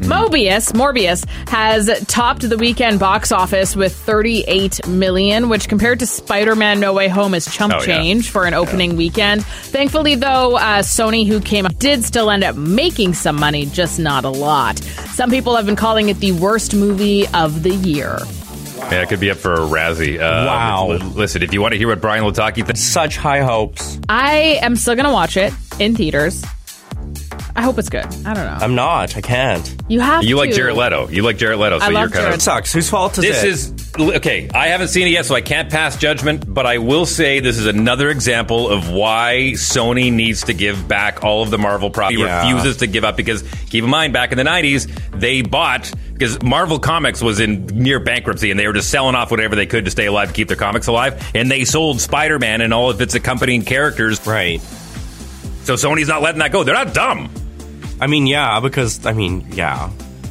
[0.00, 6.78] Mobius, Morbius, has topped the weekend box office with 38 million, which compared to Spider-Man
[6.78, 7.84] No Way Home is chump Oh, yeah.
[7.86, 9.44] change for an opening weekend.
[9.44, 13.98] Thankfully, though, uh, Sony, who came up, did still end up making some money, just
[13.98, 14.78] not a lot.
[15.14, 18.18] Some people have been calling it the worst movie of the year.
[18.78, 20.16] Yeah, it could be up for a Razzie.
[20.18, 20.88] Uh, Wow.
[20.90, 23.98] li- Listen, if you want to hear what Brian Lataki thinks, Such high hopes.
[24.08, 26.42] I am still going to watch it in theaters.
[27.56, 28.04] I hope it's good.
[28.24, 28.56] I don't know.
[28.60, 29.16] I'm not.
[29.16, 29.74] I can't.
[29.88, 30.36] You have you to.
[30.36, 31.08] like Jared Leto.
[31.08, 32.34] You like Jared Leto, so I you're kind Jared.
[32.34, 32.42] of.
[32.42, 32.72] Sucks.
[32.72, 33.48] Whose fault is This it?
[33.48, 34.48] is okay.
[34.54, 36.44] I haven't seen it yet, so I can't pass judgment.
[36.52, 41.24] But I will say this is another example of why Sony needs to give back
[41.24, 42.20] all of the Marvel property.
[42.20, 42.46] Yeah.
[42.46, 44.86] Refuses to give up because keep in mind, back in the '90s,
[45.18, 49.30] they bought because Marvel Comics was in near bankruptcy, and they were just selling off
[49.30, 52.60] whatever they could to stay alive, to keep their comics alive, and they sold Spider-Man
[52.60, 54.26] and all of its accompanying characters.
[54.26, 54.60] right.
[55.62, 56.64] So Sony's not letting that go.
[56.64, 57.30] They're not dumb.
[58.00, 59.90] I mean, yeah, because I mean, yeah,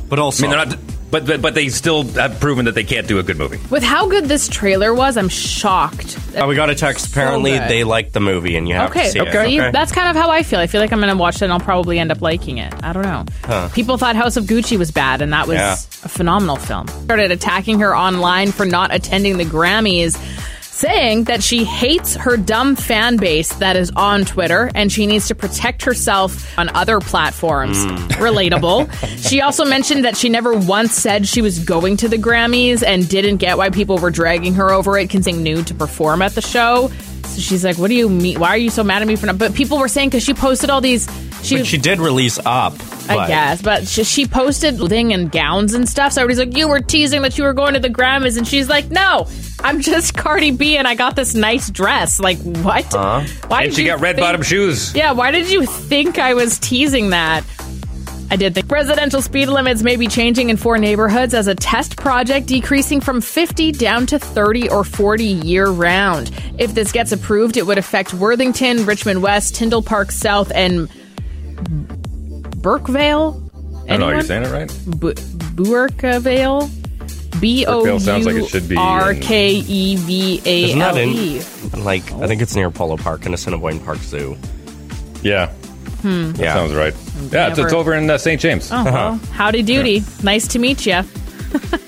[0.09, 0.97] but also I mean, they're not.
[1.10, 3.60] But, but but they still have proven that they can't do a good movie.
[3.70, 6.18] With how good this trailer was, I'm shocked.
[6.36, 7.08] Oh, we got a text.
[7.12, 7.70] Apparently, good.
[7.70, 9.46] they like the movie, and you have Okay, to see it.
[9.48, 10.60] See, that's kind of how I feel.
[10.60, 12.74] I feel like I'm going to watch it and I'll probably end up liking it.
[12.84, 13.24] I don't know.
[13.46, 13.70] Huh.
[13.74, 15.74] People thought House of Gucci was bad, and that was Yeah.
[15.74, 16.88] a phenomenal film.
[16.90, 20.18] Started attacking her online for not attending the Grammys,
[20.78, 25.28] saying that she hates her dumb fan base that is on Twitter and she needs
[25.28, 27.84] to protect herself on other platforms.
[27.84, 27.98] Mm.
[28.12, 29.28] Relatable.
[29.28, 33.10] she also mentioned that she never once said she was going to the Grammys and
[33.10, 36.41] didn't get why people were dragging her over it, considering nude to perform at the
[36.41, 36.90] show.
[37.24, 38.40] So she's like, "What do you mean?
[38.40, 40.34] Why are you so mad at me for not?" But people were saying because she
[40.36, 41.08] posted all these.
[41.48, 42.74] She, But she did release up.
[43.10, 46.11] I guess, but she, she posted thing and gowns and stuff.
[46.14, 48.68] So everybody's like, "You were teasing that you were going to the Grammys," and she's
[48.68, 49.28] like, "No,
[49.64, 52.84] I'm just Cardi B, and I got this nice dress." Like, what?
[52.91, 53.24] Huh?
[53.48, 54.94] Why and did she you got red think- bottom shoes.
[54.94, 57.45] Yeah, why did you think I was teasing that?
[58.30, 61.95] I did think residential speed limits may be changing in four neighborhoods as a test
[61.95, 66.30] project, decreasing from 50 down to 30 or 40 year round.
[66.57, 70.90] If this gets approved, it would affect Worthington, Richmond West, Tyndall Park South, and
[72.62, 73.44] Bourkevale.
[73.90, 74.08] I don't know.
[74.08, 74.24] Are you Anyone?
[74.26, 74.68] saying it right?
[75.00, 76.70] Bu- Bourkevale?
[77.40, 80.98] B O sounds like it should be in- R K E V A Isn't that
[80.98, 81.10] in?
[81.10, 81.42] E.
[81.78, 84.36] Like, I think it's near Polo Park and Assiniboine Park Zoo.
[85.22, 85.50] Yeah.
[86.02, 86.32] Hmm.
[86.34, 86.94] That sounds right.
[87.32, 88.40] Yeah, it's, it's over in uh, St.
[88.42, 88.70] James.
[88.72, 90.04] Oh, well, howdy doody.
[90.24, 91.02] Nice to meet you.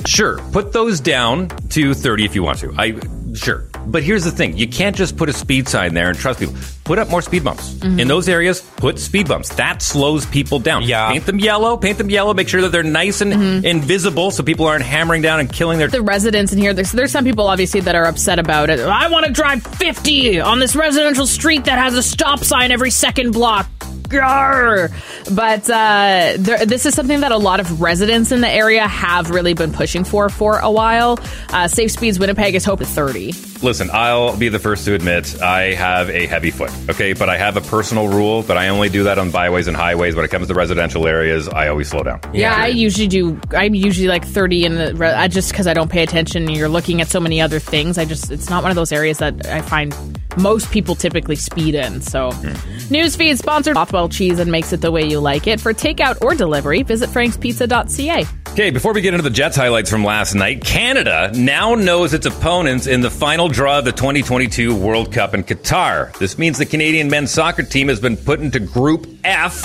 [0.05, 2.73] Sure, put those down to 30 if you want to.
[2.75, 2.97] I
[3.35, 3.65] sure.
[3.91, 6.55] But here's the thing, you can't just put a speed sign there and trust people.
[6.83, 7.71] Put up more speed bumps.
[7.75, 7.99] Mhm.
[7.99, 9.49] In those areas, put speed bumps.
[9.55, 10.83] That slows people down.
[10.83, 11.09] Yeah.
[11.11, 13.65] Paint them yellow, paint them yellow, make sure that they're nice and Mm-hmm.
[13.65, 16.73] invisible so people aren't hammering down and killing their the residents in here.
[16.73, 18.79] There's, there's some people obviously that are upset about it.
[18.79, 22.91] I want to drive 50 on this residential street that has a stop sign every
[22.91, 23.67] second block.
[24.09, 24.89] Grr.
[25.35, 29.29] But uh, there, this is something that a lot of residents in the area have
[29.29, 31.19] really been pushing for for a while.
[31.49, 33.33] Uh, Safe Speeds Winnipeg is hoping 30.
[33.61, 37.13] Listen, I'll be the first to admit I have a heavy foot, okay?
[37.13, 40.15] But I have a personal rule, but I only do that on byways and highways.
[40.15, 42.21] When it comes to residential areas, I always slow down.
[42.33, 43.39] Yeah, I usually do.
[43.51, 44.95] I'm usually like 30 in the.
[44.95, 46.43] re- I just because I don't pay attention.
[46.47, 47.97] and You're looking at so many other things.
[47.97, 49.93] I just it's not one of those areas that I find
[50.37, 52.01] most people typically speed in.
[52.01, 52.47] So, hmm.
[52.93, 55.59] newsfeed sponsored Bothwell cheese and makes it the way you like it.
[55.59, 58.25] For takeout or delivery, visit frankspizza.ca.
[58.51, 62.25] Okay, before we get into the Jets highlights from last night, Canada now knows its
[62.25, 66.17] opponents in the final draw of the 2022 World Cup in Qatar.
[66.17, 69.63] This means the Canadian men's soccer team has been put into Group F.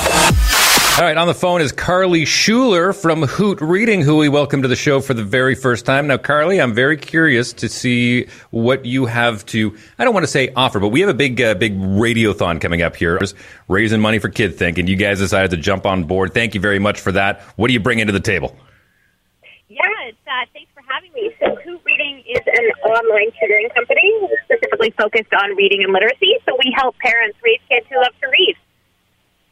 [0.97, 4.69] All right, on the phone is Carly Schuler from Hoot Reading, who we welcome to
[4.69, 6.06] the show for the very first time.
[6.06, 10.31] Now, Carly, I'm very curious to see what you have to, I don't want to
[10.31, 13.19] say offer, but we have a big, uh, big radiothon coming up here,
[13.66, 16.32] raising money for Kid Think, and you guys decided to jump on board.
[16.32, 17.40] Thank you very much for that.
[17.56, 18.56] What do you bring into the table?
[19.69, 21.35] Yeah, it's, uh, thanks for having me.
[21.41, 24.12] So, Hoot Reading is an online tutoring company
[24.45, 26.36] specifically focused on reading and literacy.
[26.45, 28.57] So, we help parents raise kids who love to read.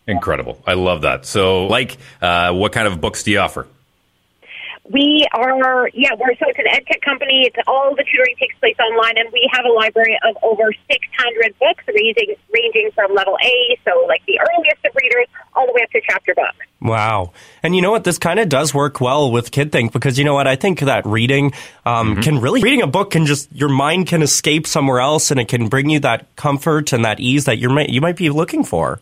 [0.07, 0.61] Incredible.
[0.67, 1.25] I love that.
[1.25, 3.67] So, like, uh, what kind of books do you offer?
[4.91, 7.47] We are, yeah, we're so it's an ed tech company.
[7.47, 11.59] It's all the tutoring takes place online, and we have a library of over 600
[11.59, 15.83] books, ranging ranging from level A, so like the earliest of readers, all the way
[15.83, 16.67] up to chapter books.
[16.83, 17.33] Wow.
[17.63, 18.03] And you know what?
[18.03, 20.49] This kind of does work well with Kid Think because you know what?
[20.49, 21.53] I think that reading
[21.87, 25.39] um, can really, reading a book can just, your mind can escape somewhere else and
[25.39, 28.65] it can bring you that comfort and that ease that you're, you might be looking
[28.65, 29.01] for.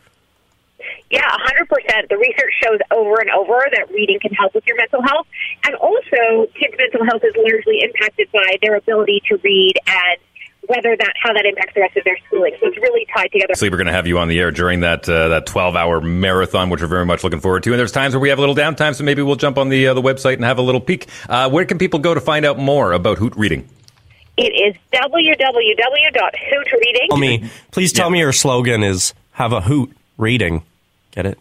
[1.11, 2.09] Yeah, 100%.
[2.09, 5.27] The research shows over and over that reading can help with your mental health.
[5.65, 10.19] And also, kids' mental health is largely impacted by their ability to read and
[10.67, 12.55] whether that how that impacts the rest of their schooling.
[12.61, 13.55] So it's really tied together.
[13.55, 16.01] So we're going to have you on the air during that uh, that 12 hour
[16.01, 17.73] marathon, which we're very much looking forward to.
[17.73, 19.89] And there's times where we have a little downtime, so maybe we'll jump on the
[19.89, 21.09] uh, the website and have a little peek.
[21.29, 23.69] Uh, where can people go to find out more about Hoot Reading?
[24.37, 27.09] It is www.hootreading.
[27.09, 30.63] Tell me, please tell me your slogan is have a hoot reading.
[31.13, 31.39] Get it?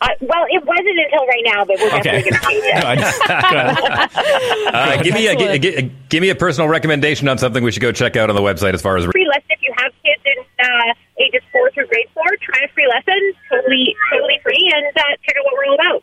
[0.00, 4.12] Uh, well, it wasn't until right now, but we're definitely going to change it.
[4.72, 7.82] Uh, give me a, gi- gi- give me a personal recommendation on something we should
[7.82, 9.04] go check out on the website as far as.
[9.04, 12.24] free lesson if you have kids in uh, ages four through grade four.
[12.40, 13.20] Try a free lesson,
[13.50, 16.02] totally, totally free, and uh, check out what we're all about.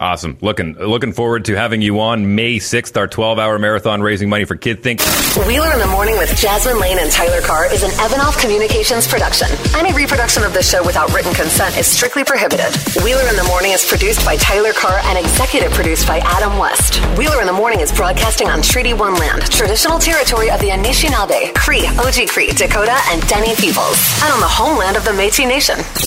[0.00, 0.38] Awesome.
[0.40, 4.46] Looking looking forward to having you on May 6th, our 12 hour marathon raising money
[4.46, 5.02] for Kid Think.
[5.46, 9.48] Wheeler in the Morning with Jasmine Lane and Tyler Carr is an Evanov Communications production.
[9.76, 12.72] Any reproduction of this show without written consent is strictly prohibited.
[13.04, 16.96] Wheeler in the Morning is produced by Tyler Carr and executive produced by Adam West.
[17.18, 21.54] Wheeler in the Morning is broadcasting on Treaty One land, traditional territory of the Anishinaabe,
[21.54, 25.76] Cree, Oji Cree, Dakota, and Dene peoples, and on the homeland of the Métis Nation.